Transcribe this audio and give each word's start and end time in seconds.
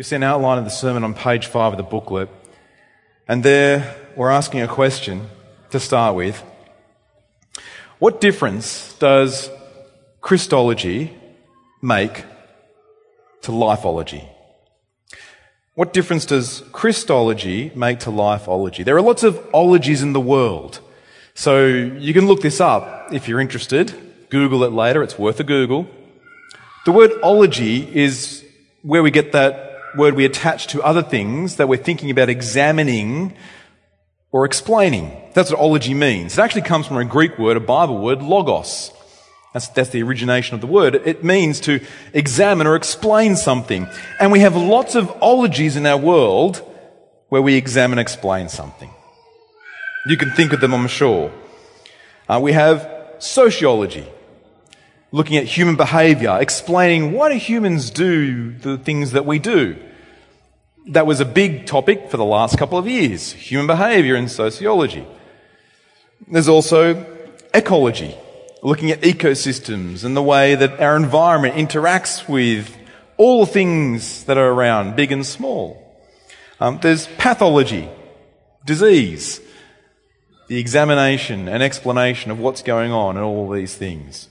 You 0.00 0.04
see 0.04 0.16
an 0.16 0.22
outline 0.22 0.56
of 0.56 0.64
the 0.64 0.70
sermon 0.70 1.04
on 1.04 1.12
page 1.12 1.44
five 1.44 1.74
of 1.74 1.76
the 1.76 1.82
booklet. 1.82 2.30
And 3.28 3.42
there 3.42 3.96
we're 4.16 4.30
asking 4.30 4.62
a 4.62 4.66
question 4.66 5.28
to 5.72 5.78
start 5.78 6.16
with. 6.16 6.42
What 7.98 8.18
difference 8.18 8.94
does 8.94 9.50
Christology 10.22 11.12
make 11.82 12.24
to 13.42 13.52
lifeology? 13.52 14.26
What 15.74 15.92
difference 15.92 16.24
does 16.24 16.62
Christology 16.72 17.70
make 17.74 17.98
to 17.98 18.10
lifeology? 18.10 18.82
There 18.82 18.96
are 18.96 19.02
lots 19.02 19.22
of 19.22 19.46
ologies 19.52 20.00
in 20.00 20.14
the 20.14 20.18
world. 20.34 20.80
So 21.34 21.66
you 21.66 22.14
can 22.14 22.26
look 22.26 22.40
this 22.40 22.58
up 22.58 23.12
if 23.12 23.28
you're 23.28 23.38
interested. 23.38 23.92
Google 24.30 24.64
it 24.64 24.72
later. 24.72 25.02
It's 25.02 25.18
worth 25.18 25.40
a 25.40 25.44
Google. 25.44 25.86
The 26.86 26.92
word 26.92 27.12
ology 27.22 27.86
is 27.94 28.42
where 28.80 29.02
we 29.02 29.10
get 29.10 29.32
that 29.32 29.69
word 29.96 30.14
we 30.14 30.24
attach 30.24 30.68
to 30.68 30.82
other 30.82 31.02
things 31.02 31.56
that 31.56 31.68
we're 31.68 31.82
thinking 31.82 32.10
about 32.10 32.28
examining 32.28 33.34
or 34.32 34.44
explaining. 34.44 35.20
That's 35.34 35.50
what 35.50 35.60
ology 35.60 35.94
means. 35.94 36.38
It 36.38 36.42
actually 36.42 36.62
comes 36.62 36.86
from 36.86 36.98
a 36.98 37.04
Greek 37.04 37.38
word, 37.38 37.56
a 37.56 37.60
Bible 37.60 37.98
word, 37.98 38.22
logos. 38.22 38.92
That's, 39.52 39.68
that's 39.68 39.90
the 39.90 40.02
origination 40.02 40.54
of 40.54 40.60
the 40.60 40.68
word. 40.68 40.94
It 40.94 41.24
means 41.24 41.58
to 41.60 41.84
examine 42.12 42.66
or 42.66 42.76
explain 42.76 43.34
something. 43.34 43.88
And 44.20 44.30
we 44.30 44.40
have 44.40 44.54
lots 44.54 44.94
of 44.94 45.10
ologies 45.20 45.76
in 45.76 45.86
our 45.86 45.98
world 45.98 46.58
where 47.28 47.42
we 47.42 47.54
examine 47.54 47.98
and 47.98 48.06
explain 48.06 48.48
something. 48.48 48.90
You 50.06 50.16
can 50.16 50.30
think 50.30 50.52
of 50.52 50.60
them, 50.60 50.72
I'm 50.72 50.86
sure. 50.86 51.32
Uh, 52.28 52.38
we 52.40 52.52
have 52.52 52.88
sociology, 53.18 54.06
looking 55.12 55.36
at 55.36 55.44
human 55.44 55.76
behavior, 55.76 56.38
explaining 56.40 57.12
why 57.12 57.32
do 57.32 57.38
humans 57.38 57.90
do 57.90 58.52
the 58.52 58.78
things 58.78 59.12
that 59.12 59.26
we 59.26 59.38
do. 59.38 59.76
That 60.86 61.06
was 61.06 61.20
a 61.20 61.24
big 61.24 61.66
topic 61.66 62.10
for 62.10 62.16
the 62.16 62.24
last 62.24 62.58
couple 62.58 62.78
of 62.78 62.86
years, 62.86 63.32
human 63.32 63.66
behavior 63.66 64.14
and 64.14 64.30
sociology. 64.30 65.06
There's 66.28 66.48
also 66.48 67.04
ecology, 67.52 68.16
looking 68.62 68.90
at 68.90 69.00
ecosystems 69.00 70.04
and 70.04 70.16
the 70.16 70.22
way 70.22 70.54
that 70.54 70.80
our 70.80 70.96
environment 70.96 71.56
interacts 71.56 72.28
with 72.28 72.76
all 73.16 73.44
the 73.44 73.52
things 73.52 74.24
that 74.24 74.38
are 74.38 74.48
around, 74.48 74.96
big 74.96 75.12
and 75.12 75.26
small. 75.26 75.86
Um, 76.60 76.78
there's 76.82 77.06
pathology, 77.18 77.88
disease, 78.64 79.40
the 80.48 80.58
examination 80.58 81.48
and 81.48 81.62
explanation 81.62 82.30
of 82.30 82.38
what's 82.38 82.62
going 82.62 82.92
on 82.92 83.16
and 83.16 83.24
all 83.24 83.48
these 83.50 83.74
things. 83.74 84.29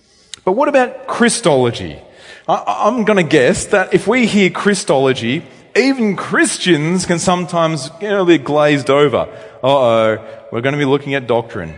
But 0.49 0.55
what 0.55 0.67
about 0.67 1.05
Christology? 1.05 2.01
I, 2.47 2.87
I'm 2.87 3.03
going 3.03 3.17
to 3.17 3.29
guess 3.37 3.67
that 3.67 3.93
if 3.93 4.07
we 4.07 4.25
hear 4.25 4.49
Christology, 4.49 5.45
even 5.75 6.15
Christians 6.15 7.05
can 7.05 7.19
sometimes 7.19 7.91
get 7.99 8.19
a 8.19 8.25
bit 8.25 8.45
glazed 8.45 8.89
over. 8.89 9.31
Uh 9.61 9.67
oh, 9.67 10.47
we're 10.51 10.61
going 10.61 10.73
to 10.73 10.79
be 10.79 10.85
looking 10.85 11.13
at 11.13 11.27
doctrine. 11.27 11.75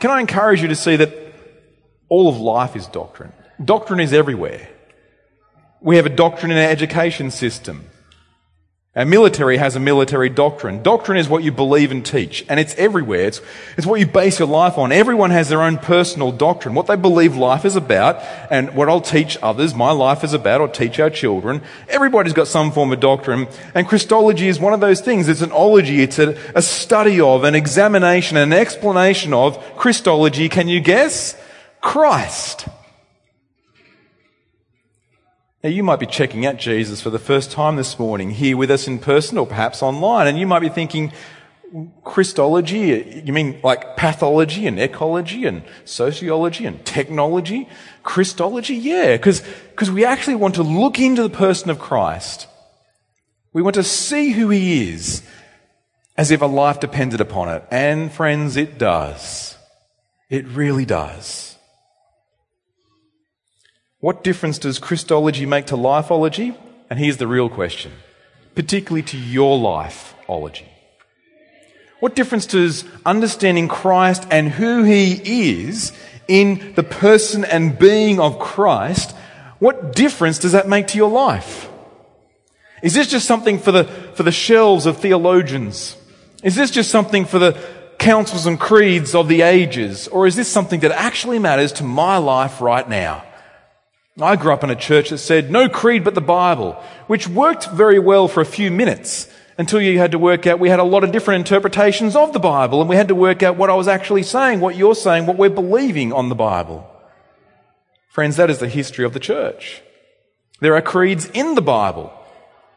Can 0.00 0.10
I 0.10 0.20
encourage 0.20 0.62
you 0.62 0.68
to 0.68 0.74
see 0.74 0.96
that 0.96 1.12
all 2.08 2.30
of 2.30 2.38
life 2.38 2.74
is 2.74 2.86
doctrine. 2.86 3.34
Doctrine 3.62 4.00
is 4.00 4.14
everywhere. 4.14 4.66
We 5.82 5.96
have 5.96 6.06
a 6.06 6.16
doctrine 6.24 6.50
in 6.50 6.56
our 6.56 6.70
education 6.70 7.30
system. 7.30 7.84
Our 8.98 9.04
military 9.04 9.58
has 9.58 9.76
a 9.76 9.80
military 9.80 10.28
doctrine. 10.28 10.82
Doctrine 10.82 11.18
is 11.18 11.28
what 11.28 11.44
you 11.44 11.52
believe 11.52 11.92
and 11.92 12.04
teach, 12.04 12.44
and 12.48 12.58
it's 12.58 12.74
everywhere. 12.74 13.26
It's, 13.26 13.40
it's 13.76 13.86
what 13.86 14.00
you 14.00 14.06
base 14.06 14.40
your 14.40 14.48
life 14.48 14.76
on. 14.76 14.90
Everyone 14.90 15.30
has 15.30 15.48
their 15.48 15.62
own 15.62 15.78
personal 15.78 16.32
doctrine, 16.32 16.74
what 16.74 16.88
they 16.88 16.96
believe 16.96 17.36
life 17.36 17.64
is 17.64 17.76
about, 17.76 18.20
and 18.50 18.74
what 18.74 18.88
I'll 18.88 19.00
teach 19.00 19.38
others, 19.40 19.72
my 19.72 19.92
life 19.92 20.24
is 20.24 20.32
about, 20.32 20.60
or 20.60 20.66
teach 20.66 20.98
our 20.98 21.10
children. 21.10 21.62
Everybody's 21.88 22.32
got 22.32 22.48
some 22.48 22.72
form 22.72 22.92
of 22.92 22.98
doctrine, 22.98 23.46
and 23.72 23.86
Christology 23.86 24.48
is 24.48 24.58
one 24.58 24.72
of 24.72 24.80
those 24.80 25.00
things. 25.00 25.28
It's 25.28 25.42
an 25.42 25.52
ology, 25.52 26.02
it's 26.02 26.18
a, 26.18 26.36
a 26.56 26.60
study 26.60 27.20
of, 27.20 27.44
an 27.44 27.54
examination, 27.54 28.36
an 28.36 28.52
explanation 28.52 29.32
of 29.32 29.76
Christology. 29.76 30.48
Can 30.48 30.66
you 30.66 30.80
guess? 30.80 31.40
Christ. 31.80 32.66
Now, 35.62 35.70
you 35.70 35.82
might 35.82 35.98
be 35.98 36.06
checking 36.06 36.46
out 36.46 36.56
Jesus 36.56 37.00
for 37.00 37.10
the 37.10 37.18
first 37.18 37.50
time 37.50 37.74
this 37.74 37.98
morning, 37.98 38.30
here 38.30 38.56
with 38.56 38.70
us 38.70 38.86
in 38.86 39.00
person 39.00 39.36
or 39.38 39.46
perhaps 39.46 39.82
online, 39.82 40.28
and 40.28 40.38
you 40.38 40.46
might 40.46 40.60
be 40.60 40.68
thinking, 40.68 41.12
Christology? 42.04 43.22
You 43.24 43.32
mean 43.32 43.58
like 43.64 43.96
pathology 43.96 44.68
and 44.68 44.78
ecology 44.78 45.46
and 45.46 45.64
sociology 45.84 46.64
and 46.64 46.84
technology? 46.86 47.68
Christology? 48.04 48.76
Yeah, 48.76 49.16
because 49.16 49.42
we 49.90 50.04
actually 50.04 50.36
want 50.36 50.54
to 50.54 50.62
look 50.62 51.00
into 51.00 51.22
the 51.22 51.28
person 51.28 51.70
of 51.70 51.80
Christ. 51.80 52.46
We 53.52 53.60
want 53.60 53.74
to 53.74 53.82
see 53.82 54.30
who 54.30 54.50
he 54.50 54.92
is 54.92 55.22
as 56.16 56.30
if 56.30 56.40
a 56.40 56.46
life 56.46 56.78
depended 56.78 57.20
upon 57.20 57.48
it. 57.48 57.64
And 57.70 58.12
friends, 58.12 58.56
it 58.56 58.78
does. 58.78 59.58
It 60.30 60.46
really 60.46 60.84
does. 60.84 61.57
What 64.00 64.22
difference 64.22 64.58
does 64.58 64.78
Christology 64.78 65.44
make 65.44 65.66
to 65.66 65.74
lifeology? 65.74 66.56
And 66.88 66.98
here's 66.98 67.16
the 67.16 67.26
real 67.26 67.48
question, 67.48 67.92
particularly 68.54 69.02
to 69.04 69.18
your 69.18 69.58
lifeology. 69.58 70.66
What 71.98 72.14
difference 72.14 72.46
does 72.46 72.84
understanding 73.04 73.66
Christ 73.66 74.24
and 74.30 74.48
who 74.48 74.84
he 74.84 75.50
is 75.60 75.92
in 76.28 76.74
the 76.76 76.84
person 76.84 77.44
and 77.44 77.76
being 77.76 78.20
of 78.20 78.38
Christ, 78.38 79.16
what 79.58 79.96
difference 79.96 80.38
does 80.38 80.52
that 80.52 80.68
make 80.68 80.86
to 80.88 80.98
your 80.98 81.10
life? 81.10 81.68
Is 82.84 82.94
this 82.94 83.08
just 83.08 83.26
something 83.26 83.58
for 83.58 83.72
the, 83.72 83.84
for 84.14 84.22
the 84.22 84.30
shelves 84.30 84.86
of 84.86 84.98
theologians? 84.98 85.96
Is 86.44 86.54
this 86.54 86.70
just 86.70 86.90
something 86.90 87.24
for 87.24 87.40
the 87.40 87.60
councils 87.98 88.46
and 88.46 88.60
creeds 88.60 89.16
of 89.16 89.26
the 89.26 89.42
ages? 89.42 90.06
Or 90.06 90.28
is 90.28 90.36
this 90.36 90.46
something 90.46 90.80
that 90.80 90.92
actually 90.92 91.40
matters 91.40 91.72
to 91.72 91.84
my 91.84 92.18
life 92.18 92.60
right 92.60 92.88
now? 92.88 93.24
I 94.20 94.36
grew 94.36 94.52
up 94.52 94.64
in 94.64 94.70
a 94.70 94.76
church 94.76 95.10
that 95.10 95.18
said 95.18 95.50
no 95.50 95.68
creed 95.68 96.02
but 96.02 96.14
the 96.14 96.20
Bible, 96.20 96.72
which 97.06 97.28
worked 97.28 97.70
very 97.70 97.98
well 97.98 98.26
for 98.26 98.40
a 98.40 98.46
few 98.46 98.70
minutes 98.70 99.28
until 99.56 99.80
you 99.80 99.98
had 99.98 100.12
to 100.12 100.18
work 100.18 100.46
out 100.46 100.58
we 100.58 100.68
had 100.68 100.80
a 100.80 100.84
lot 100.84 101.04
of 101.04 101.12
different 101.12 101.40
interpretations 101.40 102.16
of 102.16 102.32
the 102.32 102.38
Bible 102.38 102.80
and 102.80 102.88
we 102.88 102.96
had 102.96 103.08
to 103.08 103.14
work 103.14 103.42
out 103.42 103.56
what 103.56 103.70
I 103.70 103.74
was 103.74 103.88
actually 103.88 104.22
saying, 104.24 104.60
what 104.60 104.76
you're 104.76 104.94
saying, 104.94 105.26
what 105.26 105.36
we're 105.36 105.50
believing 105.50 106.12
on 106.12 106.28
the 106.28 106.34
Bible. 106.34 106.88
Friends, 108.08 108.36
that 108.36 108.50
is 108.50 108.58
the 108.58 108.68
history 108.68 109.04
of 109.04 109.12
the 109.12 109.20
church. 109.20 109.82
There 110.60 110.74
are 110.74 110.82
creeds 110.82 111.26
in 111.26 111.54
the 111.54 111.62
Bible. 111.62 112.12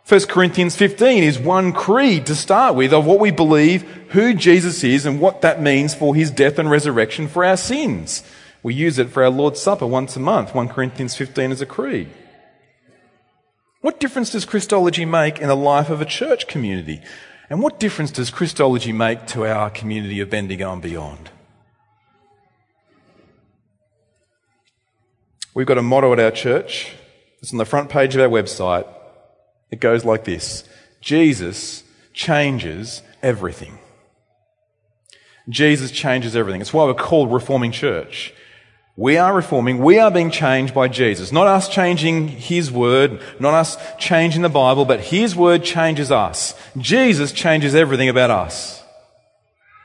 1 0.08 0.22
Corinthians 0.28 0.76
15 0.76 1.24
is 1.24 1.40
one 1.40 1.74
creed 1.74 2.26
to 2.28 2.36
start 2.36 2.76
with 2.76 2.94
of 2.94 3.06
what 3.06 3.20
we 3.20 3.32
believe, 3.32 3.82
who 4.10 4.34
Jesus 4.34 4.84
is, 4.84 5.06
and 5.06 5.20
what 5.20 5.42
that 5.42 5.62
means 5.62 5.96
for 5.96 6.14
his 6.14 6.30
death 6.30 6.60
and 6.60 6.70
resurrection 6.70 7.28
for 7.28 7.46
our 7.46 7.58
sins. 7.58 8.24
We 8.64 8.74
use 8.74 9.00
it 9.00 9.10
for 9.10 9.24
our 9.24 9.30
Lord's 9.30 9.60
Supper 9.60 9.88
once 9.88 10.16
a 10.16 10.20
month. 10.20 10.54
1 10.54 10.70
Corinthians 10.70 11.16
15 11.16 11.52
is 11.52 11.62
a 11.62 11.66
creed. 11.66 12.10
What 13.82 14.00
difference 14.00 14.32
does 14.32 14.46
Christology 14.46 15.06
make 15.06 15.40
in 15.40 15.48
the 15.48 15.56
life 15.56 15.90
of 15.90 16.02
a 16.02 16.06
church 16.06 16.48
community? 16.48 17.02
And 17.50 17.62
what 17.62 17.80
difference 17.80 18.12
does 18.12 18.30
Christology 18.30 18.94
make 18.94 19.26
to 19.28 19.46
our 19.46 19.70
community 19.70 20.20
of 20.20 20.30
Bendigo 20.30 20.72
and 20.72 20.82
beyond? 20.82 21.32
We've 25.54 25.68
got 25.68 25.78
a 25.78 25.82
motto 25.82 26.14
at 26.14 26.20
our 26.20 26.32
church. 26.32 26.94
It's 27.42 27.52
on 27.52 27.58
the 27.58 27.66
front 27.66 27.90
page 27.90 28.16
of 28.16 28.22
our 28.22 28.30
website. 28.30 28.88
It 29.72 29.80
goes 29.80 30.06
like 30.06 30.24
this 30.24 30.64
Jesus 31.02 31.84
changes 32.14 33.02
everything. 33.24 33.80
Jesus 35.50 35.92
changes 35.92 36.36
everything. 36.36 36.62
It's 36.62 36.74
why 36.74 36.86
we're 36.86 36.94
called 36.94 37.34
Reforming 37.34 37.72
Church. 37.72 38.34
We 39.02 39.18
are 39.18 39.34
reforming. 39.34 39.80
We 39.80 39.98
are 39.98 40.12
being 40.12 40.30
changed 40.30 40.76
by 40.76 40.88
Jesus. 40.88 41.32
Not 41.32 41.48
us 41.48 41.68
changing 41.68 42.28
His 42.28 42.72
Word, 42.72 43.20
not 43.40 43.56
us 43.56 43.76
changing 43.98 44.44
the 44.44 44.48
Bible, 44.48 44.86
but 44.86 45.00
His 45.00 45.36
Word 45.36 45.64
changes 45.64 46.12
us. 46.12 46.54
Jesus 46.78 47.32
changes 47.32 47.74
everything 47.74 48.10
about 48.10 48.30
us. 48.30 48.84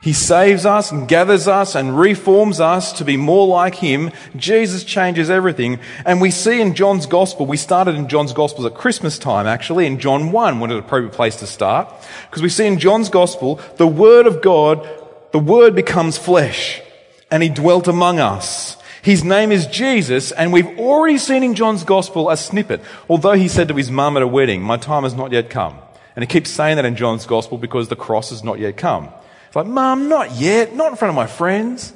He 0.02 0.12
saves 0.12 0.67
us 0.67 0.93
and 0.93 1.08
gathers 1.08 1.49
us 1.49 1.75
and 1.75 1.99
reforms 1.99 2.61
us 2.61 2.93
to 2.99 3.06
be 3.06 3.17
more 3.17 3.46
like 3.46 3.76
Him. 3.76 4.11
Jesus 4.37 4.85
changes 4.85 5.31
everything. 5.31 5.79
And 6.05 6.20
we 6.20 6.31
see 6.31 6.61
in 6.61 6.75
John's 6.75 7.06
Gospel, 7.06 7.46
we 7.46 7.56
started 7.56 7.94
in 7.94 8.08
John's 8.08 8.35
Gospel 8.35 8.67
at 8.67 8.75
Christmas 8.75 9.19
time 9.19 9.46
actually, 9.46 9.87
in 9.87 9.99
John 9.99 10.31
1, 10.31 10.61
what 10.61 10.70
an 10.70 10.76
appropriate 10.76 11.14
place 11.14 11.37
to 11.37 11.46
start. 11.46 11.91
Because 12.29 12.43
we 12.43 12.50
see 12.50 12.67
in 12.67 12.79
John's 12.79 13.08
Gospel, 13.08 13.62
the 13.79 13.87
Word 13.87 14.26
of 14.26 14.43
God, 14.43 14.87
the 15.32 15.38
Word 15.38 15.75
becomes 15.75 16.19
flesh 16.19 16.82
and 17.31 17.43
He 17.43 17.49
dwelt 17.49 17.88
among 17.88 18.20
us. 18.20 18.76
His 19.06 19.23
name 19.23 19.53
is 19.53 19.69
Jesus, 19.69 20.32
and 20.32 20.53
we've 20.53 20.81
already 20.81 21.19
seen 21.19 21.44
in 21.44 21.55
John's 21.55 21.85
gospel 21.85 22.29
a 22.29 22.37
snippet. 22.37 22.81
Although 23.08 23.35
he 23.35 23.47
said 23.47 23.69
to 23.69 23.75
his 23.75 23.88
mum 23.88 24.17
at 24.17 24.23
a 24.25 24.26
wedding, 24.26 24.62
My 24.62 24.79
time 24.79 25.05
has 25.05 25.14
not 25.14 25.31
yet 25.31 25.49
come. 25.49 25.79
And 26.17 26.25
he 26.25 26.26
keeps 26.26 26.50
saying 26.50 26.75
that 26.75 26.85
in 26.85 26.97
John's 26.97 27.25
gospel 27.25 27.56
because 27.56 27.87
the 27.87 27.94
cross 27.94 28.31
has 28.31 28.43
not 28.43 28.58
yet 28.58 28.76
come. 28.76 29.11
It's 29.47 29.55
like, 29.55 29.69
Mum, 29.69 30.08
not 30.08 30.32
yet, 30.32 30.75
not 30.75 30.91
in 30.91 30.97
front 30.97 31.11
of 31.11 31.14
my 31.14 31.29
friends. 31.29 31.93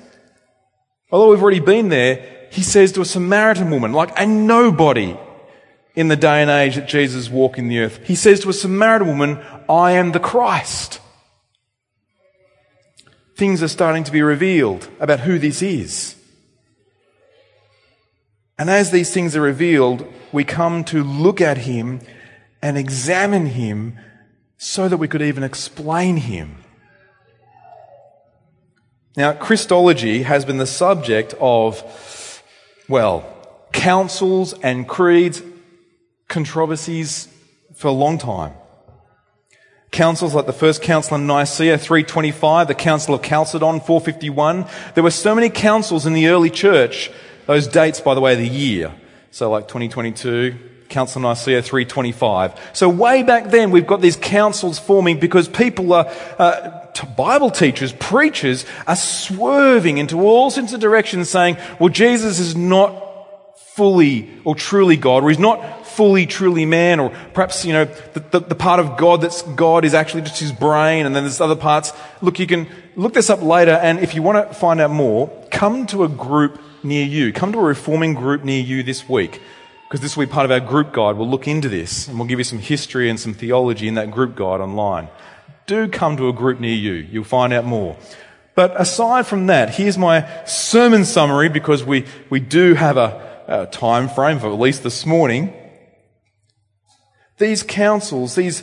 Although 1.10 1.32
we've 1.32 1.42
already 1.42 1.58
been 1.58 1.88
there, 1.88 2.46
he 2.52 2.62
says 2.62 2.92
to 2.92 3.00
a 3.00 3.04
Samaritan 3.04 3.72
woman, 3.72 3.92
like 3.92 4.16
a 4.16 4.24
nobody 4.24 5.18
in 5.96 6.06
the 6.06 6.14
day 6.14 6.42
and 6.42 6.48
age 6.48 6.76
that 6.76 6.86
Jesus 6.86 7.28
walked 7.28 7.58
in 7.58 7.66
the 7.66 7.80
earth. 7.80 7.98
He 8.04 8.14
says 8.14 8.38
to 8.38 8.50
a 8.50 8.52
Samaritan 8.52 9.08
woman, 9.08 9.44
I 9.68 9.94
am 9.94 10.12
the 10.12 10.20
Christ. 10.20 11.00
Things 13.34 13.64
are 13.64 13.68
starting 13.68 14.04
to 14.04 14.12
be 14.12 14.22
revealed 14.22 14.86
about 15.00 15.18
who 15.18 15.40
this 15.40 15.60
is. 15.60 16.14
And 18.60 18.68
as 18.68 18.90
these 18.90 19.10
things 19.10 19.34
are 19.36 19.40
revealed, 19.40 20.06
we 20.32 20.44
come 20.44 20.84
to 20.84 21.02
look 21.02 21.40
at 21.40 21.56
him 21.56 22.02
and 22.60 22.76
examine 22.76 23.46
him 23.46 23.98
so 24.58 24.86
that 24.86 24.98
we 24.98 25.08
could 25.08 25.22
even 25.22 25.42
explain 25.42 26.18
him. 26.18 26.62
Now, 29.16 29.32
Christology 29.32 30.24
has 30.24 30.44
been 30.44 30.58
the 30.58 30.66
subject 30.66 31.34
of, 31.40 32.42
well, 32.86 33.24
councils 33.72 34.52
and 34.62 34.86
creeds, 34.86 35.42
controversies 36.28 37.28
for 37.74 37.88
a 37.88 37.92
long 37.92 38.18
time. 38.18 38.52
Councils 39.90 40.34
like 40.34 40.44
the 40.44 40.52
first 40.52 40.82
council 40.82 41.16
in 41.16 41.26
Nicaea 41.26 41.78
325, 41.78 42.68
the 42.68 42.74
council 42.74 43.14
of 43.14 43.22
Chalcedon 43.22 43.80
451. 43.80 44.66
There 44.94 45.02
were 45.02 45.10
so 45.10 45.34
many 45.34 45.48
councils 45.48 46.04
in 46.04 46.12
the 46.12 46.26
early 46.28 46.50
church. 46.50 47.10
Those 47.50 47.66
dates, 47.66 48.00
by 48.00 48.14
the 48.14 48.20
way, 48.20 48.36
the 48.36 48.46
year. 48.46 48.94
So 49.32 49.50
like 49.50 49.66
2022, 49.66 50.54
Council 50.88 51.20
Nicaea 51.20 51.62
325. 51.62 52.70
So 52.74 52.88
way 52.88 53.24
back 53.24 53.50
then, 53.50 53.72
we've 53.72 53.88
got 53.88 54.00
these 54.00 54.14
councils 54.14 54.78
forming 54.78 55.18
because 55.18 55.48
people 55.48 55.92
are, 55.92 56.06
uh, 56.38 56.86
Bible 57.16 57.50
teachers, 57.50 57.92
preachers 57.92 58.64
are 58.86 58.94
swerving 58.94 59.98
into 59.98 60.20
all 60.20 60.52
sorts 60.52 60.74
of 60.74 60.78
directions 60.78 61.28
saying, 61.28 61.56
well, 61.80 61.88
Jesus 61.88 62.38
is 62.38 62.54
not 62.54 63.58
fully 63.74 64.30
or 64.44 64.54
truly 64.54 64.96
God, 64.96 65.24
or 65.24 65.30
he's 65.30 65.40
not 65.40 65.88
fully, 65.88 66.26
truly 66.26 66.66
man, 66.66 67.00
or 67.00 67.10
perhaps, 67.34 67.64
you 67.64 67.72
know, 67.72 67.86
the, 67.86 68.20
the, 68.30 68.40
the, 68.42 68.54
part 68.54 68.78
of 68.78 68.96
God 68.96 69.22
that's 69.22 69.42
God 69.42 69.84
is 69.84 69.92
actually 69.92 70.22
just 70.22 70.38
his 70.38 70.52
brain, 70.52 71.04
and 71.04 71.16
then 71.16 71.24
there's 71.24 71.40
other 71.40 71.56
parts. 71.56 71.92
Look, 72.22 72.38
you 72.38 72.46
can 72.46 72.68
look 72.94 73.12
this 73.12 73.28
up 73.28 73.42
later, 73.42 73.72
and 73.72 73.98
if 73.98 74.14
you 74.14 74.22
want 74.22 74.48
to 74.48 74.54
find 74.54 74.80
out 74.80 74.92
more, 74.92 75.28
come 75.50 75.86
to 75.86 76.04
a 76.04 76.08
group 76.08 76.60
near 76.82 77.04
you. 77.04 77.32
Come 77.32 77.52
to 77.52 77.58
a 77.58 77.62
reforming 77.62 78.14
group 78.14 78.44
near 78.44 78.60
you 78.60 78.82
this 78.82 79.08
week, 79.08 79.40
because 79.88 80.00
this 80.00 80.16
will 80.16 80.26
be 80.26 80.32
part 80.32 80.44
of 80.44 80.50
our 80.50 80.60
group 80.60 80.92
guide. 80.92 81.16
We'll 81.16 81.28
look 81.28 81.48
into 81.48 81.68
this, 81.68 82.08
and 82.08 82.18
we'll 82.18 82.28
give 82.28 82.38
you 82.38 82.44
some 82.44 82.58
history 82.58 83.10
and 83.10 83.18
some 83.18 83.34
theology 83.34 83.88
in 83.88 83.94
that 83.94 84.10
group 84.10 84.36
guide 84.36 84.60
online. 84.60 85.08
Do 85.66 85.88
come 85.88 86.16
to 86.16 86.28
a 86.28 86.32
group 86.32 86.60
near 86.60 86.74
you. 86.74 86.92
You'll 86.92 87.24
find 87.24 87.52
out 87.52 87.64
more. 87.64 87.96
But 88.54 88.78
aside 88.80 89.26
from 89.26 89.46
that, 89.46 89.74
here's 89.74 89.96
my 89.96 90.28
sermon 90.44 91.04
summary 91.04 91.48
because 91.48 91.84
we, 91.84 92.04
we 92.28 92.40
do 92.40 92.74
have 92.74 92.96
a, 92.96 93.30
uh, 93.50 93.66
time 93.66 94.08
frame 94.08 94.38
for 94.38 94.46
at 94.46 94.58
least 94.58 94.82
this 94.82 95.04
morning. 95.04 95.52
These 97.38 97.62
councils, 97.64 98.34
these 98.34 98.62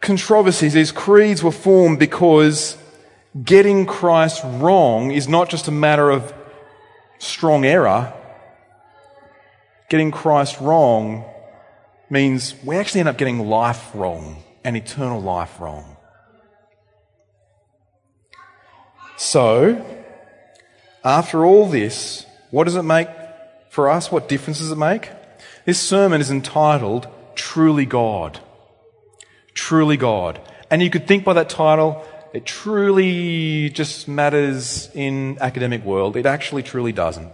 controversies, 0.00 0.72
these 0.72 0.90
creeds 0.90 1.42
were 1.42 1.52
formed 1.52 1.98
because 1.98 2.76
getting 3.42 3.86
Christ 3.86 4.42
wrong 4.44 5.10
is 5.10 5.28
not 5.28 5.48
just 5.48 5.68
a 5.68 5.70
matter 5.70 6.10
of 6.10 6.34
strong 7.24 7.64
error. 7.64 8.12
Getting 9.88 10.10
Christ 10.10 10.60
wrong 10.60 11.24
means 12.10 12.54
we 12.64 12.76
actually 12.76 13.00
end 13.00 13.08
up 13.08 13.18
getting 13.18 13.48
life 13.48 13.90
wrong 13.94 14.42
and 14.62 14.76
eternal 14.76 15.20
life 15.20 15.60
wrong. 15.60 15.96
So, 19.16 19.84
after 21.04 21.44
all 21.44 21.66
this, 21.68 22.26
what 22.50 22.64
does 22.64 22.76
it 22.76 22.82
make 22.82 23.08
for 23.70 23.90
us, 23.90 24.10
what 24.10 24.28
difference 24.28 24.58
does 24.58 24.70
it 24.70 24.78
make? 24.78 25.10
This 25.64 25.80
sermon 25.80 26.20
is 26.20 26.30
entitled 26.30 27.08
Truly 27.34 27.86
God. 27.86 28.38
Truly 29.54 29.96
God. 29.96 30.40
And 30.70 30.82
you 30.82 30.90
could 30.90 31.08
think 31.08 31.24
by 31.24 31.32
that 31.34 31.48
title, 31.48 32.06
it 32.34 32.44
truly 32.44 33.70
just 33.70 34.08
matters 34.08 34.90
in 34.92 35.38
academic 35.40 35.84
world. 35.84 36.16
It 36.16 36.26
actually 36.26 36.64
truly 36.64 36.90
doesn't. 36.90 37.32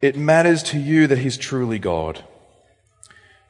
It 0.00 0.16
matters 0.16 0.62
to 0.64 0.78
you 0.78 1.08
that 1.08 1.18
He's 1.18 1.36
truly 1.36 1.80
God. 1.80 2.24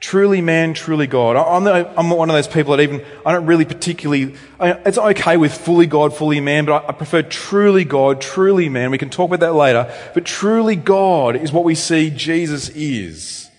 Truly 0.00 0.40
man, 0.40 0.72
truly 0.72 1.06
God. 1.06 1.36
I'm, 1.36 1.64
the, 1.64 1.92
I'm 1.98 2.08
not 2.08 2.16
one 2.16 2.30
of 2.30 2.34
those 2.34 2.48
people 2.48 2.74
that 2.74 2.82
even, 2.82 3.04
I 3.26 3.32
don't 3.32 3.44
really 3.44 3.66
particularly, 3.66 4.34
it's 4.58 4.96
okay 4.96 5.36
with 5.36 5.52
fully 5.52 5.86
God, 5.86 6.16
fully 6.16 6.40
man, 6.40 6.64
but 6.64 6.84
I, 6.84 6.88
I 6.88 6.92
prefer 6.92 7.20
truly 7.20 7.84
God, 7.84 8.22
truly 8.22 8.70
man. 8.70 8.90
We 8.90 8.96
can 8.96 9.10
talk 9.10 9.28
about 9.28 9.40
that 9.40 9.52
later. 9.52 9.94
But 10.14 10.24
truly 10.24 10.76
God 10.76 11.36
is 11.36 11.52
what 11.52 11.62
we 11.62 11.74
see 11.74 12.08
Jesus 12.08 12.70
is. 12.70 13.50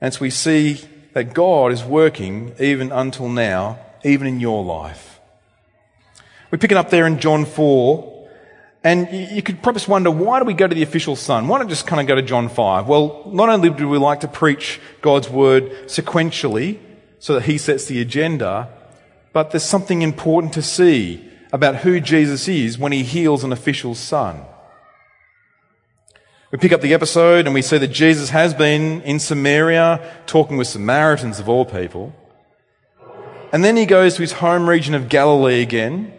And 0.00 0.12
so 0.12 0.20
we 0.20 0.30
see 0.30 0.80
that 1.14 1.32
God 1.32 1.72
is 1.72 1.82
working 1.82 2.54
even 2.60 2.92
until 2.92 3.28
now, 3.28 3.78
even 4.04 4.26
in 4.26 4.40
your 4.40 4.62
life. 4.62 5.18
We 6.50 6.58
pick 6.58 6.70
it 6.70 6.76
up 6.76 6.90
there 6.90 7.06
in 7.06 7.18
John 7.18 7.46
4, 7.46 8.28
and 8.84 9.08
you 9.32 9.42
could 9.42 9.62
perhaps 9.62 9.88
wonder, 9.88 10.10
why 10.10 10.38
do 10.38 10.44
we 10.44 10.54
go 10.54 10.68
to 10.68 10.74
the 10.74 10.82
official 10.82 11.16
son? 11.16 11.48
Why 11.48 11.58
not 11.58 11.68
just 11.68 11.86
kind 11.86 12.00
of 12.00 12.06
go 12.06 12.14
to 12.14 12.22
John 12.22 12.48
5? 12.48 12.86
Well, 12.86 13.22
not 13.32 13.48
only 13.48 13.70
do 13.70 13.88
we 13.88 13.96
like 13.96 14.20
to 14.20 14.28
preach 14.28 14.80
God's 15.00 15.30
word 15.30 15.70
sequentially, 15.86 16.78
so 17.18 17.34
that 17.34 17.44
he 17.44 17.56
sets 17.56 17.86
the 17.86 18.02
agenda, 18.02 18.68
but 19.32 19.50
there's 19.50 19.64
something 19.64 20.02
important 20.02 20.52
to 20.52 20.62
see 20.62 21.26
about 21.52 21.76
who 21.76 21.98
Jesus 21.98 22.46
is 22.48 22.76
when 22.76 22.92
he 22.92 23.02
heals 23.02 23.42
an 23.42 23.52
official 23.52 23.94
son. 23.94 24.42
We 26.54 26.58
pick 26.58 26.70
up 26.70 26.82
the 26.82 26.94
episode 26.94 27.46
and 27.46 27.52
we 27.52 27.62
see 27.62 27.78
that 27.78 27.88
Jesus 27.88 28.30
has 28.30 28.54
been 28.54 29.02
in 29.02 29.18
Samaria 29.18 30.00
talking 30.26 30.56
with 30.56 30.68
Samaritans 30.68 31.40
of 31.40 31.48
all 31.48 31.64
people. 31.64 32.14
And 33.52 33.64
then 33.64 33.76
he 33.76 33.86
goes 33.86 34.14
to 34.14 34.22
his 34.22 34.34
home 34.34 34.68
region 34.68 34.94
of 34.94 35.08
Galilee 35.08 35.62
again 35.62 36.12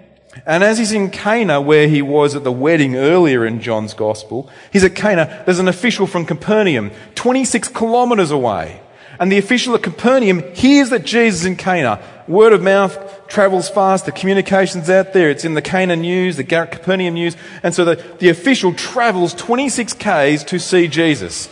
and 0.46 0.64
as 0.64 0.78
he's 0.78 0.92
in 0.92 1.12
Cana, 1.12 1.62
where 1.62 1.88
he 1.88 2.02
was 2.02 2.36
at 2.36 2.44
the 2.44 2.52
wedding 2.52 2.96
earlier 2.96 3.46
in 3.46 3.62
John's 3.62 3.94
Gospel, 3.94 4.50
he's 4.74 4.84
at 4.84 4.96
Cana. 4.96 5.44
There's 5.46 5.60
an 5.60 5.68
official 5.68 6.08
from 6.08 6.26
Capernaum, 6.26 6.92
26 7.16 7.70
kilometres 7.70 8.32
away. 8.32 8.82
And 9.20 9.32
the 9.32 9.38
official 9.38 9.76
at 9.76 9.84
Capernaum 9.84 10.44
hears 10.54 10.90
that 10.90 11.06
Jesus 11.06 11.42
is 11.42 11.46
in 11.46 11.56
Cana. 11.56 12.02
Word 12.28 12.54
of 12.54 12.62
mouth 12.62 13.28
travels 13.28 13.70
fast. 13.70 14.06
The 14.06 14.12
communication's 14.12 14.90
out 14.90 15.14
there. 15.14 15.30
It's 15.30 15.46
in 15.46 15.54
the 15.54 15.62
Cana 15.62 15.96
news, 15.96 16.38
the 16.38 16.44
Capernaum 16.44 17.14
news. 17.14 17.36
And 17.64 17.74
so 17.74 17.86
the, 17.86 17.96
the 18.20 18.30
official 18.30 18.74
travels 18.74 19.34
26 19.34 19.94
Ks 19.94 20.44
to 20.46 20.60
see 20.60 20.88
Jesus. 20.88 21.50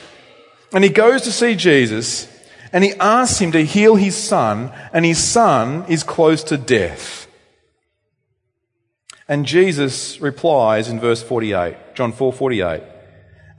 And 0.74 0.84
he 0.84 0.90
goes 0.90 1.22
to 1.24 1.32
see 1.32 1.56
Jesus 1.56 2.28
and 2.72 2.84
he 2.84 2.94
asks 2.94 3.40
him 3.40 3.52
to 3.52 3.64
heal 3.64 3.96
his 3.96 4.18
son 4.18 4.72
and 4.92 5.06
his 5.06 5.20
son 5.24 5.86
is 5.88 6.04
close 6.04 6.44
to 6.46 6.58
death. 6.58 7.28
And 9.28 9.46
Jesus 9.46 10.20
replies 10.20 10.90
in 10.90 11.00
verse 11.00 11.24
48, 11.24 11.96
John 11.96 12.12
4 12.12 12.34
48. 12.34 12.84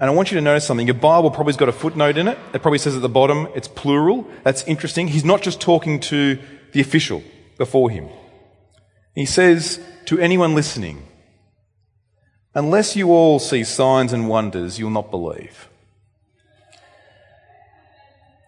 And 0.05 0.11
I 0.11 0.15
want 0.15 0.31
you 0.31 0.35
to 0.35 0.43
notice 0.43 0.67
something. 0.67 0.87
Your 0.87 0.93
Bible 0.93 1.31
probably's 1.31 1.57
got 1.57 1.71
a 1.71 1.73
footnote 1.73 2.19
in 2.19 2.29
it. 2.29 2.37
It 2.53 2.61
probably 2.61 2.77
says 2.77 2.95
at 2.95 3.01
the 3.01 3.09
bottom 3.09 3.49
it's 3.55 3.69
plural. 3.69 4.29
That's 4.43 4.63
interesting. 4.65 5.09
He's 5.09 5.25
not 5.25 5.41
just 5.41 5.63
talking 5.63 5.99
to 6.01 6.39
the 6.73 6.83
official 6.83 7.23
before 7.57 7.89
him. 7.89 8.11
He 9.15 9.25
says 9.25 9.81
to 10.05 10.19
anyone 10.19 10.55
listening, 10.55 11.09
unless 12.55 12.97
you 12.97 13.13
all 13.13 13.39
see 13.39 13.65
signs 13.65 14.13
and 14.13 14.29
wonders, 14.29 14.79
you'll 14.79 14.91
not 14.91 15.11
believe. 15.11 15.71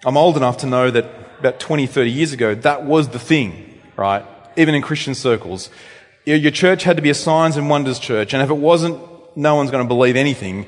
I'm 0.05 0.19
old 0.19 0.37
enough 0.37 0.59
to 0.59 0.67
know 0.67 0.91
that 0.91 1.07
about 1.39 1.59
20, 1.59 1.87
30 1.87 2.11
years 2.11 2.33
ago, 2.35 2.55
that 2.55 2.85
was 2.85 3.09
the 3.09 3.19
thing, 3.19 3.81
right? 3.97 4.27
Even 4.59 4.75
in 4.75 4.83
Christian 4.83 5.15
circles. 5.15 5.71
Your 6.27 6.51
church 6.51 6.83
had 6.83 6.97
to 6.97 7.03
be 7.03 7.09
a 7.09 7.15
signs 7.15 7.57
and 7.57 7.71
wonders 7.71 7.99
church, 7.99 8.35
and 8.35 8.43
if 8.43 8.51
it 8.51 8.59
wasn't, 8.59 9.01
no 9.39 9.55
one's 9.55 9.71
going 9.71 9.83
to 9.83 9.89
believe 9.89 10.17
anything. 10.17 10.67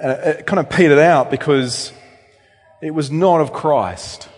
And 0.00 0.12
it 0.12 0.46
kind 0.46 0.58
of 0.58 0.70
petered 0.70 0.98
out 0.98 1.30
because 1.30 1.92
it 2.80 2.92
was 2.92 3.10
not 3.10 3.40
of 3.40 3.52
Christ. 3.52 4.28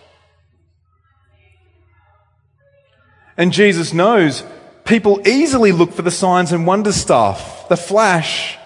And 3.37 3.53
Jesus 3.53 3.93
knows 3.93 4.43
people 4.83 5.25
easily 5.27 5.71
look 5.71 5.93
for 5.93 6.01
the 6.01 6.11
signs 6.11 6.51
and 6.51 6.67
wonder 6.67 6.91
stuff, 6.91 7.67
the 7.69 7.77
flash, 7.77 8.57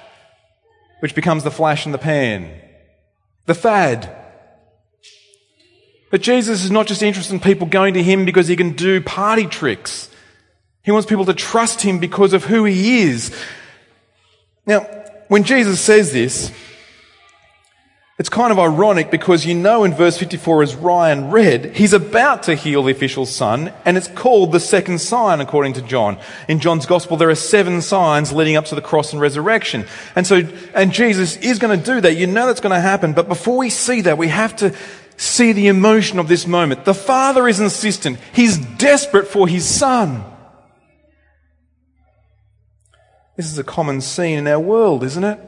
which 0.99 1.13
becomes 1.13 1.43
the 1.43 1.51
flash 1.51 1.85
in 1.85 1.91
the 1.91 1.97
pan, 1.97 2.51
the 3.45 3.53
fad. 3.53 4.13
But 6.09 6.21
Jesus 6.21 6.63
is 6.63 6.71
not 6.71 6.87
just 6.87 7.03
interested 7.03 7.33
in 7.33 7.39
people 7.39 7.67
going 7.67 7.93
to 7.93 8.03
him 8.03 8.25
because 8.25 8.47
he 8.47 8.55
can 8.55 8.71
do 8.71 9.01
party 9.01 9.45
tricks. 9.45 10.09
He 10.83 10.91
wants 10.91 11.07
people 11.07 11.25
to 11.25 11.33
trust 11.33 11.81
him 11.81 11.99
because 11.99 12.33
of 12.33 12.45
who 12.45 12.63
he 12.63 13.03
is. 13.03 13.35
Now, 14.65 14.79
when 15.27 15.43
Jesus 15.43 15.79
says 15.79 16.11
this, 16.11 16.51
It's 18.19 18.29
kind 18.29 18.51
of 18.51 18.57
ironic 18.57 19.11
because 19.11 19.45
you 19.45 19.53
know 19.53 19.83
in 19.83 19.93
verse 19.93 20.17
54 20.17 20.63
as 20.63 20.75
Ryan 20.75 21.29
read, 21.29 21.75
he's 21.75 21.93
about 21.93 22.43
to 22.43 22.55
heal 22.55 22.81
the 22.81 22.91
official's 22.91 23.31
son 23.31 23.71
and 23.85 23.95
it's 23.95 24.07
called 24.07 24.51
the 24.51 24.59
second 24.59 24.99
sign 25.01 25.39
according 25.39 25.73
to 25.73 25.83
John. 25.83 26.17
In 26.47 26.59
John's 26.59 26.87
gospel 26.87 27.15
there 27.17 27.29
are 27.29 27.35
seven 27.35 27.79
signs 27.79 28.33
leading 28.33 28.55
up 28.55 28.65
to 28.65 28.75
the 28.75 28.81
cross 28.81 29.13
and 29.13 29.21
resurrection. 29.21 29.85
And 30.15 30.25
so, 30.25 30.41
and 30.73 30.91
Jesus 30.91 31.37
is 31.37 31.59
going 31.59 31.79
to 31.79 31.85
do 31.85 32.01
that. 32.01 32.17
You 32.17 32.25
know 32.25 32.47
that's 32.47 32.59
going 32.59 32.73
to 32.73 32.81
happen. 32.81 33.13
But 33.13 33.27
before 33.27 33.57
we 33.57 33.69
see 33.69 34.01
that, 34.01 34.17
we 34.17 34.29
have 34.29 34.55
to 34.57 34.75
see 35.15 35.51
the 35.51 35.67
emotion 35.67 36.17
of 36.17 36.27
this 36.27 36.47
moment. 36.47 36.85
The 36.85 36.95
father 36.95 37.47
is 37.47 37.59
insistent. 37.59 38.17
He's 38.33 38.57
desperate 38.57 39.27
for 39.27 39.47
his 39.47 39.63
son. 39.63 40.23
This 43.35 43.51
is 43.51 43.59
a 43.59 43.63
common 43.63 44.01
scene 44.01 44.39
in 44.39 44.47
our 44.47 44.59
world, 44.59 45.03
isn't 45.03 45.23
it? 45.23 45.39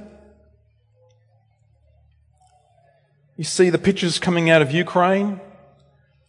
You 3.40 3.46
see 3.46 3.70
the 3.70 3.78
pictures 3.78 4.20
coming 4.20 4.50
out 4.50 4.62
of 4.62 4.74
Ukraine? 4.74 5.40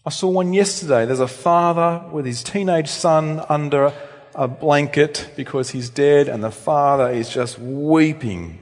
I 0.06 0.10
saw 0.10 0.28
one 0.28 0.52
yesterday. 0.52 1.06
There's 1.06 1.18
a 1.18 1.26
father 1.26 2.04
with 2.12 2.24
his 2.24 2.44
teenage 2.44 2.86
son 2.86 3.44
under 3.48 3.92
a 4.32 4.46
blanket 4.46 5.28
because 5.34 5.70
he's 5.70 5.90
dead, 5.90 6.28
and 6.28 6.44
the 6.44 6.52
father 6.52 7.10
is 7.10 7.28
just 7.28 7.58
weeping 7.58 8.60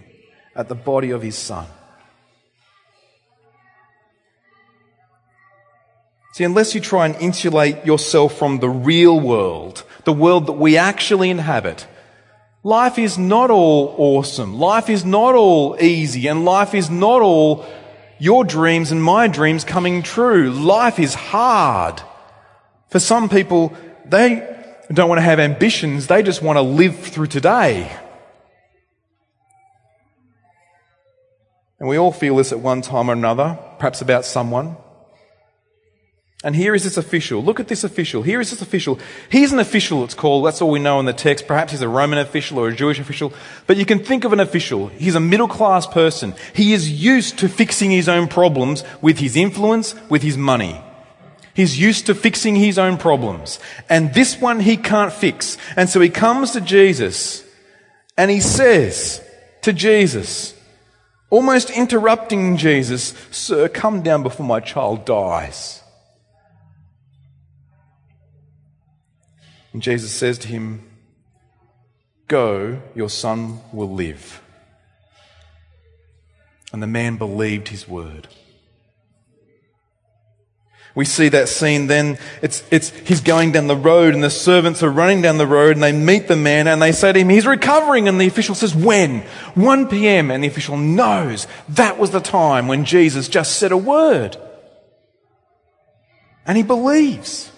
at 0.57 0.71
the 0.71 0.75
body 0.75 1.11
of 1.11 1.21
his 1.21 1.37
son. 1.37 1.67
See, 6.33 6.45
unless 6.45 6.75
you 6.75 6.81
try 6.81 7.05
and 7.05 7.17
insulate 7.17 7.85
yourself 7.85 8.39
from 8.39 8.61
the 8.61 8.71
real 8.71 9.21
world, 9.21 9.85
the 10.05 10.15
world 10.15 10.47
that 10.47 10.53
we 10.53 10.79
actually 10.79 11.29
inhabit, 11.29 11.87
life 12.63 12.99
is 12.99 13.19
not 13.19 13.51
all 13.51 13.95
awesome. 13.99 14.59
Life 14.59 14.89
is 14.89 15.05
not 15.05 15.35
all 15.35 15.77
easy, 15.79 16.29
and 16.29 16.47
life 16.47 16.73
is 16.73 16.89
not 16.89 17.21
all 17.21 17.67
your 18.19 18.45
dreams 18.45 18.91
and 18.91 19.03
my 19.03 19.29
dreams 19.29 19.65
coming 19.65 20.03
true. 20.03 20.51
Life 20.51 20.99
is 20.99 21.15
hard. 21.15 22.03
For 22.89 22.99
some 22.99 23.29
people, 23.29 23.77
they 24.05 24.57
don't 24.93 25.09
want 25.09 25.19
to 25.19 25.23
have 25.23 25.39
ambitions, 25.39 26.07
they 26.07 26.23
just 26.23 26.43
want 26.43 26.57
to 26.57 26.63
live 26.63 26.99
through 26.99 27.27
today. 27.27 27.95
And 31.79 31.89
we 31.89 31.97
all 31.97 32.13
feel 32.13 32.37
this 32.37 32.51
at 32.51 32.59
one 32.59 32.83
time 32.83 33.09
or 33.09 33.13
another, 33.13 33.59
perhaps 33.79 34.01
about 34.01 34.25
someone. 34.25 34.77
And 36.45 36.55
here 36.55 36.73
is 36.73 36.85
this 36.85 36.97
official. 36.97 37.43
Look 37.43 37.59
at 37.59 37.67
this 37.67 37.83
official. 37.83 38.23
Here 38.23 38.41
is 38.41 38.51
this 38.51 38.63
official. 38.63 39.01
He's 39.29 39.53
an 39.53 39.59
official, 39.59 40.05
it's 40.05 40.15
called. 40.15 40.47
That's 40.47 40.63
all 40.63 40.71
we 40.71 40.79
know 40.79 41.01
in 41.01 41.07
the 41.07 41.13
text. 41.13 41.49
Perhaps 41.49 41.73
he's 41.73 41.83
a 41.83 41.89
Roman 41.89 42.19
official 42.19 42.59
or 42.59 42.69
a 42.69 42.77
Jewish 42.77 43.01
official. 43.01 43.33
But 43.67 43.77
you 43.77 43.85
can 43.85 44.05
think 44.05 44.23
of 44.23 44.33
an 44.33 44.39
official. 44.39 44.87
He's 44.87 45.17
a 45.17 45.21
middle 45.21 45.49
class 45.49 45.85
person. 45.89 46.35
He 46.55 46.73
is 46.73 46.89
used 46.91 47.39
to 47.41 47.49
fixing 47.49 47.91
his 47.91 48.09
own 48.09 48.29
problems 48.29 48.85
with 49.03 49.19
his 49.19 49.35
influence, 49.35 49.97
with 50.09 50.23
his 50.23 50.37
money. 50.37 50.81
He's 51.55 51.77
used 51.77 52.07
to 52.07 52.15
fixing 52.15 52.55
his 52.55 52.79
own 52.79 52.99
problems. 52.99 53.59
And 53.89 54.15
this 54.15 54.41
one 54.41 54.61
he 54.61 54.77
can't 54.77 55.13
fix. 55.13 55.57
And 55.75 55.89
so 55.89 56.01
he 56.01 56.09
comes 56.09 56.53
to 56.53 56.61
Jesus 56.61 57.45
and 58.17 58.31
he 58.31 58.39
says 58.39 59.21
to 59.63 59.73
Jesus, 59.73 60.55
almost 61.31 61.71
interrupting 61.71 62.57
Jesus, 62.57 63.13
Sir, 63.33 63.69
come 63.69 64.03
down 64.03 64.23
before 64.23 64.47
my 64.47 64.61
child 64.61 65.05
dies. 65.05 65.78
And 69.73 69.83
Jesus 69.83 70.13
says 70.13 70.39
to 70.39 70.49
him, 70.49 70.85
Go, 72.27 72.83
your 72.95 73.09
son 73.09 73.61
will 73.73 73.91
live. 73.91 74.43
And 76.73 76.83
the 76.83 76.87
man 76.87 77.17
believed 77.17 77.69
his 77.69 77.89
word. 77.89 78.29
We 80.95 81.05
see 81.05 81.29
that 81.29 81.49
scene 81.49 81.87
then, 81.87 82.19
it's, 82.43 82.65
it's, 82.71 82.91
he's 82.91 83.21
going 83.21 83.53
down 83.53 83.69
the 83.69 83.77
road 83.77 84.15
and 84.15 84.23
the 84.25 84.31
servants 84.31 84.83
are 84.83 84.91
running 84.91 85.23
down 85.23 85.39
the 85.39 85.47
road 85.47 85.77
and 85.77 85.83
they 85.83 85.93
meet 85.93 86.27
the 86.27 86.37
man 86.37 86.67
and 86.67 86.83
they 86.83 86.93
say 86.93 87.13
to 87.13 87.19
him, 87.21 87.29
he's 87.29 87.47
recovering. 87.47 88.09
And 88.09 88.21
the 88.21 88.27
official 88.27 88.57
says, 88.57 88.75
when? 88.75 89.21
1 89.55 89.89
p.m. 89.89 90.31
And 90.31 90.43
the 90.43 90.49
official 90.49 90.77
knows 90.77 91.47
that 91.69 91.99
was 91.99 92.11
the 92.11 92.21
time 92.21 92.67
when 92.67 92.85
Jesus 92.85 93.29
just 93.29 93.59
said 93.59 93.71
a 93.71 93.77
word. 93.77 94.37
And 96.45 96.57
he 96.57 96.65
believes. 96.65 97.53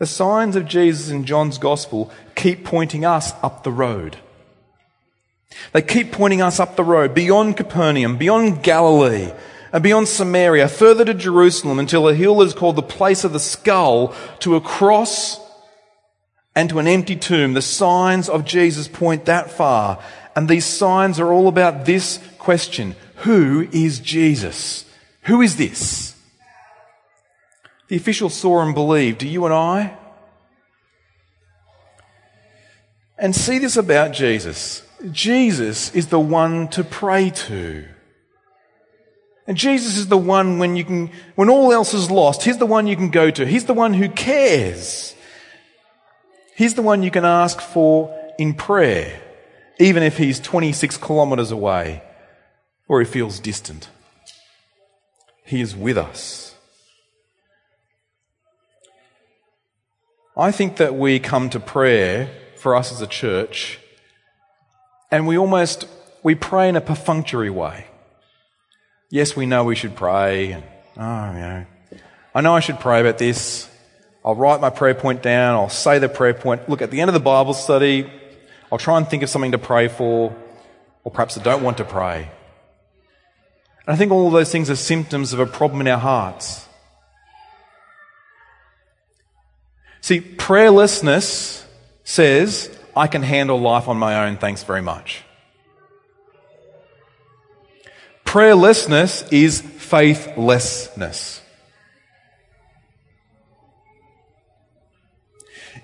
The 0.00 0.06
signs 0.06 0.56
of 0.56 0.64
Jesus 0.64 1.10
in 1.10 1.26
John's 1.26 1.58
gospel 1.58 2.10
keep 2.34 2.64
pointing 2.64 3.04
us 3.04 3.34
up 3.42 3.64
the 3.64 3.70
road. 3.70 4.16
They 5.74 5.82
keep 5.82 6.10
pointing 6.10 6.40
us 6.40 6.58
up 6.58 6.74
the 6.74 6.82
road 6.82 7.12
beyond 7.14 7.58
Capernaum, 7.58 8.16
beyond 8.16 8.62
Galilee, 8.62 9.30
and 9.74 9.82
beyond 9.82 10.08
Samaria, 10.08 10.68
further 10.68 11.04
to 11.04 11.12
Jerusalem 11.12 11.78
until 11.78 12.08
a 12.08 12.14
hill 12.14 12.40
is 12.40 12.54
called 12.54 12.76
the 12.76 12.82
place 12.82 13.24
of 13.24 13.34
the 13.34 13.38
skull, 13.38 14.14
to 14.38 14.56
a 14.56 14.60
cross 14.62 15.38
and 16.56 16.70
to 16.70 16.78
an 16.78 16.86
empty 16.86 17.14
tomb. 17.14 17.52
The 17.52 17.60
signs 17.60 18.30
of 18.30 18.46
Jesus 18.46 18.88
point 18.88 19.26
that 19.26 19.50
far. 19.50 20.02
And 20.34 20.48
these 20.48 20.64
signs 20.64 21.20
are 21.20 21.30
all 21.30 21.46
about 21.46 21.84
this 21.84 22.26
question. 22.38 22.96
Who 23.16 23.68
is 23.70 24.00
Jesus? 24.00 24.86
Who 25.24 25.42
is 25.42 25.56
this? 25.56 26.09
The 27.90 27.96
official 27.96 28.30
saw 28.30 28.62
and 28.62 28.72
believed. 28.72 29.18
Do 29.18 29.26
you 29.26 29.44
and 29.46 29.52
I? 29.52 29.98
And 33.18 33.34
see 33.34 33.58
this 33.58 33.76
about 33.76 34.12
Jesus. 34.12 34.84
Jesus 35.10 35.92
is 35.92 36.06
the 36.06 36.20
one 36.20 36.68
to 36.68 36.84
pray 36.84 37.30
to. 37.30 37.88
And 39.48 39.56
Jesus 39.56 39.96
is 39.96 40.06
the 40.06 40.16
one 40.16 40.60
when 40.60 40.76
you 40.76 40.84
can, 40.84 41.10
when 41.34 41.50
all 41.50 41.72
else 41.72 41.92
is 41.92 42.12
lost, 42.12 42.44
He's 42.44 42.58
the 42.58 42.64
one 42.64 42.86
you 42.86 42.94
can 42.94 43.10
go 43.10 43.28
to. 43.28 43.44
He's 43.44 43.64
the 43.64 43.74
one 43.74 43.92
who 43.92 44.08
cares. 44.08 45.16
He's 46.54 46.74
the 46.74 46.82
one 46.82 47.02
you 47.02 47.10
can 47.10 47.24
ask 47.24 47.60
for 47.60 48.16
in 48.38 48.54
prayer, 48.54 49.20
even 49.80 50.04
if 50.04 50.16
He's 50.16 50.38
26 50.38 50.96
kilometers 50.98 51.50
away 51.50 52.04
or 52.86 53.00
He 53.00 53.04
feels 53.04 53.40
distant. 53.40 53.88
He 55.44 55.60
is 55.60 55.74
with 55.74 55.98
us. 55.98 56.49
I 60.36 60.52
think 60.52 60.76
that 60.76 60.94
we 60.94 61.18
come 61.18 61.50
to 61.50 61.60
prayer 61.60 62.30
for 62.56 62.76
us 62.76 62.92
as 62.92 63.00
a 63.00 63.06
church 63.06 63.78
and 65.10 65.26
we 65.26 65.36
almost 65.36 65.86
we 66.22 66.34
pray 66.34 66.68
in 66.68 66.76
a 66.76 66.80
perfunctory 66.80 67.50
way. 67.50 67.86
Yes, 69.10 69.34
we 69.34 69.46
know 69.46 69.64
we 69.64 69.74
should 69.74 69.96
pray 69.96 70.52
and 70.52 70.64
oh, 70.96 71.32
you 71.32 71.40
know, 71.40 71.66
I 72.34 72.40
know 72.42 72.54
I 72.54 72.60
should 72.60 72.78
pray 72.78 73.00
about 73.00 73.18
this. 73.18 73.68
I'll 74.24 74.36
write 74.36 74.60
my 74.60 74.70
prayer 74.70 74.94
point 74.94 75.22
down. 75.22 75.56
I'll 75.56 75.68
say 75.68 75.98
the 75.98 76.08
prayer 76.08 76.34
point. 76.34 76.68
Look, 76.68 76.82
at 76.82 76.90
the 76.90 77.00
end 77.00 77.08
of 77.08 77.14
the 77.14 77.20
Bible 77.20 77.54
study, 77.54 78.10
I'll 78.70 78.78
try 78.78 78.98
and 78.98 79.08
think 79.08 79.22
of 79.22 79.30
something 79.30 79.52
to 79.52 79.58
pray 79.58 79.88
for, 79.88 80.36
or 81.02 81.10
perhaps 81.10 81.36
I 81.36 81.42
don't 81.42 81.62
want 81.62 81.78
to 81.78 81.84
pray. 81.84 82.30
And 83.86 83.94
I 83.94 83.96
think 83.96 84.12
all 84.12 84.30
those 84.30 84.52
things 84.52 84.70
are 84.70 84.76
symptoms 84.76 85.32
of 85.32 85.40
a 85.40 85.46
problem 85.46 85.80
in 85.80 85.88
our 85.88 85.98
hearts. 85.98 86.68
See, 90.00 90.20
prayerlessness 90.20 91.64
says, 92.04 92.76
I 92.96 93.06
can 93.06 93.22
handle 93.22 93.60
life 93.60 93.88
on 93.88 93.98
my 93.98 94.26
own, 94.26 94.36
thanks 94.36 94.62
very 94.64 94.82
much. 94.82 95.22
Prayerlessness 98.24 99.32
is 99.32 99.60
faithlessness. 99.60 101.42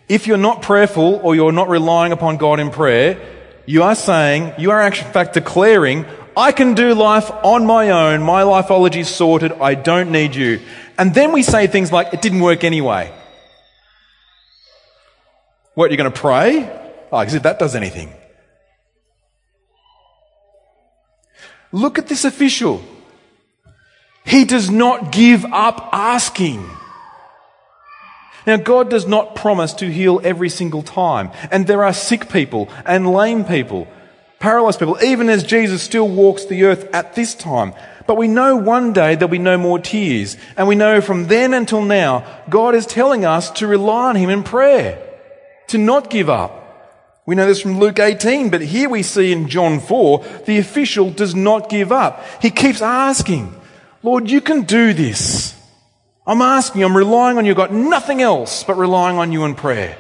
If 0.09 0.29
you're 0.29 0.37
not 0.37 0.63
prayerful 0.63 1.21
or 1.25 1.35
you're 1.35 1.51
not 1.53 1.69
relying 1.69 2.13
upon 2.13 2.37
God 2.37 2.61
in 2.61 2.71
prayer, 2.71 3.21
you 3.67 3.83
are 3.83 3.97
saying, 3.97 4.53
you 4.59 4.71
are 4.71 4.81
actually 4.81 5.09
in 5.09 5.13
fact 5.13 5.35
declaring, 5.35 6.07
I 6.37 6.53
can 6.53 6.75
do 6.75 6.95
life 6.95 7.31
on 7.43 7.67
my 7.67 7.91
own. 7.91 8.23
My 8.23 8.43
lifeology 8.43 9.01
is 9.01 9.09
sorted. 9.09 9.53
I 9.53 9.75
don't 9.75 10.13
need 10.13 10.37
you. 10.37 10.61
And 10.97 11.13
then 11.13 11.33
we 11.33 11.43
say 11.43 11.67
things 11.67 11.91
like, 11.91 12.15
it 12.15 12.23
didn't 12.23 12.41
work 12.41 12.63
anyway. 12.63 13.13
What, 15.77 15.91
you're 15.91 15.99
going 15.99 16.11
to 16.11 16.19
pray? 16.19 16.71
Oh, 17.13 17.19
as 17.19 17.35
if 17.35 17.43
that 17.43 17.59
does 17.59 17.75
anything. 17.75 18.11
Look 21.71 21.99
at 21.99 22.09
this 22.09 22.25
official. 22.25 22.83
He 24.25 24.47
does 24.47 24.71
not 24.71 25.13
give 25.13 25.45
up 25.45 25.91
asking. 25.93 26.67
Now, 28.47 28.57
God 28.57 28.89
does 28.89 29.07
not 29.07 29.37
promise 29.37 29.75
to 29.75 29.93
heal 29.93 30.19
every 30.25 30.49
single 30.49 30.83
time. 30.83 31.31
And 31.51 31.67
there 31.67 31.85
are 31.85 31.93
sick 31.93 32.31
people 32.31 32.71
and 32.87 33.13
lame 33.13 33.45
people, 33.45 33.87
paralyzed 34.39 34.79
people, 34.79 34.97
even 35.05 35.29
as 35.29 35.45
Jesus 35.45 35.83
still 35.83 36.09
walks 36.09 36.47
the 36.47 36.65
earth 36.65 36.89
at 36.95 37.15
this 37.15 37.35
time. 37.35 37.75
But 38.07 38.17
we 38.17 38.29
know 38.29 38.57
one 38.57 38.95
day 38.95 39.15
there'll 39.15 39.29
be 39.29 39.37
no 39.37 39.59
more 39.59 39.79
tears. 39.79 40.39
And 40.57 40.69
we 40.69 40.75
know 40.75 41.03
from 41.03 41.27
then 41.27 41.53
until 41.53 41.83
now, 41.83 42.25
God 42.49 42.75
is 42.75 42.87
telling 42.87 43.27
us 43.27 43.51
to 43.51 43.67
rely 43.67 44.09
on 44.09 44.17
Him 44.17 44.31
in 44.31 44.43
prayer 44.43 45.06
to 45.69 45.79
not 45.79 46.11
give 46.11 46.29
up. 46.29 46.63
We 47.27 47.35
know 47.35 47.47
this 47.47 47.61
from 47.61 47.79
Luke 47.79 47.99
18, 47.99 48.51
but 48.51 48.61
here 48.61 48.89
we 48.89 49.03
see 49.03 49.33
in 49.33 49.49
John 49.49 49.81
4, 49.81 50.25
the 50.47 50.59
official 50.59 51.11
does 51.11 51.35
not 51.35 51.69
give 51.69 51.91
up. 51.91 52.25
He 52.41 52.51
keeps 52.51 52.81
asking, 52.81 53.53
Lord, 54.03 54.31
you 54.31 54.41
can 54.41 54.63
do 54.63 54.93
this. 54.93 55.61
I'm 56.25 56.41
asking, 56.41 56.85
I'm 56.85 56.97
relying 56.97 57.37
on 57.39 57.45
you. 57.45 57.53
I've 57.53 57.57
got 57.57 57.73
nothing 57.73 58.23
else 58.23 58.63
but 58.63 58.77
relying 58.77 59.19
on 59.19 59.33
you 59.33 59.45
in 59.45 59.57
prayer. 59.57 59.99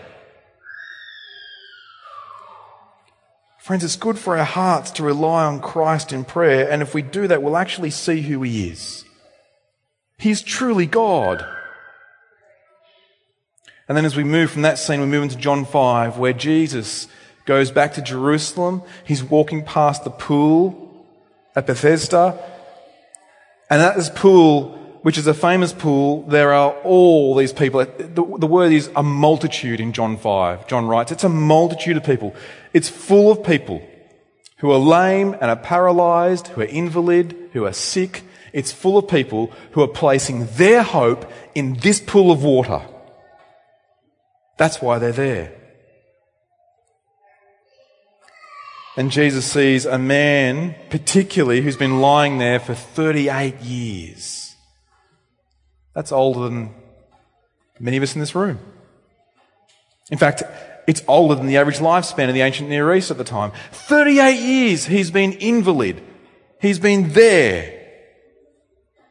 Friends, 3.58 3.82
it's 3.82 3.96
good 3.96 4.16
for 4.16 4.38
our 4.38 4.44
hearts 4.44 4.92
to 4.92 5.02
rely 5.02 5.44
on 5.44 5.60
Christ 5.60 6.12
in 6.12 6.24
prayer, 6.24 6.70
and 6.70 6.82
if 6.82 6.94
we 6.94 7.02
do 7.02 7.26
that, 7.26 7.42
we'll 7.42 7.56
actually 7.56 7.90
see 7.90 8.20
who 8.20 8.42
He 8.42 8.68
is. 8.68 9.04
He's 10.18 10.40
truly 10.40 10.86
God. 10.86 11.44
And 13.88 13.96
then 13.96 14.04
as 14.04 14.16
we 14.16 14.24
move 14.24 14.50
from 14.50 14.62
that 14.62 14.78
scene, 14.78 15.00
we 15.00 15.06
move 15.06 15.22
into 15.22 15.36
John 15.36 15.64
5, 15.64 16.18
where 16.18 16.32
Jesus 16.32 17.06
goes 17.44 17.70
back 17.70 17.94
to 17.94 18.02
Jerusalem. 18.02 18.82
He's 19.04 19.22
walking 19.22 19.64
past 19.64 20.04
the 20.04 20.10
pool 20.10 21.06
at 21.54 21.66
Bethesda. 21.66 22.38
And 23.70 23.80
at 23.80 23.96
this 23.96 24.10
pool, 24.10 24.72
which 25.02 25.18
is 25.18 25.28
a 25.28 25.34
famous 25.34 25.72
pool, 25.72 26.22
there 26.22 26.52
are 26.52 26.72
all 26.82 27.36
these 27.36 27.52
people. 27.52 27.84
The, 27.84 28.36
the, 28.38 28.46
word 28.46 28.72
is 28.72 28.90
a 28.96 29.04
multitude 29.04 29.80
in 29.80 29.92
John 29.92 30.16
5. 30.16 30.66
John 30.66 30.86
writes, 30.86 31.12
it's 31.12 31.24
a 31.24 31.28
multitude 31.28 31.96
of 31.96 32.02
people. 32.02 32.34
It's 32.72 32.88
full 32.88 33.30
of 33.30 33.44
people 33.44 33.86
who 34.58 34.72
are 34.72 34.78
lame 34.78 35.34
and 35.34 35.44
are 35.44 35.56
paralyzed, 35.56 36.48
who 36.48 36.62
are 36.62 36.64
invalid, 36.64 37.50
who 37.52 37.64
are 37.66 37.72
sick. 37.72 38.24
It's 38.52 38.72
full 38.72 38.98
of 38.98 39.06
people 39.06 39.52
who 39.72 39.82
are 39.82 39.88
placing 39.88 40.46
their 40.54 40.82
hope 40.82 41.30
in 41.54 41.74
this 41.74 42.00
pool 42.00 42.32
of 42.32 42.42
water. 42.42 42.82
That's 44.56 44.80
why 44.80 44.98
they're 44.98 45.12
there. 45.12 45.52
And 48.96 49.10
Jesus 49.10 49.44
sees 49.44 49.84
a 49.84 49.98
man, 49.98 50.74
particularly, 50.88 51.60
who's 51.60 51.76
been 51.76 52.00
lying 52.00 52.38
there 52.38 52.58
for 52.58 52.74
38 52.74 53.60
years. 53.60 54.54
That's 55.94 56.12
older 56.12 56.40
than 56.40 56.74
many 57.78 57.98
of 57.98 58.02
us 58.02 58.14
in 58.14 58.20
this 58.20 58.34
room. 58.34 58.58
In 60.10 60.16
fact, 60.16 60.42
it's 60.86 61.02
older 61.08 61.34
than 61.34 61.46
the 61.46 61.58
average 61.58 61.78
lifespan 61.78 62.28
in 62.28 62.34
the 62.34 62.40
ancient 62.40 62.70
Near 62.70 62.94
East 62.94 63.10
at 63.10 63.18
the 63.18 63.24
time. 63.24 63.52
38 63.72 64.38
years 64.38 64.86
he's 64.86 65.10
been 65.10 65.32
invalid. 65.32 66.02
He's 66.60 66.78
been 66.78 67.12
there. 67.12 67.74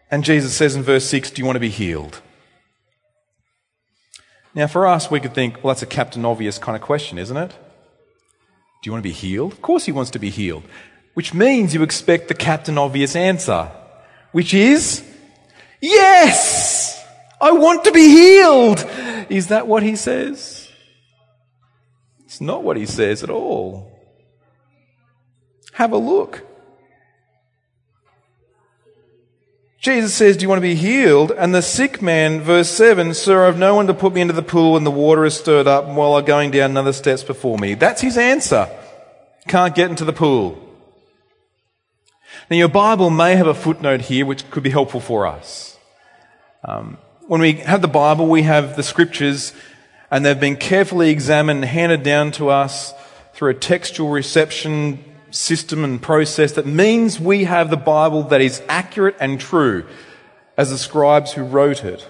And 0.09 0.23
Jesus 0.23 0.55
says 0.55 0.75
in 0.75 0.81
verse 0.81 1.05
6, 1.05 1.31
Do 1.31 1.41
you 1.41 1.45
want 1.45 1.57
to 1.57 1.59
be 1.59 1.69
healed? 1.69 2.21
Now, 4.55 4.67
for 4.67 4.87
us, 4.87 5.11
we 5.11 5.19
could 5.19 5.35
think, 5.35 5.61
well, 5.61 5.73
that's 5.73 5.81
a 5.81 5.85
Captain 5.85 6.23
Obvious 6.23 6.57
kind 6.57 6.77
of 6.77 6.81
question, 6.81 7.17
isn't 7.17 7.35
it? 7.35 7.49
Do 7.49 8.87
you 8.87 8.93
want 8.93 9.03
to 9.03 9.09
be 9.09 9.13
healed? 9.13 9.51
Of 9.51 9.61
course, 9.61 9.85
he 9.85 9.91
wants 9.91 10.11
to 10.11 10.19
be 10.19 10.29
healed. 10.29 10.63
Which 11.13 11.33
means 11.33 11.73
you 11.73 11.83
expect 11.83 12.29
the 12.29 12.33
Captain 12.33 12.77
Obvious 12.77 13.15
answer, 13.15 13.69
which 14.31 14.53
is, 14.53 15.03
yes! 15.81 17.03
I 17.41 17.51
want 17.51 17.83
to 17.83 17.91
be 17.91 18.07
healed! 18.07 18.85
Is 19.29 19.47
that 19.47 19.67
what 19.67 19.83
he 19.83 19.97
says? 19.97 20.69
It's 22.23 22.39
not 22.39 22.63
what 22.63 22.77
he 22.77 22.85
says 22.85 23.23
at 23.23 23.29
all. 23.29 23.91
Have 25.73 25.91
a 25.91 25.97
look. 25.97 26.45
Jesus 29.85 30.15
says, 30.15 30.35
Do 30.35 30.41
you 30.41 30.49
want 30.49 30.57
to 30.57 30.67
be 30.67 30.73
healed? 30.73 31.29
And 31.29 31.53
the 31.53 31.61
sick 31.61 32.01
man, 32.01 32.41
verse 32.41 32.71
7, 32.71 33.13
Sir, 33.13 33.45
I've 33.45 33.59
no 33.59 33.75
one 33.75 33.85
to 33.85 33.93
put 33.93 34.13
me 34.13 34.21
into 34.21 34.33
the 34.33 34.41
pool 34.41 34.77
and 34.77 34.83
the 34.83 34.89
water 34.89 35.23
is 35.25 35.35
stirred 35.35 35.67
up 35.67 35.85
while 35.85 36.15
I'm 36.15 36.25
going 36.25 36.49
down 36.49 36.71
another 36.71 36.91
steps 36.91 37.21
before 37.21 37.59
me. 37.59 37.75
That's 37.75 38.01
his 38.01 38.17
answer. 38.17 38.67
Can't 39.47 39.75
get 39.75 39.91
into 39.91 40.03
the 40.03 40.11
pool. 40.11 40.59
Now, 42.49 42.57
your 42.57 42.67
Bible 42.67 43.11
may 43.11 43.35
have 43.35 43.45
a 43.45 43.53
footnote 43.53 44.01
here 44.01 44.25
which 44.25 44.49
could 44.49 44.63
be 44.63 44.71
helpful 44.71 45.01
for 45.01 45.27
us. 45.27 45.77
Um, 46.63 46.97
when 47.27 47.41
we 47.41 47.53
have 47.53 47.83
the 47.83 47.87
Bible, 47.87 48.25
we 48.25 48.41
have 48.41 48.75
the 48.75 48.81
scriptures, 48.81 49.53
and 50.09 50.25
they've 50.25 50.39
been 50.39 50.57
carefully 50.57 51.11
examined 51.11 51.59
and 51.59 51.65
handed 51.65 52.01
down 52.01 52.31
to 52.31 52.49
us 52.49 52.91
through 53.35 53.51
a 53.51 53.53
textual 53.53 54.09
reception 54.09 55.03
system 55.35 55.83
and 55.83 56.01
process 56.01 56.53
that 56.53 56.65
means 56.65 57.19
we 57.19 57.43
have 57.43 57.69
the 57.69 57.77
Bible 57.77 58.23
that 58.23 58.41
is 58.41 58.61
accurate 58.67 59.15
and 59.19 59.39
true 59.39 59.85
as 60.57 60.69
the 60.69 60.77
scribes 60.77 61.33
who 61.33 61.43
wrote 61.43 61.83
it. 61.83 62.07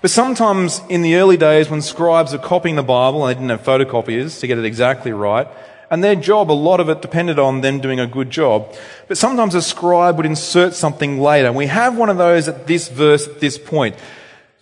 But 0.00 0.10
sometimes 0.10 0.80
in 0.88 1.02
the 1.02 1.16
early 1.16 1.36
days 1.36 1.68
when 1.68 1.82
scribes 1.82 2.32
are 2.32 2.38
copying 2.38 2.76
the 2.76 2.82
Bible 2.82 3.24
and 3.24 3.30
they 3.30 3.40
didn't 3.40 3.50
have 3.50 3.62
photocopiers 3.62 4.40
to 4.40 4.46
get 4.46 4.58
it 4.58 4.64
exactly 4.64 5.12
right, 5.12 5.46
and 5.90 6.02
their 6.02 6.14
job, 6.14 6.50
a 6.50 6.54
lot 6.54 6.80
of 6.80 6.88
it 6.88 7.02
depended 7.02 7.38
on 7.38 7.60
them 7.60 7.80
doing 7.80 8.00
a 8.00 8.06
good 8.06 8.30
job. 8.30 8.74
But 9.08 9.18
sometimes 9.18 9.54
a 9.54 9.60
scribe 9.60 10.16
would 10.16 10.24
insert 10.24 10.72
something 10.72 11.20
later. 11.20 11.52
We 11.52 11.66
have 11.66 11.98
one 11.98 12.08
of 12.08 12.16
those 12.16 12.48
at 12.48 12.66
this 12.66 12.88
verse, 12.88 13.28
at 13.28 13.40
this 13.40 13.58
point. 13.58 13.96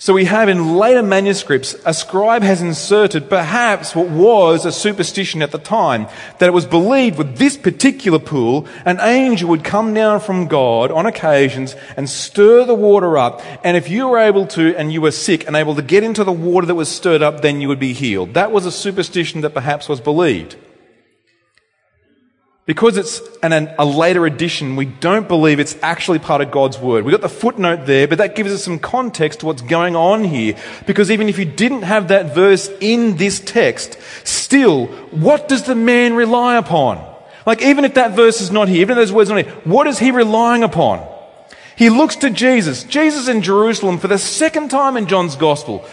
So 0.03 0.15
we 0.15 0.25
have 0.25 0.49
in 0.49 0.77
later 0.77 1.03
manuscripts, 1.03 1.77
a 1.85 1.93
scribe 1.93 2.41
has 2.41 2.63
inserted 2.63 3.29
perhaps 3.29 3.95
what 3.95 4.09
was 4.09 4.65
a 4.65 4.73
superstition 4.73 5.43
at 5.43 5.51
the 5.51 5.59
time, 5.59 6.07
that 6.39 6.47
it 6.47 6.55
was 6.55 6.65
believed 6.65 7.19
with 7.19 7.37
this 7.37 7.59
particular 7.59 8.19
pool, 8.19 8.67
an 8.87 8.99
angel 8.99 9.51
would 9.51 9.63
come 9.63 9.93
down 9.93 10.21
from 10.21 10.49
God 10.49 10.91
on 10.91 11.05
occasions 11.05 11.77
and 11.99 12.09
stir 12.09 12.65
the 12.65 12.75
water 12.75 13.19
up, 13.19 13.43
and 13.63 13.77
if 13.77 13.91
you 13.91 14.09
were 14.09 14.17
able 14.17 14.47
to, 14.47 14.75
and 14.75 14.91
you 14.91 15.03
were 15.03 15.11
sick, 15.11 15.47
and 15.47 15.55
able 15.55 15.75
to 15.75 15.83
get 15.83 16.03
into 16.03 16.25
the 16.25 16.33
water 16.33 16.67
that 16.67 16.75
was 16.75 16.89
stirred 16.89 17.21
up, 17.21 17.43
then 17.43 17.61
you 17.61 17.69
would 17.69 17.79
be 17.79 17.93
healed. 17.93 18.33
That 18.33 18.53
was 18.53 18.65
a 18.65 18.73
superstition 18.73 19.43
that 19.43 19.53
perhaps 19.53 19.87
was 19.87 20.01
believed. 20.01 20.57
Because 22.67 22.97
it's 22.97 23.21
an, 23.43 23.53
an, 23.53 23.75
a 23.79 23.85
later 23.85 24.27
edition, 24.27 24.77
we 24.77 24.85
don't 24.85 25.27
believe 25.27 25.59
it's 25.59 25.77
actually 25.83 26.19
part 26.19 26.41
of 26.41 26.51
God's 26.51 26.79
Word. 26.79 27.05
We've 27.05 27.13
got 27.13 27.23
the 27.23 27.29
footnote 27.29 27.87
there, 27.87 28.07
but 28.07 28.19
that 28.19 28.37
gives 28.37 28.53
us 28.53 28.63
some 28.63 28.79
context 28.79 29.41
to 29.41 29.47
what's 29.47 29.63
going 29.63 29.97
on 29.97 30.23
here. 30.23 30.57
Because 30.87 31.11
even 31.11 31.29
if 31.29 31.39
you 31.39 31.47
didn't 31.47 31.83
have 31.83 32.09
that 32.09 32.35
verse 32.35 32.71
in 32.81 33.17
this 33.17 33.41
text, 33.41 33.99
still, 34.25 34.87
what 35.11 35.49
does 35.49 35.65
the 35.65 35.75
man 35.75 36.15
rely 36.15 36.57
upon? 36.57 37.05
Like, 37.47 37.63
even 37.63 37.85
if 37.85 37.95
that 37.95 38.15
verse 38.15 38.41
is 38.41 38.51
not 38.51 38.69
here, 38.69 38.83
even 38.83 38.99
if 38.99 39.03
those 39.03 39.13
words 39.13 39.31
are 39.31 39.37
not 39.37 39.47
here, 39.47 39.55
what 39.65 39.87
is 39.87 39.99
he 39.99 40.11
relying 40.11 40.63
upon? 40.63 41.07
He 41.77 41.89
looks 41.89 42.17
to 42.17 42.31
Jesus. 42.31 42.85
Jesus 42.85 43.27
in 43.27 43.41
Jerusalem 43.41 43.99
for 43.99 44.07
the 44.07 44.19
second 44.19 44.71
time 44.71 44.99
in 44.99 45.07
John's 45.07 45.35
Gospel. 45.35 45.85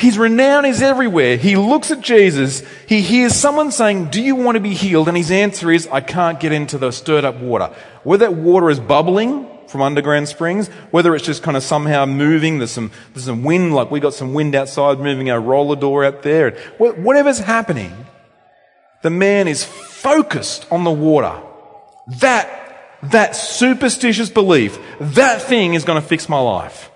His 0.00 0.16
renown 0.16 0.64
is 0.64 0.80
everywhere. 0.80 1.36
He 1.36 1.56
looks 1.56 1.90
at 1.90 2.00
Jesus. 2.00 2.62
He 2.88 3.02
hears 3.02 3.34
someone 3.34 3.70
saying, 3.70 4.06
Do 4.06 4.22
you 4.22 4.34
want 4.34 4.56
to 4.56 4.60
be 4.60 4.72
healed? 4.72 5.08
And 5.08 5.16
his 5.16 5.30
answer 5.30 5.70
is, 5.70 5.86
I 5.88 6.00
can't 6.00 6.40
get 6.40 6.52
into 6.52 6.78
the 6.78 6.90
stirred 6.90 7.26
up 7.26 7.36
water. 7.36 7.70
Whether 8.02 8.24
that 8.24 8.34
water 8.34 8.70
is 8.70 8.80
bubbling 8.80 9.46
from 9.68 9.82
underground 9.82 10.26
springs, 10.26 10.68
whether 10.90 11.14
it's 11.14 11.26
just 11.26 11.42
kind 11.42 11.54
of 11.54 11.62
somehow 11.62 12.06
moving, 12.06 12.56
there's 12.56 12.70
some, 12.70 12.90
there's 13.12 13.26
some 13.26 13.44
wind, 13.44 13.74
like 13.74 13.90
we 13.90 14.00
got 14.00 14.14
some 14.14 14.32
wind 14.32 14.54
outside 14.54 15.00
moving 15.00 15.30
our 15.30 15.38
roller 15.38 15.76
door 15.76 16.02
out 16.02 16.22
there. 16.22 16.52
Whatever's 16.78 17.38
happening, 17.38 17.92
the 19.02 19.10
man 19.10 19.48
is 19.48 19.64
focused 19.64 20.66
on 20.72 20.84
the 20.84 20.90
water. 20.90 21.38
That, 22.20 22.98
that 23.02 23.36
superstitious 23.36 24.30
belief, 24.30 24.78
that 24.98 25.42
thing 25.42 25.74
is 25.74 25.84
going 25.84 26.00
to 26.00 26.08
fix 26.08 26.26
my 26.26 26.40
life. 26.40 26.90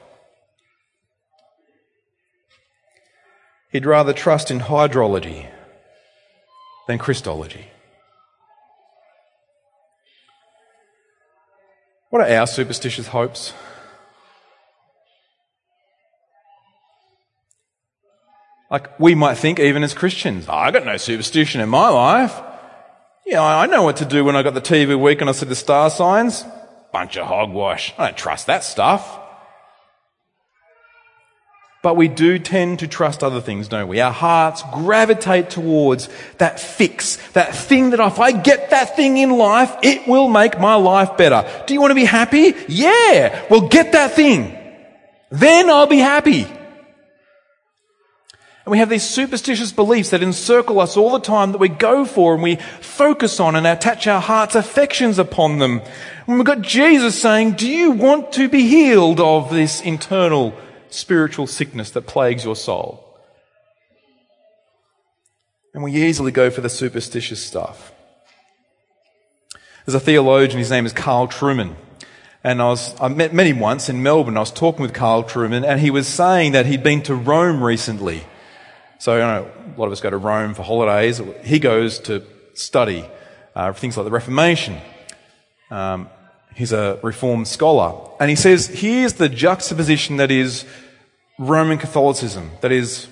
He'd 3.75 3.87
rather 3.87 4.13
trust 4.13 4.53
in 4.53 4.61
hydrology 4.61 5.49
than 6.87 6.97
Christology. 6.97 7.73
What 12.09 12.23
are 12.23 12.33
our 12.37 12.47
superstitious 12.47 13.09
hopes? 13.09 13.53
Like 18.71 19.01
we 19.01 19.17
might 19.17 19.39
think, 19.39 19.59
even 19.59 19.83
as 19.83 19.93
Christians, 19.93 20.47
oh, 20.49 20.53
I 20.53 20.71
got 20.71 20.87
no 20.87 20.97
superstition 20.97 21.61
in 21.61 21.69
my 21.69 21.89
life. 21.89 22.41
Yeah, 23.27 23.43
I 23.43 23.67
know 23.67 23.83
what 23.83 23.97
to 23.97 24.05
do 24.05 24.25
when 24.25 24.37
I 24.37 24.45
got 24.45 24.55
the 24.55 24.61
TV 24.61 24.97
week 24.97 25.21
and 25.21 25.29
I 25.29 25.33
see 25.33 25.47
the 25.47 25.57
star 25.57 25.91
signs. 25.91 26.45
Bunch 26.93 27.17
of 27.17 27.27
hogwash. 27.27 27.93
I 27.99 28.07
don't 28.07 28.17
trust 28.17 28.47
that 28.47 28.63
stuff. 28.63 29.19
But 31.85 31.97
we 31.97 32.09
do 32.09 32.39
tend 32.39 32.79
to 32.79 32.89
trust 32.89 33.23
other 33.23 33.43
things, 33.43 33.69
don't 33.69 33.89
we? 33.89 34.01
Our 34.01 34.11
hearts 34.11 34.63
gravitate 34.73 35.51
towards 35.51 36.09
that 36.39 36.59
fix, 36.59 37.17
that 37.33 37.55
thing 37.55 37.91
that 37.91 38.01
if 38.01 38.19
I 38.19 38.33
get 38.33 38.71
that 38.71 38.97
thing 38.97 39.19
in 39.19 39.29
life, 39.37 39.71
it 39.83 40.09
will 40.09 40.27
make 40.29 40.59
my 40.59 40.77
life 40.77 41.19
better. 41.19 41.47
Do 41.67 41.75
you 41.75 41.83
want 41.83 41.91
to 41.91 41.95
be 41.95 42.07
happy? 42.07 42.55
Yeah. 42.69 43.45
Well, 43.51 43.69
get 43.69 43.93
that 43.93 44.13
thing. 44.13 44.57
Then 45.31 45.69
I'll 45.69 45.87
be 45.87 45.99
happy. 45.99 46.45
And 46.45 46.55
we 48.65 48.79
have 48.79 48.89
these 48.89 49.07
superstitious 49.07 49.71
beliefs 49.71 50.09
that 50.09 50.23
encircle 50.23 50.81
us 50.81 50.97
all 50.97 51.11
the 51.11 51.21
time 51.21 51.53
that 51.53 51.59
we 51.59 51.69
go 51.69 52.07
for 52.07 52.33
and 52.33 52.43
we 52.43 52.57
focus 52.81 53.41
on 53.41 53.57
and 53.57 53.67
attach 53.67 54.07
our 54.07 54.23
heart's 54.23 54.55
affections 54.55 55.19
upon 55.19 55.59
them. 55.59 55.83
And 56.27 56.37
we've 56.37 56.47
got 56.47 56.63
Jesus 56.63 57.21
saying, 57.21 57.57
do 57.57 57.69
you 57.69 57.91
want 57.91 58.33
to 58.33 58.49
be 58.49 58.67
healed 58.67 59.21
of 59.21 59.51
this 59.51 59.83
internal 59.83 60.55
spiritual 60.95 61.47
sickness 61.47 61.91
that 61.91 62.07
plagues 62.07 62.45
your 62.45 62.57
soul. 62.57 63.01
And 65.75 65.83
we 65.83 65.93
easily 65.93 66.31
go 66.31 66.51
for 66.51 66.61
the 66.61 66.69
superstitious 66.69 67.45
stuff. 67.45 67.93
There's 69.85 69.95
a 69.95 70.01
theologian, 70.01 70.59
his 70.59 70.71
name 70.71 70.87
is 70.87 70.93
Carl 70.93 71.29
Trueman. 71.29 71.75
And 72.43 72.63
I 72.63 72.67
was, 72.67 72.99
I 73.01 73.09
met, 73.09 73.35
met 73.35 73.47
him 73.47 73.59
once 73.59 73.89
in 73.89 74.03
Melbourne. 74.03 74.37
I 74.37 74.41
was 74.41 74.53
talking 74.53 74.83
with 74.83 74.93
Carl 74.93 75.25
Trueman, 75.25 75.67
and 75.67 75.81
he 75.81 75.91
was 75.91 76.07
saying 76.07 76.53
that 76.53 76.67
he'd 76.67 76.83
been 76.83 77.03
to 77.03 77.15
Rome 77.15 77.63
recently. 77.63 78.23
So, 78.99 79.15
you 79.15 79.21
know, 79.21 79.51
a 79.75 79.81
lot 79.81 79.87
of 79.87 79.93
us 79.93 80.01
go 80.01 80.11
to 80.11 80.17
Rome 80.17 80.55
for 80.55 80.63
holidays. 80.63 81.21
He 81.43 81.59
goes 81.59 81.99
to 82.01 82.23
study 82.55 83.05
uh, 83.55 83.73
things 83.73 83.97
like 83.97 84.05
the 84.05 84.11
Reformation. 84.11 84.79
Um, 85.71 86.09
he's 86.55 86.73
a 86.73 86.99
Reformed 87.03 87.49
scholar. 87.49 88.11
And 88.21 88.31
he 88.31 88.37
says, 88.37 88.67
here's 88.69 89.15
the 89.15 89.29
juxtaposition 89.29 90.19
that 90.19 90.31
is 90.31 90.65
Roman 91.39 91.79
Catholicism, 91.79 92.51
that 92.61 92.73
is 92.73 93.09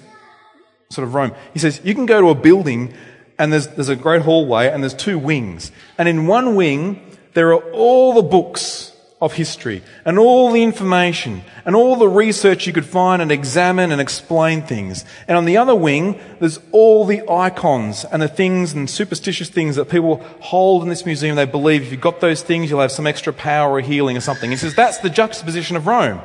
sort 0.90 1.06
of 1.06 1.14
Rome. 1.14 1.32
He 1.52 1.58
says, 1.58 1.80
you 1.84 1.94
can 1.94 2.06
go 2.06 2.20
to 2.20 2.28
a 2.28 2.34
building 2.34 2.94
and 3.38 3.52
there's, 3.52 3.68
there's 3.68 3.88
a 3.88 3.96
great 3.96 4.22
hallway 4.22 4.68
and 4.68 4.82
there's 4.82 4.94
two 4.94 5.18
wings. 5.18 5.72
And 5.98 6.08
in 6.08 6.26
one 6.26 6.54
wing, 6.54 7.16
there 7.34 7.52
are 7.52 7.62
all 7.72 8.14
the 8.14 8.22
books 8.22 8.90
of 9.20 9.32
history 9.34 9.82
and 10.04 10.18
all 10.18 10.50
the 10.50 10.62
information 10.62 11.42
and 11.64 11.76
all 11.76 11.94
the 11.96 12.08
research 12.08 12.66
you 12.66 12.72
could 12.72 12.84
find 12.84 13.22
and 13.22 13.30
examine 13.30 13.92
and 13.92 14.00
explain 14.00 14.62
things. 14.62 15.04
And 15.28 15.38
on 15.38 15.44
the 15.44 15.56
other 15.56 15.74
wing, 15.74 16.20
there's 16.40 16.58
all 16.72 17.04
the 17.04 17.22
icons 17.30 18.04
and 18.04 18.20
the 18.20 18.28
things 18.28 18.72
and 18.72 18.90
superstitious 18.90 19.48
things 19.48 19.76
that 19.76 19.88
people 19.88 20.16
hold 20.40 20.82
in 20.82 20.88
this 20.88 21.06
museum. 21.06 21.36
They 21.36 21.44
believe 21.44 21.82
if 21.82 21.92
you've 21.92 22.00
got 22.00 22.20
those 22.20 22.42
things, 22.42 22.68
you'll 22.68 22.80
have 22.80 22.92
some 22.92 23.06
extra 23.06 23.32
power 23.32 23.72
or 23.72 23.80
healing 23.80 24.16
or 24.16 24.20
something. 24.20 24.50
He 24.50 24.56
says 24.56 24.74
that's 24.74 24.98
the 24.98 25.10
juxtaposition 25.10 25.76
of 25.76 25.86
Rome. 25.86 26.20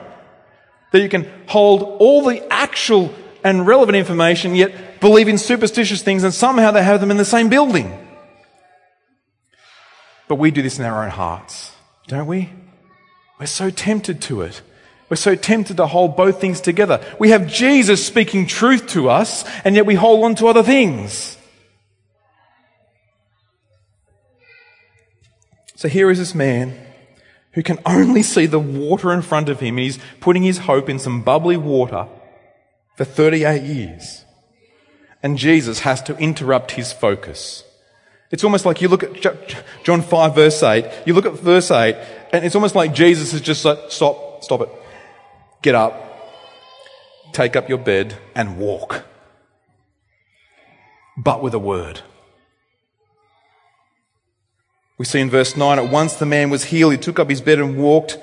That 0.91 1.01
you 1.01 1.09
can 1.09 1.29
hold 1.47 1.83
all 1.99 2.23
the 2.23 2.45
actual 2.51 3.13
and 3.43 3.67
relevant 3.67 3.95
information, 3.95 4.55
yet 4.55 4.99
believe 4.99 5.27
in 5.27 5.37
superstitious 5.37 6.01
things 6.01 6.23
and 6.23 6.33
somehow 6.33 6.71
they 6.71 6.83
have 6.83 6.99
them 6.99 7.11
in 7.11 7.17
the 7.17 7.25
same 7.25 7.49
building. 7.49 7.97
But 10.27 10.35
we 10.35 10.51
do 10.51 10.61
this 10.61 10.79
in 10.79 10.85
our 10.85 11.03
own 11.03 11.09
hearts, 11.09 11.71
don't 12.07 12.27
we? 12.27 12.49
We're 13.39 13.45
so 13.45 13.69
tempted 13.69 14.21
to 14.23 14.41
it. 14.41 14.61
We're 15.09 15.15
so 15.15 15.35
tempted 15.35 15.77
to 15.77 15.87
hold 15.87 16.17
both 16.17 16.41
things 16.41 16.59
together. 16.59 17.01
We 17.17 17.29
have 17.29 17.47
Jesus 17.47 18.05
speaking 18.05 18.45
truth 18.45 18.87
to 18.87 19.09
us, 19.09 19.45
and 19.63 19.75
yet 19.75 19.85
we 19.85 19.95
hold 19.95 20.25
on 20.25 20.35
to 20.35 20.47
other 20.47 20.63
things. 20.63 21.37
So 25.75 25.87
here 25.87 26.09
is 26.09 26.17
this 26.17 26.35
man 26.35 26.86
who 27.57 27.63
can 27.63 27.79
only 27.87 28.21
see 28.21 28.45
the 28.45 28.59
water 28.59 29.11
in 29.11 29.23
front 29.23 29.49
of 29.49 29.59
him, 29.59 29.79
and 29.79 29.83
he's 29.83 29.97
putting 30.19 30.43
his 30.43 30.59
hope 30.59 30.87
in 30.87 30.99
some 30.99 31.23
bubbly 31.23 31.57
water 31.57 32.07
for 32.95 33.03
38 33.03 33.63
years. 33.63 34.25
And 35.23 35.39
Jesus 35.39 35.79
has 35.79 35.99
to 36.03 36.15
interrupt 36.19 36.73
his 36.73 36.93
focus. 36.93 37.63
It's 38.29 38.43
almost 38.43 38.63
like 38.67 38.79
you 38.79 38.87
look 38.87 39.03
at 39.03 39.63
John 39.83 40.03
5 40.03 40.35
verse 40.35 40.61
8, 40.61 40.85
you 41.07 41.15
look 41.15 41.25
at 41.25 41.33
verse 41.33 41.71
8, 41.71 41.95
and 42.31 42.45
it's 42.45 42.53
almost 42.53 42.75
like 42.75 42.93
Jesus 42.93 43.33
is 43.33 43.41
just 43.41 43.65
like, 43.65 43.79
stop, 43.89 44.43
stop 44.43 44.61
it. 44.61 44.69
Get 45.63 45.73
up, 45.73 45.95
take 47.31 47.55
up 47.55 47.67
your 47.69 47.79
bed, 47.79 48.19
and 48.35 48.59
walk. 48.59 49.03
But 51.17 51.41
with 51.41 51.55
a 51.55 51.59
word. 51.59 52.01
We 54.97 55.05
see 55.05 55.19
in 55.19 55.29
verse 55.29 55.55
9, 55.55 55.77
at 55.77 55.91
once 55.91 56.15
the 56.15 56.25
man 56.25 56.49
was 56.49 56.65
healed, 56.65 56.93
he 56.93 56.97
took 56.97 57.19
up 57.19 57.29
his 57.29 57.41
bed 57.41 57.59
and 57.59 57.77
walked. 57.77 58.17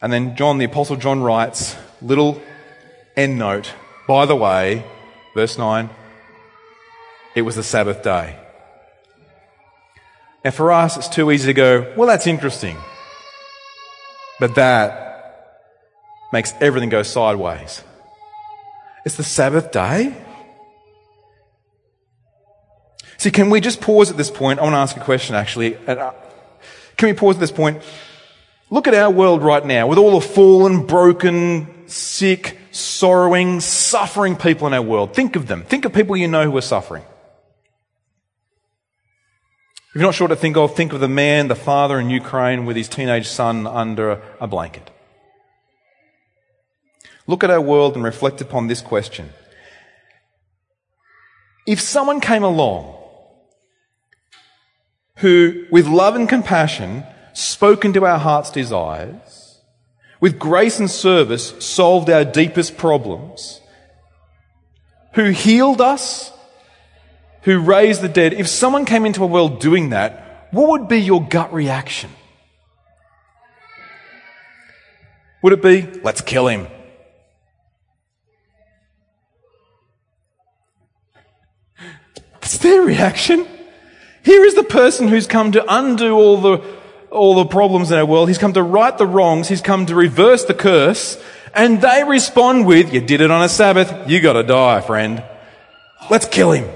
And 0.00 0.12
then 0.12 0.36
John, 0.36 0.58
the 0.58 0.64
Apostle 0.64 0.96
John 0.96 1.20
writes, 1.20 1.76
little 2.00 2.40
end 3.16 3.38
note, 3.38 3.72
by 4.06 4.24
the 4.24 4.36
way, 4.36 4.84
verse 5.34 5.58
9, 5.58 5.90
it 7.34 7.42
was 7.42 7.56
the 7.56 7.62
Sabbath 7.62 8.02
day. 8.02 8.36
Now 10.44 10.52
for 10.52 10.72
us, 10.72 10.96
it's 10.96 11.08
too 11.08 11.30
easy 11.30 11.46
to 11.46 11.54
go, 11.54 11.92
well, 11.96 12.06
that's 12.06 12.26
interesting. 12.26 12.76
But 14.38 14.54
that 14.54 15.00
makes 16.32 16.54
everything 16.60 16.88
go 16.88 17.02
sideways. 17.02 17.82
It's 19.04 19.16
the 19.16 19.24
Sabbath 19.24 19.70
day. 19.72 20.14
See, 23.20 23.30
can 23.30 23.50
we 23.50 23.60
just 23.60 23.82
pause 23.82 24.10
at 24.10 24.16
this 24.16 24.30
point? 24.30 24.60
I 24.60 24.62
want 24.62 24.72
to 24.72 24.78
ask 24.78 24.96
a 24.96 25.00
question 25.00 25.34
actually. 25.34 25.76
Uh, 25.76 26.12
can 26.96 27.10
we 27.10 27.12
pause 27.12 27.36
at 27.36 27.40
this 27.40 27.52
point? 27.52 27.82
Look 28.70 28.88
at 28.88 28.94
our 28.94 29.10
world 29.10 29.42
right 29.42 29.62
now 29.62 29.88
with 29.88 29.98
all 29.98 30.18
the 30.18 30.26
fallen, 30.26 30.86
broken, 30.86 31.86
sick, 31.86 32.56
sorrowing, 32.70 33.60
suffering 33.60 34.36
people 34.36 34.66
in 34.68 34.72
our 34.72 34.80
world. 34.80 35.14
Think 35.14 35.36
of 35.36 35.48
them. 35.48 35.64
Think 35.64 35.84
of 35.84 35.92
people 35.92 36.16
you 36.16 36.28
know 36.28 36.50
who 36.50 36.56
are 36.56 36.62
suffering. 36.62 37.02
If 39.90 39.96
you're 39.96 40.04
not 40.04 40.14
sure 40.14 40.26
what 40.28 40.34
to 40.34 40.40
think 40.40 40.56
of, 40.56 40.74
think 40.74 40.94
of 40.94 41.00
the 41.00 41.08
man, 41.08 41.48
the 41.48 41.54
father 41.54 42.00
in 42.00 42.08
Ukraine 42.08 42.64
with 42.64 42.76
his 42.76 42.88
teenage 42.88 43.28
son 43.28 43.66
under 43.66 44.22
a 44.40 44.46
blanket. 44.46 44.88
Look 47.26 47.44
at 47.44 47.50
our 47.50 47.60
world 47.60 47.96
and 47.96 48.02
reflect 48.02 48.40
upon 48.40 48.68
this 48.68 48.80
question. 48.80 49.28
If 51.66 51.82
someone 51.82 52.22
came 52.22 52.44
along 52.44 52.96
who, 55.20 55.66
with 55.70 55.86
love 55.86 56.16
and 56.16 56.28
compassion, 56.28 57.04
spoke 57.32 57.84
into 57.84 58.04
our 58.04 58.18
heart's 58.18 58.50
desires, 58.50 59.60
with 60.20 60.38
grace 60.38 60.78
and 60.78 60.90
service, 60.90 61.54
solved 61.64 62.10
our 62.10 62.24
deepest 62.24 62.76
problems, 62.76 63.60
who 65.14 65.30
healed 65.30 65.80
us 65.80 66.32
who 67.42 67.58
raised 67.58 68.02
the 68.02 68.08
dead, 68.08 68.34
if 68.34 68.48
someone 68.48 68.84
came 68.84 69.06
into 69.06 69.24
a 69.24 69.26
world 69.26 69.60
doing 69.60 69.90
that, 69.90 70.48
what 70.50 70.68
would 70.68 70.88
be 70.88 70.98
your 70.98 71.22
gut 71.26 71.52
reaction? 71.52 72.10
Would 75.42 75.54
it 75.54 75.62
be, 75.62 76.00
let's 76.02 76.20
kill 76.20 76.48
him? 76.48 76.66
That's 82.40 82.58
their 82.58 82.82
reaction. 82.82 83.46
Here 84.22 84.44
is 84.44 84.54
the 84.54 84.62
person 84.62 85.08
who's 85.08 85.26
come 85.26 85.52
to 85.52 85.64
undo 85.68 86.14
all 86.14 86.36
the, 86.36 86.62
all 87.10 87.34
the 87.34 87.46
problems 87.46 87.90
in 87.90 87.98
our 87.98 88.04
world. 88.04 88.28
He's 88.28 88.38
come 88.38 88.52
to 88.52 88.62
right 88.62 88.96
the 88.96 89.06
wrongs. 89.06 89.48
He's 89.48 89.62
come 89.62 89.86
to 89.86 89.94
reverse 89.94 90.44
the 90.44 90.54
curse. 90.54 91.22
And 91.54 91.80
they 91.80 92.04
respond 92.04 92.66
with, 92.66 92.92
you 92.92 93.00
did 93.00 93.20
it 93.20 93.30
on 93.30 93.42
a 93.42 93.48
Sabbath. 93.48 94.08
You 94.08 94.20
gotta 94.20 94.42
die, 94.42 94.80
friend. 94.82 95.24
Let's 96.10 96.26
kill 96.26 96.52
him. 96.52 96.68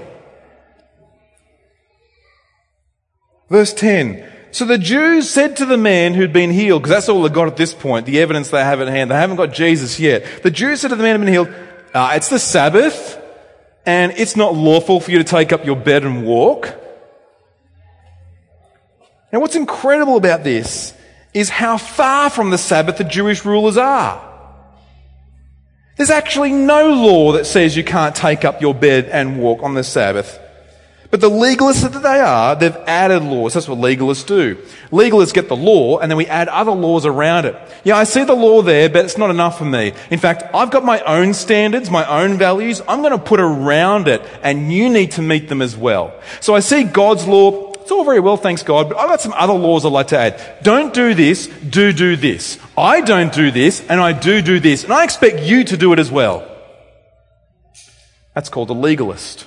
Verse 3.49 3.73
10. 3.73 4.31
So 4.51 4.65
the 4.65 4.77
Jews 4.77 5.29
said 5.29 5.57
to 5.57 5.65
the 5.65 5.77
man 5.77 6.13
who'd 6.13 6.33
been 6.33 6.51
healed, 6.51 6.81
because 6.81 6.95
that's 6.95 7.09
all 7.09 7.21
they 7.21 7.29
got 7.29 7.47
at 7.47 7.57
this 7.57 7.73
point, 7.73 8.05
the 8.05 8.19
evidence 8.21 8.49
they 8.49 8.63
have 8.63 8.81
at 8.81 8.87
hand. 8.87 9.11
They 9.11 9.15
haven't 9.15 9.35
got 9.35 9.53
Jesus 9.53 9.99
yet. 9.99 10.43
The 10.43 10.51
Jews 10.51 10.81
said 10.81 10.89
to 10.89 10.95
the 10.95 11.03
man 11.03 11.17
who'd 11.17 11.25
been 11.25 11.33
healed, 11.33 11.53
uh, 11.93 12.13
it's 12.15 12.29
the 12.29 12.39
Sabbath, 12.39 13.21
and 13.85 14.13
it's 14.13 14.35
not 14.35 14.55
lawful 14.55 14.99
for 14.99 15.11
you 15.11 15.17
to 15.17 15.23
take 15.23 15.53
up 15.53 15.65
your 15.65 15.75
bed 15.75 16.03
and 16.03 16.25
walk. 16.25 16.73
Now 19.35 19.41
what's 19.41 19.57
incredible 19.57 20.15
about 20.15 20.45
this 20.45 20.93
is 21.33 21.49
how 21.49 21.75
far 21.77 22.29
from 22.29 22.51
the 22.51 22.57
Sabbath 22.57 22.95
the 22.95 23.03
Jewish 23.03 23.43
rulers 23.43 23.75
are. 23.75 24.25
There's 25.97 26.09
actually 26.09 26.53
no 26.53 26.93
law 26.93 27.33
that 27.33 27.45
says 27.45 27.75
you 27.75 27.83
can't 27.83 28.15
take 28.15 28.45
up 28.45 28.61
your 28.61 28.73
bed 28.73 29.09
and 29.11 29.37
walk 29.37 29.61
on 29.61 29.73
the 29.73 29.83
Sabbath. 29.83 30.39
But 31.11 31.19
the 31.19 31.29
legalists 31.29 31.81
that 31.81 32.01
they 32.01 32.21
are, 32.21 32.55
they've 32.55 32.77
added 32.87 33.23
laws. 33.23 33.55
That's 33.55 33.67
what 33.67 33.77
legalists 33.77 34.25
do. 34.25 34.55
Legalists 34.89 35.33
get 35.33 35.49
the 35.49 35.55
law 35.57 35.97
and 35.99 36.09
then 36.09 36.17
we 36.17 36.27
add 36.27 36.47
other 36.47 36.71
laws 36.71 37.05
around 37.05 37.43
it. 37.43 37.57
Yeah, 37.83 37.97
I 37.97 38.05
see 38.05 38.23
the 38.23 38.33
law 38.33 38.61
there, 38.61 38.87
but 38.87 39.03
it's 39.03 39.17
not 39.17 39.31
enough 39.31 39.57
for 39.57 39.65
me. 39.65 39.91
In 40.11 40.19
fact, 40.19 40.43
I've 40.53 40.71
got 40.71 40.85
my 40.85 41.01
own 41.01 41.33
standards, 41.33 41.91
my 41.91 42.05
own 42.05 42.37
values. 42.37 42.81
I'm 42.87 43.01
going 43.01 43.11
to 43.11 43.17
put 43.17 43.41
around 43.41 44.07
it 44.07 44.21
and 44.43 44.71
you 44.71 44.89
need 44.89 45.11
to 45.11 45.21
meet 45.21 45.49
them 45.49 45.61
as 45.61 45.75
well. 45.75 46.17
So 46.39 46.55
I 46.55 46.61
see 46.61 46.85
God's 46.85 47.27
law. 47.27 47.74
It's 47.85 47.91
all 47.91 48.03
very 48.03 48.19
well, 48.19 48.35
thanks 48.35 48.63
God, 48.63 48.89
but 48.89 48.97
I've 48.97 49.07
got 49.07 49.21
some 49.21 49.33
other 49.33 49.53
laws 49.53 49.85
I'd 49.85 49.91
like 49.91 50.07
to 50.07 50.17
add. 50.17 50.63
Don't 50.63 50.91
do 50.91 51.13
this, 51.13 51.45
do 51.45 51.93
do 51.93 52.15
this. 52.15 52.57
I 52.75 53.01
don't 53.01 53.31
do 53.31 53.51
this 53.51 53.79
and 53.87 54.01
I 54.01 54.11
do 54.11 54.41
do 54.41 54.59
this. 54.59 54.83
And 54.83 54.91
I 54.91 55.03
expect 55.03 55.41
you 55.41 55.63
to 55.65 55.77
do 55.77 55.93
it 55.93 55.99
as 55.99 56.09
well. 56.09 56.51
That's 58.33 58.49
called 58.49 58.71
a 58.71 58.73
legalist. 58.73 59.45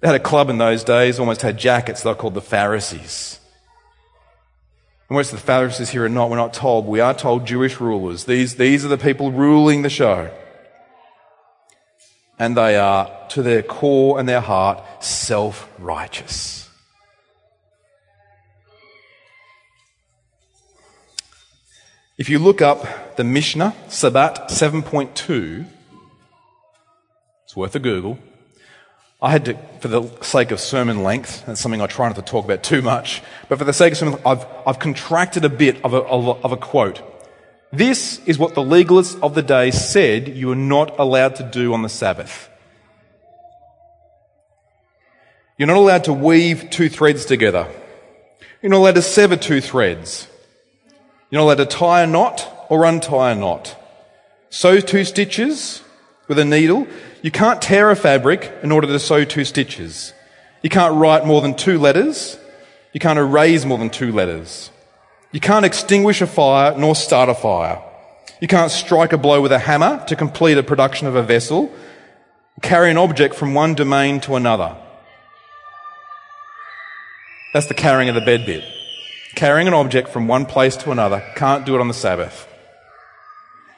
They 0.00 0.08
had 0.08 0.16
a 0.16 0.22
club 0.22 0.50
in 0.50 0.58
those 0.58 0.84
days, 0.84 1.18
almost 1.18 1.40
had 1.40 1.56
jackets, 1.56 2.02
they 2.02 2.10
were 2.10 2.14
called 2.14 2.34
the 2.34 2.42
Pharisees. 2.42 3.40
And 5.08 5.16
whether 5.16 5.30
the 5.30 5.38
Pharisees 5.38 5.88
here 5.88 6.04
are 6.04 6.10
not, 6.10 6.28
we're 6.28 6.36
not 6.36 6.52
told. 6.52 6.86
We 6.86 7.00
are 7.00 7.14
told 7.14 7.46
Jewish 7.46 7.80
rulers. 7.80 8.26
These, 8.26 8.56
these 8.56 8.84
are 8.84 8.88
the 8.88 8.98
people 8.98 9.32
ruling 9.32 9.80
the 9.80 9.88
show. 9.88 10.30
And 12.38 12.54
they 12.54 12.76
are, 12.76 13.10
to 13.30 13.40
their 13.40 13.62
core 13.62 14.20
and 14.20 14.28
their 14.28 14.42
heart, 14.42 15.02
self 15.02 15.70
righteous. 15.78 16.65
If 22.18 22.30
you 22.30 22.38
look 22.38 22.62
up 22.62 23.16
the 23.16 23.24
Mishnah, 23.24 23.74
Sabbat 23.88 24.48
7.2, 24.48 25.66
it's 27.44 27.54
worth 27.54 27.74
a 27.74 27.78
Google. 27.78 28.18
I 29.20 29.30
had 29.30 29.44
to, 29.44 29.58
for 29.80 29.88
the 29.88 30.08
sake 30.22 30.50
of 30.50 30.58
sermon 30.58 31.02
length, 31.02 31.44
that's 31.44 31.60
something 31.60 31.82
I 31.82 31.86
try 31.86 32.06
not 32.06 32.16
to 32.16 32.22
talk 32.22 32.46
about 32.46 32.62
too 32.62 32.80
much, 32.80 33.22
but 33.50 33.58
for 33.58 33.64
the 33.64 33.74
sake 33.74 33.92
of 33.92 33.98
sermon 33.98 34.18
I've, 34.24 34.46
I've 34.66 34.78
contracted 34.78 35.44
a 35.44 35.50
bit 35.50 35.84
of 35.84 35.92
a, 35.92 35.98
of, 35.98 36.26
a, 36.26 36.30
of 36.42 36.52
a 36.52 36.56
quote. 36.56 37.02
This 37.70 38.18
is 38.24 38.38
what 38.38 38.54
the 38.54 38.62
legalists 38.62 39.20
of 39.22 39.34
the 39.34 39.42
day 39.42 39.70
said 39.70 40.26
you 40.26 40.48
were 40.48 40.54
not 40.54 40.98
allowed 40.98 41.36
to 41.36 41.42
do 41.42 41.74
on 41.74 41.82
the 41.82 41.90
Sabbath. 41.90 42.48
You're 45.58 45.68
not 45.68 45.76
allowed 45.76 46.04
to 46.04 46.14
weave 46.14 46.70
two 46.70 46.88
threads 46.88 47.26
together. 47.26 47.68
You're 48.62 48.70
not 48.70 48.78
allowed 48.78 48.94
to 48.94 49.02
sever 49.02 49.36
two 49.36 49.60
threads. 49.60 50.28
You're 51.30 51.40
not 51.40 51.44
allowed 51.44 51.70
to 51.70 51.76
tie 51.76 52.02
a 52.02 52.06
knot 52.06 52.66
or 52.68 52.84
untie 52.84 53.32
a 53.32 53.34
knot. 53.34 53.76
Sew 54.50 54.80
two 54.80 55.04
stitches 55.04 55.82
with 56.28 56.38
a 56.38 56.44
needle. 56.44 56.86
You 57.22 57.30
can't 57.30 57.60
tear 57.60 57.90
a 57.90 57.96
fabric 57.96 58.52
in 58.62 58.72
order 58.72 58.86
to 58.86 58.98
sew 58.98 59.24
two 59.24 59.44
stitches. 59.44 60.12
You 60.62 60.70
can't 60.70 60.94
write 60.94 61.26
more 61.26 61.40
than 61.40 61.54
two 61.54 61.78
letters. 61.78 62.38
You 62.92 63.00
can't 63.00 63.18
erase 63.18 63.64
more 63.64 63.78
than 63.78 63.90
two 63.90 64.12
letters. 64.12 64.70
You 65.32 65.40
can't 65.40 65.66
extinguish 65.66 66.22
a 66.22 66.26
fire 66.26 66.78
nor 66.78 66.94
start 66.94 67.28
a 67.28 67.34
fire. 67.34 67.82
You 68.40 68.48
can't 68.48 68.70
strike 68.70 69.12
a 69.12 69.18
blow 69.18 69.40
with 69.40 69.52
a 69.52 69.58
hammer 69.58 70.04
to 70.06 70.16
complete 70.16 70.58
a 70.58 70.62
production 70.62 71.06
of 71.06 71.16
a 71.16 71.22
vessel, 71.22 71.72
carry 72.62 72.90
an 72.90 72.98
object 72.98 73.34
from 73.34 73.54
one 73.54 73.74
domain 73.74 74.20
to 74.20 74.36
another. 74.36 74.76
That's 77.52 77.66
the 77.66 77.74
carrying 77.74 78.08
of 78.08 78.14
the 78.14 78.20
bed 78.20 78.44
bit. 78.44 78.64
Carrying 79.36 79.68
an 79.68 79.74
object 79.74 80.08
from 80.08 80.26
one 80.26 80.46
place 80.46 80.76
to 80.78 80.90
another. 80.90 81.22
Can't 81.36 81.64
do 81.64 81.76
it 81.76 81.80
on 81.80 81.88
the 81.88 81.94
Sabbath. 81.94 82.48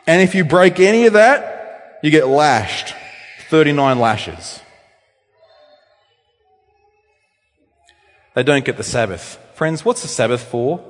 And 0.06 0.22
if 0.22 0.34
you 0.34 0.44
break 0.44 0.80
any 0.80 1.06
of 1.06 1.12
that, 1.12 1.98
you 2.02 2.10
get 2.10 2.28
lashed. 2.28 2.94
39 3.50 3.98
lashes. 3.98 4.60
They 8.34 8.44
don't 8.44 8.64
get 8.64 8.76
the 8.76 8.84
Sabbath. 8.84 9.38
Friends, 9.54 9.84
what's 9.84 10.02
the 10.02 10.08
Sabbath 10.08 10.44
for? 10.44 10.78
Do 10.78 10.84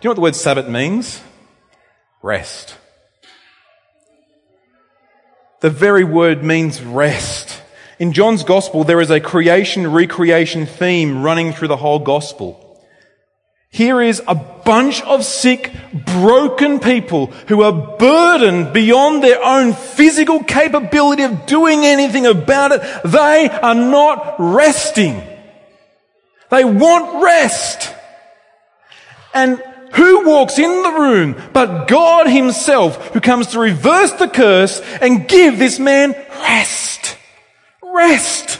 you 0.00 0.08
know 0.08 0.10
what 0.10 0.14
the 0.14 0.20
word 0.22 0.36
Sabbath 0.36 0.68
means? 0.68 1.20
Rest. 2.22 2.78
The 5.60 5.68
very 5.68 6.04
word 6.04 6.42
means 6.42 6.80
rest. 6.82 7.60
In 7.98 8.14
John's 8.14 8.42
Gospel, 8.42 8.84
there 8.84 9.02
is 9.02 9.10
a 9.10 9.20
creation 9.20 9.92
recreation 9.92 10.64
theme 10.64 11.22
running 11.22 11.52
through 11.52 11.68
the 11.68 11.76
whole 11.76 11.98
Gospel. 11.98 12.63
Here 13.74 14.00
is 14.00 14.22
a 14.28 14.36
bunch 14.36 15.02
of 15.02 15.24
sick, 15.24 15.72
broken 15.92 16.78
people 16.78 17.26
who 17.48 17.62
are 17.62 17.72
burdened 17.72 18.72
beyond 18.72 19.20
their 19.20 19.44
own 19.44 19.72
physical 19.72 20.44
capability 20.44 21.24
of 21.24 21.44
doing 21.44 21.84
anything 21.84 22.24
about 22.24 22.70
it. 22.70 22.82
They 23.04 23.48
are 23.50 23.74
not 23.74 24.36
resting. 24.38 25.20
They 26.52 26.64
want 26.64 27.20
rest. 27.24 27.92
And 29.34 29.60
who 29.94 30.24
walks 30.24 30.56
in 30.56 30.82
the 30.84 30.92
room 30.92 31.34
but 31.52 31.88
God 31.88 32.28
himself 32.28 33.08
who 33.08 33.20
comes 33.20 33.48
to 33.48 33.58
reverse 33.58 34.12
the 34.12 34.28
curse 34.28 34.80
and 35.00 35.26
give 35.26 35.58
this 35.58 35.80
man 35.80 36.12
rest? 36.12 37.18
Rest. 37.82 38.53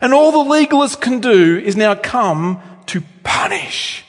And 0.00 0.14
all 0.14 0.32
the 0.32 0.50
legalists 0.50 1.00
can 1.00 1.20
do 1.20 1.58
is 1.58 1.76
now 1.76 1.94
come 1.94 2.62
to 2.86 3.02
punish. 3.22 4.04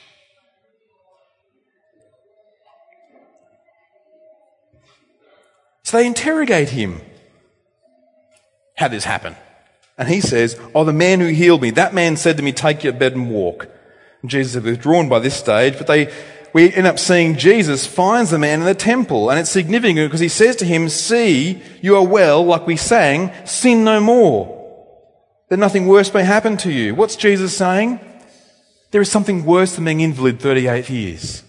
So 5.84 5.98
they 5.98 6.06
interrogate 6.06 6.70
him. 6.70 7.02
How 8.78 8.88
did 8.88 8.98
this 8.98 9.06
happen? 9.06 9.36
And 9.98 10.08
he 10.08 10.22
says, 10.22 10.60
Oh, 10.76 10.84
the 10.84 10.94
man 10.94 11.20
who 11.20 11.28
healed 11.28 11.62
me, 11.62 11.72
that 11.72 11.96
man 11.96 12.16
said 12.16 12.38
to 12.38 12.44
me, 12.44 12.52
Take 12.52 12.84
your 12.84 12.94
bed 12.94 13.14
and 13.14 13.32
walk. 13.32 13.68
And 14.22 14.30
Jesus 14.30 14.54
had 14.54 14.64
withdrawn 14.64 15.10
by 15.10 15.20
this 15.20 15.36
stage, 15.36 15.78
but 15.78 15.88
they, 15.88 16.14
we 16.54 16.72
end 16.72 16.86
up 16.86 17.00
seeing 17.00 17.36
Jesus 17.38 17.88
finds 17.88 18.30
the 18.30 18.38
man 18.38 18.60
in 18.60 18.66
the 18.66 18.76
temple. 18.76 19.32
And 19.32 19.40
it's 19.40 19.50
significant 19.50 20.10
because 20.10 20.20
he 20.20 20.30
says 20.30 20.56
to 20.58 20.66
him, 20.66 20.90
See, 20.90 21.64
you 21.82 21.96
are 21.96 22.06
well, 22.06 22.46
like 22.46 22.68
we 22.68 22.78
sang, 22.78 23.34
sin 23.46 23.84
no 23.84 24.00
more 24.00 24.59
that 25.50 25.58
nothing 25.58 25.88
worse 25.88 26.14
may 26.14 26.24
happen 26.24 26.58
to 26.58 26.72
you. 26.72 26.96
What's 26.96 27.16
Jesus 27.16 27.56
saying? 27.56 28.00
There 28.92 29.02
is 29.02 29.12
something 29.12 29.46
worse 29.46 29.76
than 29.76 29.86
being 29.86 30.00
invalid 30.00 30.40
38 30.40 30.90
years. 30.90 31.44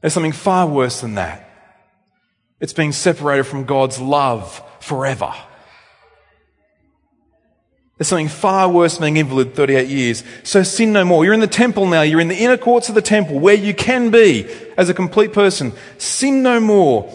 There's 0.00 0.12
something 0.12 0.32
far 0.32 0.66
worse 0.66 1.00
than 1.00 1.14
that. 1.14 1.44
It's 2.60 2.72
being 2.72 2.92
separated 2.92 3.44
from 3.44 3.64
God's 3.64 4.00
love 4.00 4.62
forever. 4.80 5.32
There's 7.96 8.08
something 8.08 8.28
far 8.28 8.68
worse 8.68 8.96
than 8.96 9.06
being 9.06 9.16
invalid 9.16 9.54
38 9.54 9.88
years. 9.88 10.22
So 10.44 10.62
sin 10.62 10.92
no 10.92 11.04
more. 11.04 11.24
You're 11.24 11.34
in 11.34 11.40
the 11.40 11.48
temple 11.48 11.86
now. 11.86 12.02
You're 12.02 12.20
in 12.20 12.28
the 12.28 12.36
inner 12.36 12.56
courts 12.56 12.88
of 12.88 12.94
the 12.94 13.02
temple 13.02 13.40
where 13.40 13.56
you 13.56 13.74
can 13.74 14.10
be 14.10 14.46
as 14.76 14.88
a 14.88 14.94
complete 14.94 15.32
person. 15.32 15.72
Sin 15.98 16.42
no 16.44 16.60
more. 16.60 17.12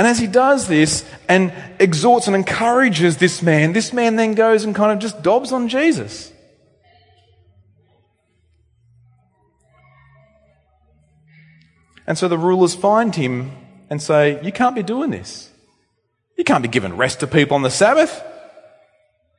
And 0.00 0.06
as 0.06 0.18
he 0.18 0.26
does 0.26 0.66
this 0.66 1.04
and 1.28 1.52
exhorts 1.78 2.26
and 2.26 2.34
encourages 2.34 3.18
this 3.18 3.42
man, 3.42 3.74
this 3.74 3.92
man 3.92 4.16
then 4.16 4.32
goes 4.32 4.64
and 4.64 4.74
kind 4.74 4.92
of 4.92 4.98
just 4.98 5.22
dobs 5.22 5.52
on 5.52 5.68
Jesus. 5.68 6.32
And 12.06 12.16
so 12.16 12.28
the 12.28 12.38
rulers 12.38 12.74
find 12.74 13.14
him 13.14 13.50
and 13.90 14.00
say, 14.00 14.42
You 14.42 14.52
can't 14.52 14.74
be 14.74 14.82
doing 14.82 15.10
this. 15.10 15.50
You 16.38 16.44
can't 16.44 16.62
be 16.62 16.70
giving 16.70 16.96
rest 16.96 17.20
to 17.20 17.26
people 17.26 17.54
on 17.54 17.62
the 17.62 17.70
Sabbath. 17.70 18.22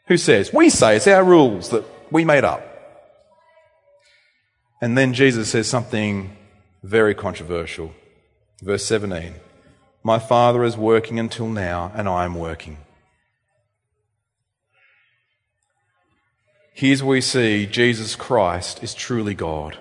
Who 0.10 0.17
says? 0.17 0.54
We 0.54 0.69
say 0.69 0.97
it's 0.97 1.08
our 1.08 1.24
rules 1.24 1.69
that 1.69 1.86
we 2.12 2.24
made 2.24 2.43
up. 2.43 2.63
And 4.80 4.95
then 4.95 5.15
Jesus 5.15 5.50
says 5.50 5.67
something 5.67 6.38
very 6.84 7.15
controversial. 7.15 7.95
Verse 8.62 8.86
17. 8.86 9.34
My 10.03 10.17
Father 10.17 10.63
is 10.63 10.75
working 10.75 11.19
until 11.19 11.47
now, 11.47 11.91
and 11.95 12.09
I 12.09 12.25
am 12.25 12.35
working. 12.35 12.77
Here's 16.73 17.03
where 17.03 17.11
we 17.11 17.21
see 17.21 17.67
Jesus 17.67 18.15
Christ 18.15 18.81
is 18.81 18.95
truly 18.95 19.35
God. 19.35 19.77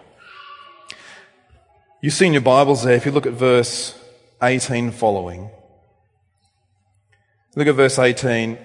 You 2.02 2.10
see 2.10 2.26
in 2.26 2.32
your 2.34 2.42
Bibles 2.42 2.82
there, 2.82 2.94
if 2.94 3.06
you 3.06 3.12
look 3.12 3.26
at 3.26 3.32
verse 3.32 3.98
18 4.42 4.90
following, 4.90 5.50
look 7.56 7.68
at 7.68 7.74
verse 7.74 7.98
18. 7.98 8.58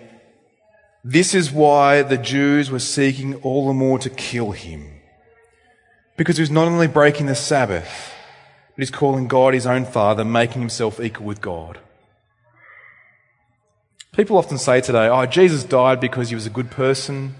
This 1.04 1.34
is 1.34 1.52
why 1.52 2.02
the 2.02 2.18
Jews 2.18 2.72
were 2.72 2.80
seeking 2.80 3.36
all 3.36 3.68
the 3.68 3.74
more 3.74 4.00
to 4.00 4.10
kill 4.10 4.52
him. 4.52 4.90
Because 6.18 6.38
he 6.38 6.42
was 6.42 6.52
not 6.52 6.68
only 6.68 6.88
breaking 6.88 7.28
the 7.28 7.36
Sabbath, 7.36 8.15
but 8.76 8.82
he's 8.82 8.92
calling 8.92 9.28
God 9.28 9.54
his 9.54 9.66
own 9.66 9.86
Father, 9.86 10.26
making 10.26 10.62
himself 10.62 11.00
equal 11.00 11.26
with 11.26 11.42
God. 11.42 11.80
People 14.12 14.38
often 14.38 14.58
say 14.58 14.82
today, 14.82 15.08
oh, 15.08 15.26
Jesus 15.26 15.64
died 15.64 16.00
because 16.00 16.30
he 16.30 16.36
was 16.36 16.46
a 16.46 16.50
good 16.50 16.72
person. 16.72 17.36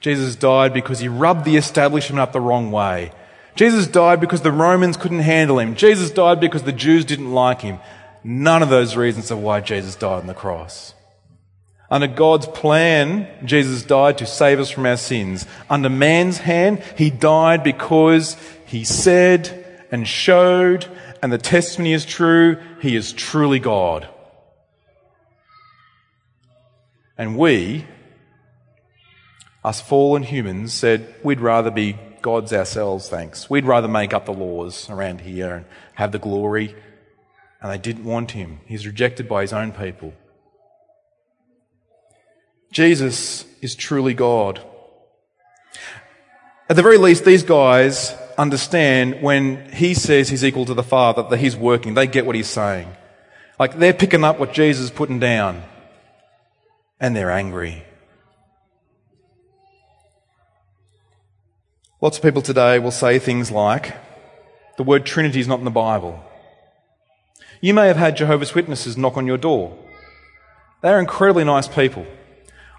Jesus 0.00 0.36
died 0.36 0.72
because 0.72 1.00
he 1.00 1.08
rubbed 1.08 1.44
the 1.44 1.56
establishment 1.56 2.20
up 2.20 2.32
the 2.32 2.40
wrong 2.40 2.70
way. 2.70 3.12
Jesus 3.54 3.86
died 3.86 4.20
because 4.20 4.42
the 4.42 4.52
Romans 4.52 4.96
couldn't 4.96 5.20
handle 5.20 5.58
him. 5.58 5.74
Jesus 5.74 6.10
died 6.10 6.40
because 6.40 6.62
the 6.62 6.72
Jews 6.72 7.04
didn't 7.04 7.32
like 7.32 7.62
him. 7.62 7.78
None 8.22 8.62
of 8.62 8.68
those 8.68 8.96
reasons 8.96 9.30
are 9.30 9.36
why 9.36 9.60
Jesus 9.60 9.96
died 9.96 10.20
on 10.20 10.26
the 10.26 10.34
cross. 10.34 10.94
Under 11.90 12.08
God's 12.08 12.46
plan, 12.46 13.28
Jesus 13.44 13.84
died 13.84 14.18
to 14.18 14.26
save 14.26 14.58
us 14.58 14.70
from 14.70 14.86
our 14.86 14.96
sins. 14.96 15.46
Under 15.70 15.88
man's 15.88 16.38
hand, 16.38 16.82
he 16.98 17.10
died 17.10 17.62
because 17.62 18.36
he 18.66 18.84
said, 18.84 19.65
and 19.90 20.06
showed, 20.06 20.86
and 21.22 21.32
the 21.32 21.38
testimony 21.38 21.92
is 21.92 22.04
true, 22.04 22.60
he 22.80 22.96
is 22.96 23.12
truly 23.12 23.58
God. 23.58 24.08
And 27.18 27.36
we, 27.38 27.86
us 29.64 29.80
fallen 29.80 30.22
humans, 30.22 30.74
said 30.74 31.14
we'd 31.22 31.40
rather 31.40 31.70
be 31.70 31.98
gods 32.20 32.52
ourselves, 32.52 33.08
thanks. 33.08 33.48
We'd 33.48 33.64
rather 33.64 33.88
make 33.88 34.12
up 34.12 34.26
the 34.26 34.32
laws 34.32 34.90
around 34.90 35.20
here 35.20 35.54
and 35.54 35.64
have 35.94 36.12
the 36.12 36.18
glory. 36.18 36.74
And 37.62 37.72
they 37.72 37.78
didn't 37.78 38.04
want 38.04 38.32
him. 38.32 38.60
He's 38.66 38.86
rejected 38.86 39.28
by 39.28 39.42
his 39.42 39.52
own 39.52 39.72
people. 39.72 40.12
Jesus 42.72 43.46
is 43.62 43.74
truly 43.74 44.12
God. 44.12 44.60
At 46.68 46.76
the 46.76 46.82
very 46.82 46.98
least, 46.98 47.24
these 47.24 47.44
guys 47.44 48.14
understand 48.38 49.22
when 49.22 49.70
he 49.72 49.94
says 49.94 50.28
he's 50.28 50.44
equal 50.44 50.66
to 50.66 50.74
the 50.74 50.82
Father, 50.82 51.22
that 51.22 51.38
he's 51.38 51.56
working. 51.56 51.94
They 51.94 52.06
get 52.06 52.26
what 52.26 52.36
he's 52.36 52.48
saying. 52.48 52.88
Like 53.58 53.78
they're 53.78 53.94
picking 53.94 54.24
up 54.24 54.38
what 54.38 54.52
Jesus 54.52 54.86
is 54.86 54.90
putting 54.90 55.18
down. 55.18 55.62
And 57.00 57.14
they're 57.14 57.30
angry. 57.30 57.84
Lots 62.00 62.18
of 62.18 62.22
people 62.22 62.42
today 62.42 62.78
will 62.78 62.90
say 62.90 63.18
things 63.18 63.50
like, 63.50 63.96
the 64.76 64.82
word 64.82 65.06
Trinity 65.06 65.40
is 65.40 65.48
not 65.48 65.58
in 65.58 65.64
the 65.64 65.70
Bible. 65.70 66.22
You 67.60 67.72
may 67.72 67.86
have 67.86 67.96
had 67.96 68.16
Jehovah's 68.16 68.54
Witnesses 68.54 68.96
knock 68.96 69.16
on 69.16 69.26
your 69.26 69.38
door. 69.38 69.76
They're 70.82 71.00
incredibly 71.00 71.44
nice 71.44 71.68
people. 71.68 72.06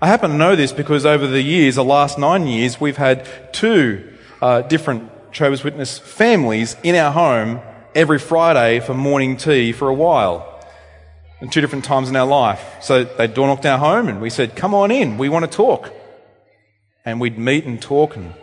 I 0.01 0.07
happen 0.07 0.29
to 0.31 0.37
know 0.37 0.55
this 0.55 0.71
because 0.71 1.05
over 1.05 1.25
the 1.25 1.41
years, 1.41 1.75
the 1.75 1.83
last 1.83 2.19
nine 2.19 2.45
years, 2.45 2.79
we've 2.79 2.97
had 2.97 3.27
two 3.51 4.13
uh, 4.41 4.61
different 4.61 5.11
Jehovah's 5.31 5.63
Witness 5.63 5.97
families 5.97 6.75
in 6.83 6.95
our 6.95 7.11
home 7.11 7.61
every 7.93 8.19
Friday 8.19 8.79
for 8.79 8.93
morning 8.93 9.37
tea 9.37 9.71
for 9.71 9.87
a 9.87 9.93
while. 9.93 10.53
And 11.39 11.51
two 11.51 11.61
different 11.61 11.85
times 11.85 12.09
in 12.09 12.15
our 12.15 12.25
life. 12.25 12.77
So 12.81 13.03
they 13.03 13.27
door 13.27 13.47
knocked 13.47 13.65
our 13.65 13.77
home 13.77 14.07
and 14.07 14.21
we 14.21 14.29
said, 14.29 14.55
come 14.55 14.73
on 14.73 14.91
in, 14.91 15.17
we 15.17 15.29
want 15.29 15.45
to 15.45 15.51
talk. 15.51 15.93
And 17.05 17.21
we'd 17.21 17.37
meet 17.37 17.65
and 17.65 17.81
talk 17.81 18.15
and 18.15 18.33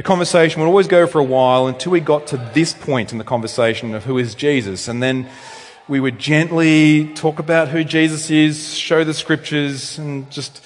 the 0.00 0.04
conversation 0.04 0.62
would 0.62 0.66
always 0.66 0.86
go 0.86 1.06
for 1.06 1.18
a 1.18 1.24
while 1.24 1.66
until 1.66 1.92
we 1.92 2.00
got 2.00 2.28
to 2.28 2.38
this 2.54 2.72
point 2.72 3.12
in 3.12 3.18
the 3.18 3.24
conversation 3.24 3.94
of 3.94 4.04
who 4.04 4.16
is 4.16 4.34
Jesus. 4.34 4.88
And 4.88 5.02
then 5.02 5.28
we 5.88 6.00
would 6.00 6.18
gently 6.18 7.12
talk 7.14 7.38
about 7.38 7.68
who 7.68 7.84
Jesus 7.84 8.30
is, 8.30 8.74
show 8.74 9.04
the 9.04 9.12
scriptures, 9.12 9.98
and 9.98 10.30
just. 10.30 10.62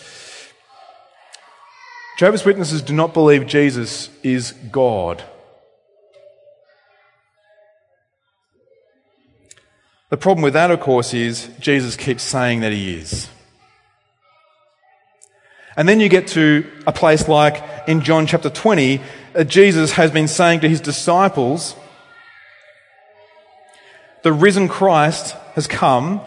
Jehovah's 2.17 2.45
Witnesses 2.45 2.81
do 2.81 2.93
not 2.93 3.13
believe 3.13 3.45
Jesus 3.49 4.09
is 4.23 4.53
God. 4.71 5.25
The 10.15 10.19
problem 10.19 10.45
with 10.45 10.53
that, 10.53 10.71
of 10.71 10.79
course, 10.79 11.13
is 11.13 11.51
Jesus 11.59 11.97
keeps 11.97 12.23
saying 12.23 12.61
that 12.61 12.71
he 12.71 12.95
is. 12.95 13.29
And 15.77 15.89
then 15.89 15.99
you 15.99 16.09
get 16.09 16.29
to 16.29 16.65
a 16.87 16.93
place 16.93 17.27
like 17.27 17.89
in 17.89 18.01
John 18.01 18.29
chapter 18.29 18.49
20, 18.49 19.01
uh, 19.35 19.43
Jesus 19.43 19.91
has 19.91 20.13
been 20.13 20.29
saying 20.29 20.61
to 20.61 20.69
his 20.69 20.81
disciples, 20.81 21.75
the 24.23 24.33
risen 24.33 24.69
Christ 24.69 25.35
has 25.57 25.67
come. 25.67 26.21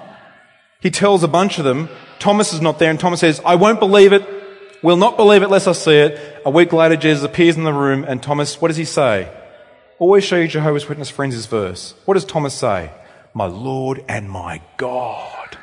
He 0.81 0.91
tells 0.91 1.23
a 1.23 1.29
bunch 1.29 1.57
of 1.57 1.63
them, 1.63 1.87
Thomas 2.19 2.51
is 2.51 2.59
not 2.59 2.79
there, 2.79 2.89
and 2.89 2.99
Thomas 2.99 3.21
says, 3.21 3.39
I 3.45 3.55
won't 3.55 3.79
believe 3.79 4.11
it, 4.11 4.27
will 4.83 4.97
not 4.97 5.15
believe 5.15 5.43
it 5.43 5.45
unless 5.45 5.65
I 5.65 5.71
see 5.71 5.95
it. 5.95 6.41
A 6.45 6.49
week 6.49 6.73
later, 6.73 6.97
Jesus 6.97 7.23
appears 7.23 7.55
in 7.55 7.63
the 7.63 7.71
room, 7.71 8.03
and 8.03 8.21
Thomas, 8.21 8.59
what 8.59 8.67
does 8.67 8.75
he 8.75 8.83
say? 8.83 9.31
Always 9.97 10.25
show 10.25 10.35
you 10.35 10.49
Jehovah's 10.49 10.89
Witness 10.89 11.09
friends 11.09 11.35
his 11.35 11.45
verse. 11.45 11.93
What 12.03 12.15
does 12.15 12.25
Thomas 12.25 12.53
say? 12.53 12.91
My 13.37 13.45
Lord 13.45 14.03
and 14.09 14.31
my 14.31 14.61
God. 14.77 15.59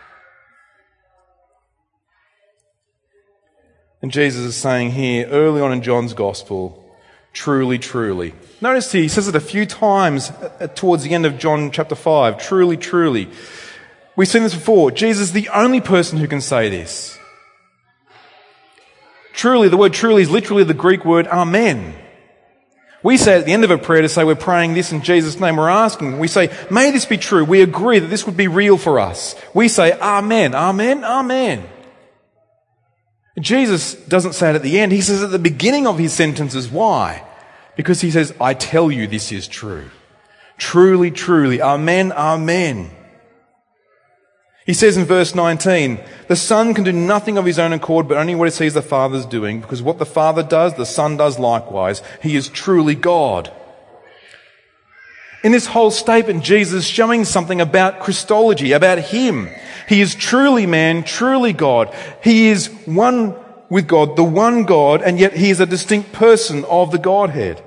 And 4.01 4.13
Jesus 4.13 4.43
is 4.43 4.55
saying 4.55 4.93
here, 4.93 5.27
early 5.27 5.61
on 5.61 5.73
in 5.73 5.83
John's 5.83 6.15
Gospel, 6.15 6.89
truly, 7.33 7.81
truly. 7.81 8.33
Notice 8.61 8.93
he 8.93 9.09
says 9.09 9.27
it 9.27 9.35
a 9.35 9.41
few 9.41 9.67
times 9.67 10.31
towards 10.77 11.03
the 11.03 11.15
end 11.15 11.27
of 11.27 11.37
John 11.37 11.73
chapter 11.73 11.97
5. 11.97 12.39
Truly, 12.39 12.77
truly. 12.77 13.29
We've 14.15 14.29
seen 14.29 14.45
this 14.45 14.55
before. 14.55 14.93
Jesus 14.93 15.23
is 15.23 15.33
the 15.33 15.49
only 15.49 15.81
person 15.81 16.19
who 16.19 16.29
can 16.29 16.43
say 16.43 16.69
this. 16.69 17.19
Truly, 19.33 19.69
the 19.69 19.77
word 19.77 19.93
truly 19.93 20.23
is 20.23 20.31
literally 20.31 20.63
the 20.63 20.75
Greek 20.75 21.05
word 21.05 21.27
amen. 21.27 21.97
We 23.05 23.19
say 23.19 23.39
at 23.39 23.45
the 23.45 23.53
end 23.53 23.65
of 23.65 23.71
a 23.71 23.77
prayer 23.77 24.01
to 24.01 24.09
say 24.09 24.25
we're 24.25 24.35
praying 24.35 24.73
this 24.73 24.91
in 24.91 25.03
Jesus' 25.03 25.39
name. 25.39 25.57
We're 25.57 25.69
asking. 25.69 26.19
We 26.19 26.27
say, 26.27 26.51
may 26.71 26.91
this 26.91 27.05
be 27.05 27.19
true. 27.19 27.45
We 27.45 27.61
agree 27.61 27.99
that 27.99 28.07
this 28.07 28.25
would 28.25 28.37
be 28.37 28.49
real 28.49 28.79
for 28.79 28.99
us. 28.99 29.37
We 29.53 29.69
say, 29.69 29.93
amen, 30.01 30.55
amen, 30.55 31.05
amen. 31.05 31.69
Jesus 33.39 33.95
doesn't 33.95 34.33
say 34.33 34.51
it 34.51 34.57
at 34.57 34.63
the 34.63 34.81
end. 34.81 34.91
He 34.91 35.03
says 35.03 35.23
at 35.23 35.31
the 35.31 35.39
beginning 35.39 35.87
of 35.87 35.99
his 35.99 36.15
sentences. 36.15 36.71
Why? 36.71 37.23
Because 37.77 38.01
he 38.01 38.11
says, 38.11 38.33
I 38.41 38.55
tell 38.55 38.91
you 38.91 39.07
this 39.07 39.33
is 39.33 39.49
true. 39.49 39.91
Truly, 40.57 41.11
truly. 41.11 41.61
Amen, 41.61 42.11
amen. 42.11 42.91
He 44.67 44.73
says 44.73 44.97
in 44.97 45.05
verse 45.05 45.35
19, 45.35 46.01
the 46.29 46.37
Son 46.37 46.73
can 46.73 46.85
do 46.85 46.93
nothing 46.93 47.37
of 47.37 47.45
his 47.45 47.59
own 47.59 47.75
accord, 47.75 48.09
but 48.09 48.17
only 48.17 48.35
what 48.35 48.47
he 48.47 48.51
sees 48.51 48.73
the 48.73 48.81
Father's 48.81 49.27
doing, 49.27 49.61
because 49.61 49.83
what 49.83 49.99
the 49.99 50.07
Father 50.07 50.43
does, 50.43 50.75
the 50.75 50.87
Son 50.87 51.19
does 51.19 51.39
likewise. 51.39 52.03
He 52.23 52.35
is 52.35 52.49
truly 52.49 52.95
God. 52.95 53.53
In 55.43 55.53
this 55.53 55.67
whole 55.67 55.91
statement, 55.91 56.43
Jesus 56.43 56.85
is 56.85 56.89
showing 56.89 57.27
something 57.27 57.61
about 57.61 58.01
Christology, 58.01 58.73
about 58.73 58.99
Him. 58.99 59.51
He 59.87 60.01
is 60.01 60.15
truly 60.15 60.65
man, 60.65 61.05
truly 61.05 61.53
God. 61.53 61.95
He 62.23 62.49
is 62.49 62.69
one 62.87 63.35
with 63.69 63.87
God, 63.87 64.17
the 64.17 64.25
one 64.25 64.65
God, 64.65 65.03
and 65.03 65.19
yet 65.19 65.35
He 65.35 65.51
is 65.51 65.61
a 65.61 65.67
distinct 65.67 66.13
person 66.13 66.65
of 66.65 66.91
the 66.91 66.99
Godhead. 66.99 67.63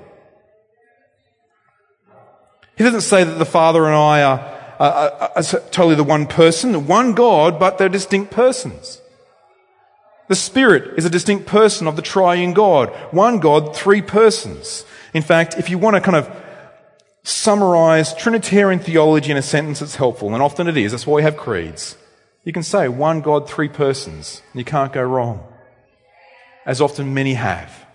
He 2.76 2.82
doesn't 2.82 3.02
say 3.02 3.22
that 3.22 3.38
the 3.38 3.44
Father 3.44 3.86
and 3.86 3.94
I 3.94 4.22
are, 4.22 4.57
totally 4.78 5.94
the 5.94 6.04
one 6.04 6.26
person, 6.26 6.72
the 6.72 6.78
one 6.78 7.12
God, 7.14 7.58
but 7.58 7.78
they're 7.78 7.88
distinct 7.88 8.30
persons. 8.30 9.00
The 10.28 10.36
Spirit 10.36 10.98
is 10.98 11.04
a 11.04 11.10
distinct 11.10 11.46
person 11.46 11.86
of 11.86 11.96
the 11.96 12.02
triune 12.02 12.52
God. 12.52 12.90
One 13.12 13.40
God, 13.40 13.74
three 13.74 14.02
persons. 14.02 14.84
In 15.14 15.22
fact, 15.22 15.56
if 15.58 15.70
you 15.70 15.78
want 15.78 15.96
to 15.96 16.00
kind 16.00 16.16
of 16.16 16.30
summarize 17.22 18.14
Trinitarian 18.14 18.78
theology 18.78 19.30
in 19.30 19.36
a 19.36 19.42
sentence 19.42 19.80
that's 19.80 19.96
helpful, 19.96 20.34
and 20.34 20.42
often 20.42 20.68
it 20.68 20.76
is, 20.76 20.92
that's 20.92 21.06
why 21.06 21.16
we 21.16 21.22
have 21.22 21.36
creeds. 21.36 21.96
You 22.44 22.52
can 22.52 22.62
say 22.62 22.88
one 22.88 23.20
God, 23.20 23.48
three 23.48 23.68
persons, 23.68 24.42
you 24.54 24.64
can't 24.64 24.92
go 24.92 25.02
wrong. 25.02 25.46
As 26.64 26.80
often 26.80 27.14
many 27.14 27.34
have. 27.34 27.86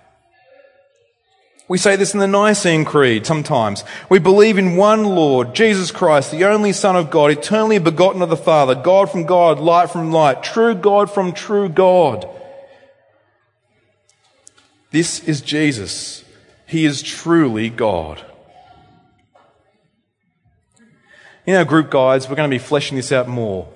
We 1.73 1.79
say 1.79 1.95
this 1.95 2.13
in 2.13 2.19
the 2.19 2.27
Nicene 2.27 2.85
Creed 2.85 3.25
sometimes. 3.25 3.83
We 4.07 4.19
believe 4.19 4.59
in 4.59 4.75
one 4.75 5.05
Lord, 5.05 5.55
Jesus 5.55 5.89
Christ, 5.89 6.29
the 6.29 6.45
only 6.45 6.71
Son 6.71 6.95
of 6.95 7.09
God, 7.09 7.31
eternally 7.31 7.79
begotten 7.79 8.21
of 8.21 8.29
the 8.29 8.37
Father, 8.37 8.75
God 8.75 9.09
from 9.09 9.25
God, 9.25 9.57
light 9.57 9.89
from 9.89 10.11
light, 10.11 10.43
true 10.43 10.75
God 10.75 11.09
from 11.09 11.33
true 11.33 11.67
God. 11.69 12.29
This 14.91 15.23
is 15.23 15.41
Jesus. 15.41 16.23
He 16.67 16.85
is 16.85 17.01
truly 17.01 17.71
God. 17.71 18.23
In 21.47 21.55
our 21.55 21.65
group 21.65 21.89
guides, 21.89 22.29
we're 22.29 22.35
going 22.35 22.51
to 22.51 22.55
be 22.55 22.63
fleshing 22.63 22.97
this 22.97 23.11
out 23.11 23.27
more. 23.27 23.67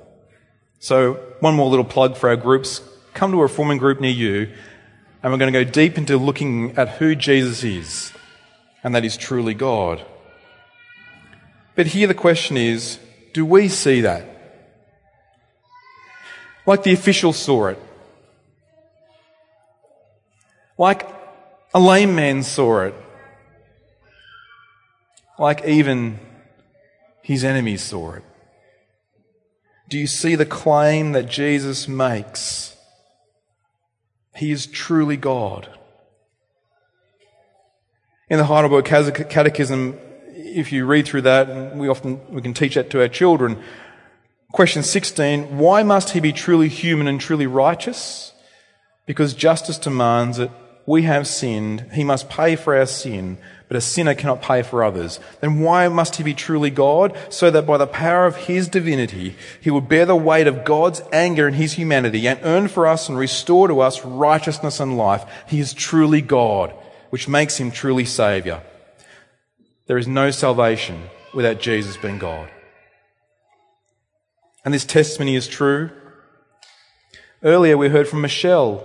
So, 0.77 1.13
one 1.39 1.55
more 1.55 1.67
little 1.67 1.83
plug 1.83 2.15
for 2.15 2.29
our 2.29 2.35
groups. 2.35 2.79
Come 3.15 3.31
to 3.31 3.39
a 3.39 3.41
reforming 3.41 3.79
group 3.79 3.99
near 3.99 4.11
you, 4.11 4.53
and 5.21 5.31
we're 5.31 5.39
going 5.39 5.51
to 5.51 5.63
go 5.63 5.69
deep 5.69 5.97
into 5.97 6.17
looking 6.17 6.77
at 6.77 6.89
who 6.89 7.15
Jesus 7.15 7.63
is, 7.63 8.13
and 8.83 8.93
that 8.95 9.03
he's 9.03 9.17
truly 9.17 9.53
God. 9.53 10.05
But 11.75 11.87
here 11.87 12.07
the 12.07 12.13
question 12.13 12.57
is 12.57 12.99
do 13.33 13.45
we 13.45 13.67
see 13.67 14.01
that? 14.01 14.25
Like 16.65 16.83
the 16.83 16.93
official 16.93 17.33
saw 17.33 17.67
it. 17.67 17.79
Like 20.77 21.07
a 21.73 21.79
lame 21.79 22.15
man 22.15 22.43
saw 22.43 22.81
it. 22.81 22.95
Like 25.39 25.65
even 25.65 26.19
his 27.21 27.43
enemies 27.43 27.81
saw 27.81 28.13
it. 28.13 28.23
Do 29.89 29.97
you 29.97 30.07
see 30.07 30.35
the 30.35 30.45
claim 30.45 31.13
that 31.13 31.27
Jesus 31.27 31.87
makes? 31.87 32.76
He 34.37 34.51
is 34.51 34.67
truly 34.67 35.17
God. 35.17 35.67
In 38.29 38.37
the 38.37 38.45
Heidelberg 38.45 38.85
Catechism, 38.85 39.97
if 40.27 40.71
you 40.71 40.85
read 40.85 41.07
through 41.07 41.23
that, 41.23 41.49
and 41.49 41.79
we 41.79 41.87
often 41.87 42.21
we 42.29 42.41
can 42.41 42.53
teach 42.53 42.75
that 42.75 42.89
to 42.91 43.01
our 43.01 43.07
children. 43.07 43.61
Question 44.51 44.83
16, 44.83 45.57
why 45.57 45.83
must 45.83 46.11
he 46.11 46.19
be 46.19 46.31
truly 46.31 46.67
human 46.67 47.07
and 47.07 47.19
truly 47.19 47.47
righteous? 47.47 48.33
Because 49.05 49.33
justice 49.33 49.77
demands 49.77 50.39
it. 50.39 50.51
We 50.85 51.03
have 51.03 51.27
sinned. 51.27 51.89
He 51.93 52.03
must 52.03 52.29
pay 52.29 52.55
for 52.55 52.75
our 52.75 52.85
sin 52.85 53.39
but 53.67 53.77
a 53.77 53.81
sinner 53.81 54.15
cannot 54.15 54.41
pay 54.41 54.61
for 54.61 54.83
others, 54.83 55.19
then 55.41 55.59
why 55.59 55.87
must 55.89 56.15
he 56.15 56.23
be 56.23 56.33
truly 56.33 56.69
God? 56.69 57.17
So 57.29 57.51
that 57.51 57.65
by 57.65 57.77
the 57.77 57.87
power 57.87 58.25
of 58.25 58.35
his 58.35 58.67
divinity, 58.67 59.35
he 59.59 59.69
would 59.69 59.89
bear 59.89 60.05
the 60.05 60.15
weight 60.15 60.47
of 60.47 60.63
God's 60.63 61.01
anger 61.11 61.47
in 61.47 61.55
his 61.55 61.73
humanity 61.73 62.27
and 62.27 62.39
earn 62.43 62.69
for 62.69 62.87
us 62.87 63.09
and 63.09 63.17
restore 63.17 63.67
to 63.67 63.81
us 63.81 64.05
righteousness 64.05 64.79
and 64.79 64.97
life. 64.97 65.25
He 65.47 65.59
is 65.59 65.73
truly 65.73 66.21
God, 66.21 66.73
which 67.09 67.27
makes 67.27 67.57
him 67.57 67.71
truly 67.71 68.05
Saviour. 68.05 68.63
There 69.87 69.97
is 69.97 70.07
no 70.07 70.31
salvation 70.31 71.03
without 71.33 71.59
Jesus 71.59 71.97
being 71.97 72.19
God. 72.19 72.49
And 74.63 74.73
this 74.73 74.85
testimony 74.85 75.35
is 75.35 75.47
true. 75.47 75.91
Earlier 77.43 77.77
we 77.77 77.89
heard 77.89 78.07
from 78.07 78.21
Michelle. 78.21 78.83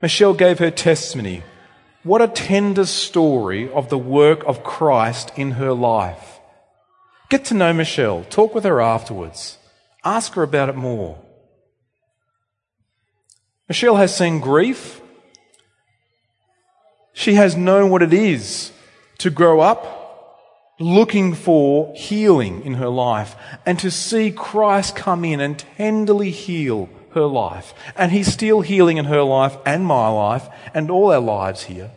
Michelle 0.00 0.34
gave 0.34 0.58
her 0.58 0.70
testimony 0.70 1.42
what 2.02 2.22
a 2.22 2.28
tender 2.28 2.84
story 2.84 3.70
of 3.70 3.88
the 3.88 3.98
work 3.98 4.42
of 4.44 4.64
Christ 4.64 5.30
in 5.36 5.52
her 5.52 5.72
life. 5.72 6.40
Get 7.28 7.44
to 7.46 7.54
know 7.54 7.72
Michelle. 7.72 8.24
Talk 8.24 8.54
with 8.54 8.64
her 8.64 8.80
afterwards. 8.80 9.58
Ask 10.04 10.34
her 10.34 10.42
about 10.42 10.68
it 10.68 10.76
more. 10.76 11.18
Michelle 13.68 13.96
has 13.96 14.14
seen 14.14 14.40
grief. 14.40 15.00
She 17.12 17.34
has 17.34 17.56
known 17.56 17.90
what 17.90 18.02
it 18.02 18.12
is 18.12 18.72
to 19.18 19.30
grow 19.30 19.60
up 19.60 20.00
looking 20.80 21.34
for 21.34 21.94
healing 21.94 22.64
in 22.64 22.74
her 22.74 22.88
life 22.88 23.36
and 23.64 23.78
to 23.78 23.90
see 23.90 24.32
Christ 24.32 24.96
come 24.96 25.24
in 25.24 25.40
and 25.40 25.58
tenderly 25.76 26.30
heal 26.30 26.88
her 27.14 27.26
life. 27.26 27.74
And 27.96 28.12
He's 28.12 28.32
still 28.32 28.60
healing 28.60 28.96
in 28.96 29.06
her 29.06 29.22
life 29.22 29.56
and 29.64 29.86
my 29.86 30.08
life 30.08 30.48
and 30.74 30.90
all 30.90 31.12
our 31.12 31.20
lives 31.20 31.64
here. 31.64 31.90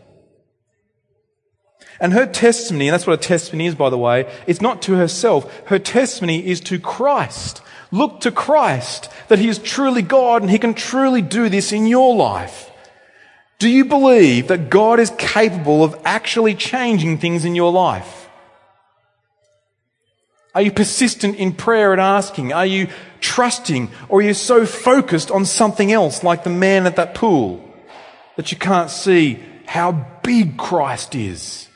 And 2.00 2.14
her 2.14 2.26
testimony, 2.26 2.90
and 2.90 2.94
that's 2.94 3.08
what 3.08 3.20
a 3.20 3.28
testimony 3.28 3.68
is, 3.68 3.76
by 3.76 3.90
the 3.90 3.98
way, 3.98 4.32
it's 4.48 4.62
not 4.62 4.82
to 4.84 4.96
herself. 4.96 5.68
Her 5.68 5.80
testimony 5.80 6.46
is 6.46 6.60
to 6.62 6.80
Christ. 6.80 7.62
Look 7.92 8.20
to 8.22 8.32
Christ, 8.32 9.10
that 9.30 9.40
He 9.40 9.48
is 9.48 9.60
truly 9.60 10.02
God 10.02 10.42
and 10.42 10.52
He 10.52 10.60
can 10.60 10.74
truly 10.74 11.22
do 11.22 11.48
this 11.48 11.72
in 11.72 11.88
your 11.88 12.16
life. 12.16 12.70
Do 13.60 13.70
you 13.70 13.86
believe 13.86 14.50
that 14.50 14.70
God 14.70 15.00
is 15.00 15.12
capable 15.18 15.84
of 15.84 16.00
actually 16.04 16.56
changing 16.56 17.20
things 17.20 17.46
in 17.46 17.56
your 17.56 17.72
life? 17.72 18.25
Are 20.56 20.62
you 20.62 20.72
persistent 20.72 21.36
in 21.36 21.52
prayer 21.52 21.92
and 21.92 22.00
asking? 22.00 22.54
Are 22.54 22.66
you 22.66 22.88
trusting? 23.20 23.92
Or 24.08 24.20
are 24.20 24.24
you 24.24 24.34
so 24.34 24.66
focused 24.66 25.30
on 25.30 25.46
something 25.46 25.92
else, 25.92 26.24
like 26.24 26.46
the 26.46 26.50
man 26.50 26.88
at 26.88 26.96
that 26.96 27.14
pool, 27.14 27.62
that 28.38 28.54
you 28.54 28.58
can't 28.58 28.90
see 28.90 29.44
how 29.66 29.92
big 30.24 30.58
Christ 30.58 31.14
is? 31.14 31.68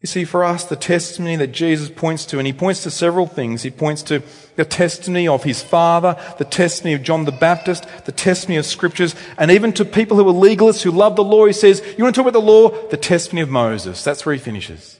You 0.00 0.06
see, 0.06 0.24
for 0.24 0.42
us, 0.42 0.64
the 0.64 0.76
testimony 0.76 1.36
that 1.36 1.52
Jesus 1.52 1.90
points 1.90 2.24
to, 2.26 2.38
and 2.38 2.46
he 2.46 2.54
points 2.54 2.82
to 2.84 2.90
several 2.90 3.26
things. 3.26 3.62
He 3.62 3.70
points 3.70 4.02
to 4.04 4.22
the 4.56 4.64
testimony 4.64 5.28
of 5.28 5.44
his 5.44 5.62
father, 5.62 6.16
the 6.38 6.44
testimony 6.44 6.94
of 6.94 7.02
John 7.02 7.26
the 7.26 7.32
Baptist, 7.32 7.86
the 8.06 8.12
testimony 8.12 8.56
of 8.56 8.64
scriptures, 8.64 9.14
and 9.36 9.50
even 9.50 9.74
to 9.74 9.84
people 9.84 10.16
who 10.16 10.26
are 10.28 10.32
legalists 10.32 10.82
who 10.82 10.90
love 10.90 11.16
the 11.16 11.22
law. 11.22 11.44
He 11.44 11.52
says, 11.52 11.82
You 11.96 12.02
want 12.02 12.16
to 12.16 12.18
talk 12.18 12.28
about 12.30 12.40
the 12.40 12.44
law? 12.44 12.70
The 12.88 12.96
testimony 12.96 13.42
of 13.42 13.50
Moses. 13.50 14.02
That's 14.02 14.24
where 14.24 14.34
he 14.34 14.40
finishes. 14.40 14.99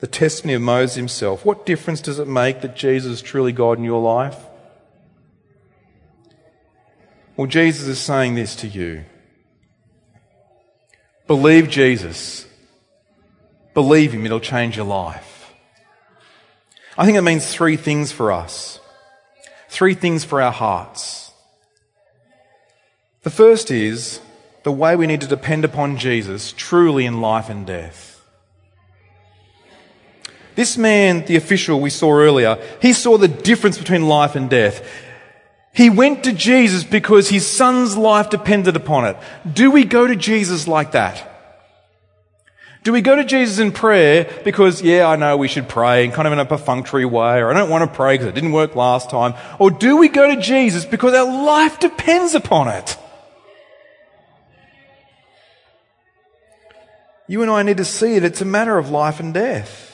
The 0.00 0.06
testimony 0.06 0.54
of 0.54 0.62
Moses 0.62 0.96
himself. 0.96 1.44
What 1.44 1.66
difference 1.66 2.00
does 2.00 2.18
it 2.18 2.28
make 2.28 2.62
that 2.62 2.76
Jesus 2.76 3.12
is 3.12 3.22
truly 3.22 3.52
God 3.52 3.78
in 3.78 3.84
your 3.84 4.02
life? 4.02 4.36
Well, 7.36 7.46
Jesus 7.46 7.86
is 7.86 7.98
saying 7.98 8.34
this 8.34 8.56
to 8.56 8.68
you. 8.68 9.04
Believe 11.26 11.68
Jesus 11.68 12.46
Believe 13.74 14.12
Him, 14.12 14.26
it'll 14.26 14.40
change 14.40 14.76
your 14.76 14.86
life. 14.86 15.52
I 16.98 17.04
think 17.04 17.16
it 17.16 17.22
means 17.22 17.46
three 17.46 17.76
things 17.76 18.12
for 18.12 18.32
us. 18.32 18.80
Three 19.68 19.94
things 19.94 20.24
for 20.24 20.42
our 20.42 20.52
hearts. 20.52 21.32
The 23.22 23.30
first 23.30 23.70
is 23.70 24.20
the 24.64 24.72
way 24.72 24.96
we 24.96 25.06
need 25.06 25.20
to 25.20 25.26
depend 25.26 25.64
upon 25.64 25.98
Jesus 25.98 26.52
truly 26.52 27.06
in 27.06 27.20
life 27.20 27.48
and 27.48 27.66
death. 27.66 28.09
This 30.60 30.76
man, 30.76 31.24
the 31.24 31.36
official 31.36 31.80
we 31.80 31.88
saw 31.88 32.12
earlier, 32.12 32.58
he 32.82 32.92
saw 32.92 33.16
the 33.16 33.28
difference 33.28 33.78
between 33.78 34.06
life 34.06 34.36
and 34.36 34.50
death. 34.50 34.86
He 35.72 35.88
went 35.88 36.24
to 36.24 36.34
Jesus 36.34 36.84
because 36.84 37.30
his 37.30 37.46
son's 37.46 37.96
life 37.96 38.28
depended 38.28 38.76
upon 38.76 39.06
it. 39.06 39.16
Do 39.50 39.70
we 39.70 39.84
go 39.84 40.06
to 40.06 40.14
Jesus 40.14 40.68
like 40.68 40.92
that? 40.92 41.16
Do 42.82 42.92
we 42.92 43.00
go 43.00 43.16
to 43.16 43.24
Jesus 43.24 43.58
in 43.58 43.72
prayer 43.72 44.30
because, 44.44 44.82
yeah, 44.82 45.08
I 45.08 45.16
know 45.16 45.38
we 45.38 45.48
should 45.48 45.66
pray 45.66 46.04
in 46.04 46.12
kind 46.12 46.26
of 46.26 46.34
in 46.34 46.38
a 46.38 46.44
perfunctory 46.44 47.06
way, 47.06 47.38
or 47.38 47.50
I 47.50 47.54
don't 47.54 47.70
want 47.70 47.90
to 47.90 47.96
pray 47.96 48.12
because 48.16 48.26
it 48.26 48.34
didn't 48.34 48.52
work 48.52 48.76
last 48.76 49.08
time? 49.08 49.32
Or 49.58 49.70
do 49.70 49.96
we 49.96 50.10
go 50.10 50.34
to 50.34 50.42
Jesus 50.42 50.84
because 50.84 51.14
our 51.14 51.24
life 51.24 51.80
depends 51.80 52.34
upon 52.34 52.68
it? 52.68 52.98
You 57.26 57.40
and 57.40 57.50
I 57.50 57.62
need 57.62 57.78
to 57.78 57.86
see 57.86 58.16
it. 58.16 58.24
It's 58.24 58.42
a 58.42 58.44
matter 58.44 58.76
of 58.76 58.90
life 58.90 59.20
and 59.20 59.32
death. 59.32 59.89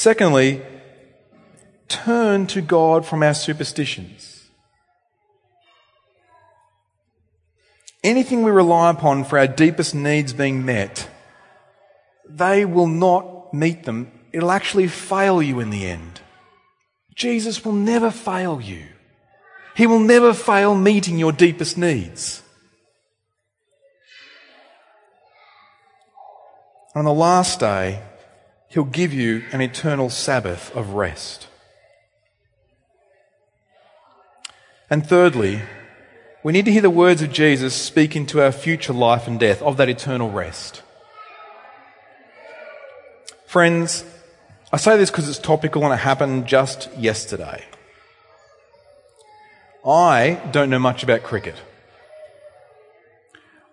Secondly, 0.00 0.62
turn 1.88 2.46
to 2.46 2.62
God 2.62 3.04
from 3.04 3.22
our 3.22 3.34
superstitions. 3.34 4.40
anything 8.02 8.42
we 8.42 8.50
rely 8.50 8.90
upon 8.90 9.24
for 9.24 9.38
our 9.38 9.46
deepest 9.46 9.94
needs 9.94 10.32
being 10.32 10.64
met, 10.64 11.08
they 12.26 12.64
will 12.64 12.86
not 12.86 13.52
meet 13.52 13.84
them. 13.84 14.10
It'll 14.32 14.50
actually 14.50 14.88
fail 14.88 15.42
you 15.42 15.60
in 15.60 15.70
the 15.70 15.86
end. 15.86 16.20
Jesus 17.14 17.64
will 17.64 17.72
never 17.72 18.10
fail 18.10 18.60
you. 18.60 18.86
He 19.76 19.86
will 19.86 20.00
never 20.00 20.32
fail 20.32 20.74
meeting 20.74 21.18
your 21.18 21.32
deepest 21.32 21.76
needs. 21.76 22.42
On 26.94 27.04
the 27.04 27.12
last 27.12 27.60
day, 27.60 28.02
He'll 28.70 28.84
give 28.84 29.12
you 29.12 29.42
an 29.50 29.60
eternal 29.60 30.10
Sabbath 30.10 30.74
of 30.76 30.90
rest. 30.90 31.48
And 34.88 35.04
thirdly, 35.04 35.62
we 36.44 36.52
need 36.52 36.66
to 36.66 36.72
hear 36.72 36.80
the 36.80 36.88
words 36.88 37.20
of 37.20 37.32
Jesus 37.32 37.74
speak 37.74 38.14
into 38.14 38.40
our 38.40 38.52
future 38.52 38.92
life 38.92 39.26
and 39.26 39.40
death 39.40 39.60
of 39.60 39.76
that 39.78 39.88
eternal 39.88 40.30
rest. 40.30 40.82
Friends, 43.46 44.04
I 44.72 44.76
say 44.76 44.96
this 44.96 45.10
because 45.10 45.28
it's 45.28 45.40
topical 45.40 45.82
and 45.82 45.92
it 45.92 45.96
happened 45.96 46.46
just 46.46 46.88
yesterday. 46.96 47.64
I 49.84 50.40
don't 50.52 50.70
know 50.70 50.78
much 50.78 51.02
about 51.02 51.24
cricket. 51.24 51.56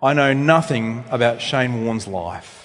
I 0.02 0.14
know 0.14 0.34
nothing 0.34 1.04
about 1.12 1.40
Shane 1.40 1.86
Warne's 1.86 2.08
life. 2.08 2.57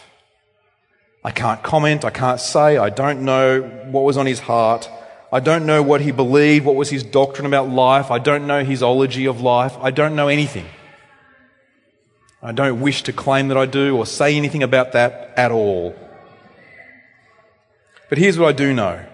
I 1.25 1.31
can't 1.31 1.63
comment, 1.63 2.05
I 2.05 2.11
can't 2.11 2.41
say, 2.41 2.77
I 2.77 2.91
don't 2.91 3.25
know 3.25 3.63
what 3.63 4.05
was 4.05 4.17
on 4.17 4.27
his 4.27 4.41
heart. 4.41 4.91
I 5.33 5.41
don't 5.41 5.65
know 5.65 5.83
what 5.83 6.01
he 6.01 6.11
believed, 6.11 6.67
what 6.67 6.75
was 6.75 6.91
his 6.91 7.03
doctrine 7.03 7.47
about 7.47 7.69
life. 7.69 8.11
I 8.11 8.19
don't 8.19 8.47
know 8.47 8.65
his 8.65 8.83
ology 8.83 9.27
of 9.27 9.41
life. 9.41 9.77
I 9.81 9.91
don't 9.91 10.15
know 10.15 10.29
anything. 10.29 10.67
I 12.43 12.53
don't 12.53 12.81
wish 12.81 13.03
to 13.05 13.13
claim 13.13 13.49
that 13.49 13.57
I 13.57 13.67
do 13.67 13.97
or 13.97 14.05
say 14.05 14.37
anything 14.37 14.63
about 14.63 14.93
that 14.93 15.33
at 15.37 15.53
all. 15.53 15.95
But 18.09 18.19
here's 18.19 18.39
what 18.39 18.49
I 18.49 18.53
do 18.53 18.75
know. 18.75 19.07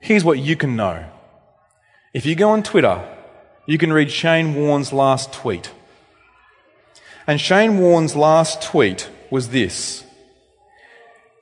Here's 0.00 0.22
what 0.22 0.38
you 0.38 0.54
can 0.54 0.76
know. 0.76 1.06
If 2.14 2.24
you 2.24 2.36
go 2.36 2.50
on 2.50 2.62
Twitter, 2.62 3.02
you 3.66 3.78
can 3.78 3.92
read 3.92 4.12
Shane 4.12 4.54
Warne's 4.54 4.92
last 4.92 5.32
tweet. 5.32 5.72
And 7.26 7.40
Shane 7.40 7.78
Warne's 7.78 8.14
last 8.14 8.62
tweet 8.62 9.10
was 9.30 9.48
this. 9.48 10.05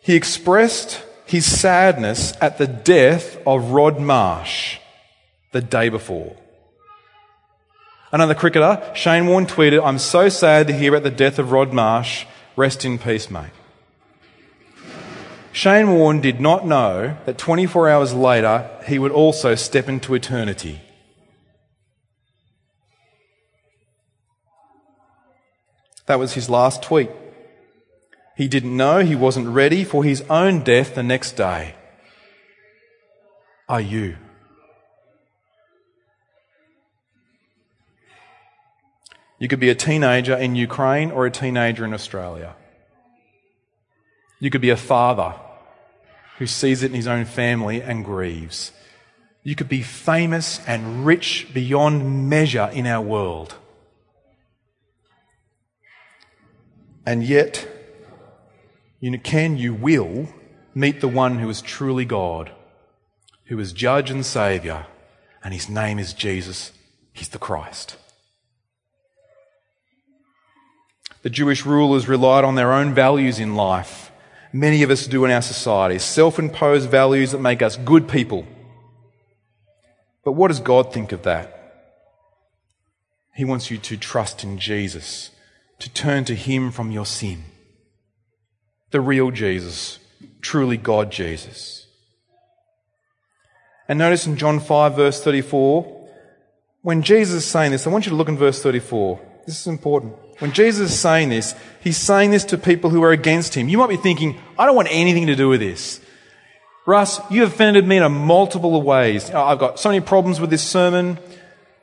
He 0.05 0.17
expressed 0.17 1.03
his 1.25 1.47
sadness 1.47 2.35
at 2.39 2.59
the 2.59 2.67
death 2.67 3.39
of 3.47 3.71
Rod 3.71 3.99
Marsh 3.99 4.77
the 5.53 5.63
day 5.63 5.89
before. 5.89 6.37
Another 8.13 8.35
cricketer, 8.35 8.83
Shane 8.95 9.27
Warne, 9.27 9.47
tweeted, 9.47 9.83
I'm 9.83 9.99
so 9.99 10.29
sad 10.29 10.67
to 10.67 10.75
hear 10.75 10.95
about 10.95 11.05
the 11.05 11.11
death 11.11 11.39
of 11.39 11.53
Rod 11.53 11.73
Marsh. 11.73 12.27
Rest 12.55 12.85
in 12.85 12.99
peace, 12.99 13.31
mate. 13.31 13.51
Shane 15.53 15.91
Warne 15.91 16.21
did 16.21 16.39
not 16.39 16.67
know 16.67 17.17
that 17.25 17.39
24 17.39 17.89
hours 17.89 18.13
later 18.13 18.69
he 18.87 18.99
would 18.99 19.11
also 19.11 19.55
step 19.55 19.89
into 19.89 20.13
eternity. 20.13 20.83
That 26.05 26.19
was 26.19 26.35
his 26.35 26.51
last 26.51 26.83
tweet. 26.83 27.09
He 28.37 28.49
didn't 28.49 28.77
know 28.77 28.99
he 28.99 29.15
wasn't 29.15 29.49
ready 29.49 29.85
for 29.85 30.03
his 30.03 30.23
own 30.29 30.65
death 30.65 30.95
the 30.95 31.03
next 31.03 31.33
day. 31.33 31.77
Are 33.69 33.81
you? 33.81 34.17
You 39.39 39.49
could 39.49 39.61
be 39.61 39.71
a 39.71 39.75
teenager 39.75 40.37
in 40.37 40.55
Ukraine 40.55 41.11
or 41.11 41.27
a 41.27 41.31
teenager 41.31 41.85
in 41.85 41.95
Australia. 41.95 42.57
You 44.41 44.51
could 44.51 44.61
be 44.61 44.71
a 44.71 44.77
father 44.77 45.35
who 46.39 46.47
sees 46.47 46.83
it 46.83 46.91
in 46.91 46.95
his 46.95 47.07
own 47.07 47.25
family 47.25 47.83
and 47.83 48.05
grieves. 48.05 48.73
You 49.43 49.55
could 49.55 49.69
be 49.69 49.83
famous 49.83 50.61
and 50.67 51.07
rich 51.07 51.49
beyond 51.53 52.29
measure 52.29 52.71
in 52.73 52.87
our 52.87 53.03
world. 53.03 53.55
And 57.07 57.23
yet, 57.23 57.69
you 59.13 59.19
can, 59.19 59.59
you 59.59 59.75
will 59.75 60.29
meet 60.75 61.03
the 61.03 61.09
one 61.09 61.39
who 61.39 61.51
is 61.51 61.61
truly 61.61 62.07
God, 62.07 62.51
who 63.45 63.59
is 63.59 63.75
judge 63.75 64.11
and 64.11 64.25
savior, 64.25 64.87
and 65.43 65.53
his 65.53 65.69
name 65.69 65.99
is 65.99 66.15
Jesus. 66.15 66.73
He's 67.13 67.29
the 67.29 67.39
Christ. 67.39 67.99
The 71.21 71.29
Jewish 71.29 71.67
rulers 71.67 72.09
relied 72.09 72.45
on 72.45 72.55
their 72.55 72.73
own 72.73 72.95
values 72.95 73.39
in 73.39 73.55
life. 73.55 74.11
Many 74.55 74.83
of 74.83 74.91
us 74.91 75.07
do 75.07 75.27
in 75.27 75.31
our 75.31 75.43
society. 75.43 75.99
Self 75.99 76.39
imposed 76.39 76.89
values 76.89 77.33
that 77.33 77.41
make 77.41 77.61
us 77.61 77.77
good 77.77 78.09
people. 78.09 78.47
But 80.25 80.33
what 80.33 80.49
does 80.49 80.61
God 80.61 80.95
think 80.95 81.13
of 81.13 81.25
that? 81.25 81.51
He 83.35 83.45
wants 83.45 83.71
you 83.71 83.77
to 83.77 83.99
trust 83.99 84.45
in 84.45 84.59
Jesus, 84.59 85.31
to 85.81 85.91
turn 85.91 86.25
to 86.25 86.35
Him 86.35 86.71
from 86.71 86.91
your 86.91 87.05
sin 87.05 87.45
the 88.95 89.01
real 89.01 89.33
Jesus, 89.33 89.99
truly 90.41 90.77
God 90.77 91.11
Jesus. 91.11 91.89
And 93.89 93.99
notice 93.99 94.25
in 94.25 94.37
John 94.37 94.61
5 94.61 94.95
verse 94.95 95.21
34, 95.21 96.09
when 96.83 97.03
Jesus 97.03 97.43
is 97.43 97.45
saying 97.45 97.73
this, 97.73 97.89
I 97.89 97.91
want 97.91 98.07
you 98.07 98.11
to 98.11 98.17
look 98.17 98.29
in 98.29 98.39
verse 98.39 98.63
34. 98.63 99.21
This 99.47 99.61
is 99.61 99.67
important. 99.67 100.15
When 100.39 100.53
Jesus 100.53 100.93
is 100.93 100.99
saying 100.99 101.31
this, 101.31 101.57
he's 101.81 101.97
saying 101.97 102.31
this 102.31 102.45
to 102.45 102.57
people 102.57 102.89
who 102.89 103.03
are 103.03 103.11
against 103.11 103.55
him. 103.57 103.69
You 103.69 103.79
might 103.79 103.89
be 103.89 103.97
thinking, 103.97 104.41
I 104.57 104.65
don't 104.65 104.77
want 104.77 104.89
anything 104.93 105.27
to 105.27 105.35
do 105.35 105.49
with 105.49 105.59
this. 105.59 106.01
Russ, 106.87 107.21
you 107.33 107.43
offended 107.43 107.89
me 107.89 107.97
in 107.97 108.05
a 108.05 108.09
multiple 108.09 108.77
of 108.77 108.85
ways. 108.85 109.29
I've 109.29 109.59
got 109.59 109.81
so 109.81 109.89
many 109.89 110.03
problems 110.03 110.41
with 110.41 110.51
this 110.51 110.63
sermon, 110.63 111.19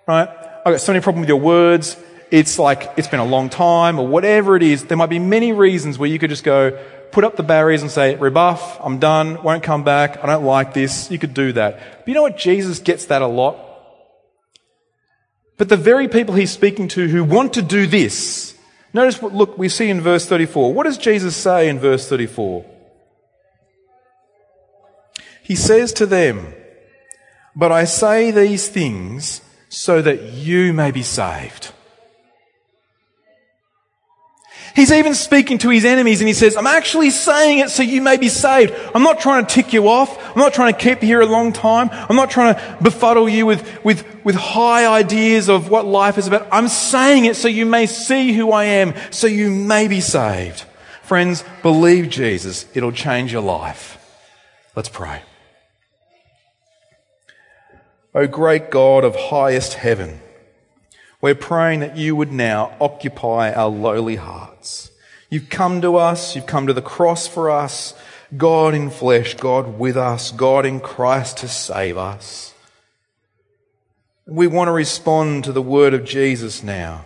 right? 0.07 0.30
I've 0.66 0.74
got 0.74 0.80
so 0.80 0.93
many 0.93 1.03
problems 1.03 1.24
with 1.24 1.30
your 1.30 1.41
words. 1.41 1.97
It's 2.32 2.57
like, 2.57 2.89
it's 2.95 3.09
been 3.09 3.20
a 3.20 3.26
long 3.26 3.49
time 3.49 3.99
or 3.99 4.07
whatever 4.07 4.55
it 4.55 4.64
is. 4.64 4.86
There 4.86 4.95
might 4.95 5.09
be 5.09 5.20
many 5.20 5.51
reasons 5.51 5.99
where 5.99 6.09
you 6.09 6.18
could 6.18 6.30
just 6.30 6.45
go, 6.45 6.82
put 7.12 7.24
up 7.24 7.36
the 7.36 7.43
barriers 7.43 7.82
and 7.82 7.91
say, 7.91 8.16
rebuff, 8.16 8.80
I'm 8.82 8.99
done, 8.99 9.43
won't 9.43 9.64
come 9.64 9.84
back, 9.84 10.24
I 10.24 10.28
don't 10.28 10.45
like 10.45 10.74
this. 10.74 11.12
You 11.12 11.20
could 11.20 11.34
do 11.34 11.53
that. 11.53 11.99
But 11.99 12.07
you 12.07 12.14
know 12.14 12.22
what? 12.22 12.38
Jesus 12.38 12.80
gets 12.80 13.05
that 13.05 13.22
a 13.22 13.28
lot. 13.28 13.57
But 15.57 15.70
the 15.70 15.78
very 15.78 16.07
people 16.07 16.34
he's 16.36 16.51
speaking 16.51 16.88
to 16.89 17.07
who 17.07 17.24
want 17.24 17.53
to 17.53 17.62
do 17.62 17.86
this, 17.86 18.57
notice 18.93 19.22
what, 19.22 19.34
look, 19.34 19.57
we 19.57 19.70
see 19.70 19.89
in 19.89 20.01
verse 20.01 20.26
34. 20.26 20.74
What 20.74 20.86
does 20.86 20.97
Jesus 20.97 21.36
say 21.36 21.70
in 21.70 21.80
verse 21.80 22.07
34? 22.09 22.66
He 25.43 25.55
says 25.55 25.93
to 25.93 26.05
them, 26.05 26.53
But 27.55 27.72
I 27.72 27.84
say 27.86 28.32
these 28.32 28.70
things 28.70 29.41
so 29.70 30.01
that 30.01 30.24
you 30.34 30.74
may 30.74 30.91
be 30.91 31.03
saved. 31.03 31.74
He's 34.76 34.92
even 34.92 35.16
speaking 35.16 35.58
to 35.60 35.70
his 35.70 35.84
enemies 35.84 36.22
and 36.22 36.28
he 36.28 36.34
says, 36.34 36.56
I'm 36.56 36.68
actually 36.68 37.10
saying 37.10 37.60
it 37.60 37.70
so 37.70 37.84
you 37.84 38.02
may 38.02 38.18
be 38.18 38.30
saved. 38.30 38.74
I'm 38.96 39.04
not 39.04 39.20
trying 39.20 39.46
to 39.46 39.54
tick 39.54 39.74
you 39.74 39.90
off. 39.90 40.18
I'm 40.32 40.40
not 40.40 40.54
trying 40.54 40.74
to 40.74 40.80
keep 40.80 41.02
you 41.02 41.08
here 41.08 41.22
a 41.22 41.26
long 41.26 41.52
time. 41.52 41.90
I'm 41.92 42.16
not 42.16 42.30
trying 42.30 42.56
to 42.56 42.78
befuddle 42.82 43.28
you 43.28 43.46
with, 43.46 43.84
with, 43.84 44.06
with 44.24 44.36
high 44.36 44.88
ideas 44.88 45.50
of 45.50 45.70
what 45.70 45.86
life 45.86 46.18
is 46.18 46.28
about. 46.28 46.48
I'm 46.52 46.70
saying 46.70 47.26
it 47.26 47.36
so 47.36 47.48
you 47.48 47.66
may 47.66 47.86
see 47.86 48.32
who 48.34 48.52
I 48.52 48.66
am, 48.66 48.94
so 49.12 49.28
you 49.28 49.50
may 49.52 49.88
be 49.88 50.00
saved. 50.00 50.62
Friends, 51.04 51.44
believe 51.62 52.10
Jesus. 52.10 52.66
It'll 52.74 52.94
change 52.94 53.34
your 53.34 53.42
life. 53.42 53.98
Let's 54.76 54.90
pray. 54.90 55.22
O 58.14 58.28
great 58.28 58.72
God 58.72 59.04
of 59.04 59.16
highest 59.16 59.74
heaven, 59.74 60.22
we're 61.22 61.36
praying 61.36 61.82
that 61.82 61.98
you 61.98 62.16
would 62.16 62.32
now 62.32 62.76
occupy 62.82 63.54
our 63.54 63.70
lowly 63.70 64.16
hearts. 64.16 64.92
You've 65.30 65.50
come 65.50 65.82
to 65.82 65.96
us, 65.96 66.36
you've 66.36 66.48
come 66.48 66.68
to 66.68 66.74
the 66.74 66.82
cross 66.82 67.28
for 67.28 67.50
us, 67.50 67.94
God 68.36 68.74
in 68.74 68.90
flesh, 68.90 69.36
God 69.36 69.80
with 69.80 69.96
us, 69.96 70.32
God 70.32 70.66
in 70.66 70.80
Christ 70.80 71.38
to 71.38 71.48
save 71.48 71.98
us. 71.98 72.54
We 74.26 74.48
want 74.48 74.68
to 74.68 74.72
respond 74.72 75.44
to 75.44 75.52
the 75.52 75.62
word 75.62 75.94
of 75.94 76.06
Jesus 76.06 76.64
now. 76.64 77.06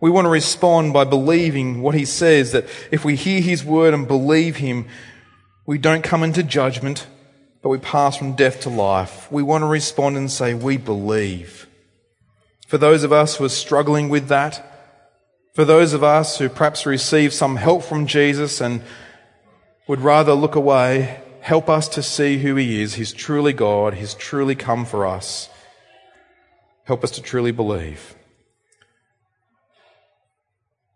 We 0.00 0.10
want 0.10 0.24
to 0.24 0.30
respond 0.30 0.92
by 0.94 1.04
believing 1.04 1.82
what 1.82 1.94
he 1.94 2.06
says 2.06 2.52
that 2.52 2.66
if 2.90 3.04
we 3.04 3.16
hear 3.16 3.42
his 3.42 3.62
word 3.62 3.92
and 3.92 4.08
believe 4.08 4.56
him, 4.56 4.86
we 5.66 5.76
don't 5.78 6.02
come 6.02 6.22
into 6.22 6.42
judgment, 6.42 7.06
but 7.60 7.68
we 7.68 7.78
pass 7.78 8.16
from 8.16 8.34
death 8.34 8.62
to 8.62 8.70
life. 8.70 9.30
We 9.30 9.42
want 9.42 9.62
to 9.62 9.66
respond 9.66 10.16
and 10.16 10.30
say, 10.30 10.54
We 10.54 10.78
believe. 10.78 11.66
For 12.70 12.78
those 12.78 13.02
of 13.02 13.12
us 13.12 13.34
who 13.34 13.44
are 13.44 13.48
struggling 13.48 14.08
with 14.08 14.28
that, 14.28 14.64
for 15.54 15.64
those 15.64 15.92
of 15.92 16.04
us 16.04 16.38
who 16.38 16.48
perhaps 16.48 16.86
receive 16.86 17.32
some 17.32 17.56
help 17.56 17.82
from 17.82 18.06
Jesus 18.06 18.60
and 18.60 18.82
would 19.88 19.98
rather 19.98 20.34
look 20.34 20.54
away, 20.54 21.20
help 21.40 21.68
us 21.68 21.88
to 21.88 22.00
see 22.00 22.38
who 22.38 22.54
He 22.54 22.80
is. 22.80 22.94
He's 22.94 23.12
truly 23.12 23.52
God. 23.52 23.94
He's 23.94 24.14
truly 24.14 24.54
come 24.54 24.84
for 24.86 25.04
us. 25.04 25.50
Help 26.84 27.02
us 27.02 27.10
to 27.10 27.22
truly 27.22 27.50
believe. 27.50 28.14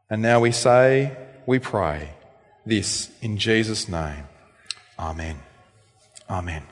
And 0.08 0.22
now 0.22 0.38
we 0.38 0.52
say, 0.52 1.16
we 1.44 1.58
pray 1.58 2.10
this 2.64 3.10
in 3.20 3.36
Jesus' 3.36 3.88
name. 3.88 4.28
Amen. 4.96 5.40
Amen. 6.30 6.62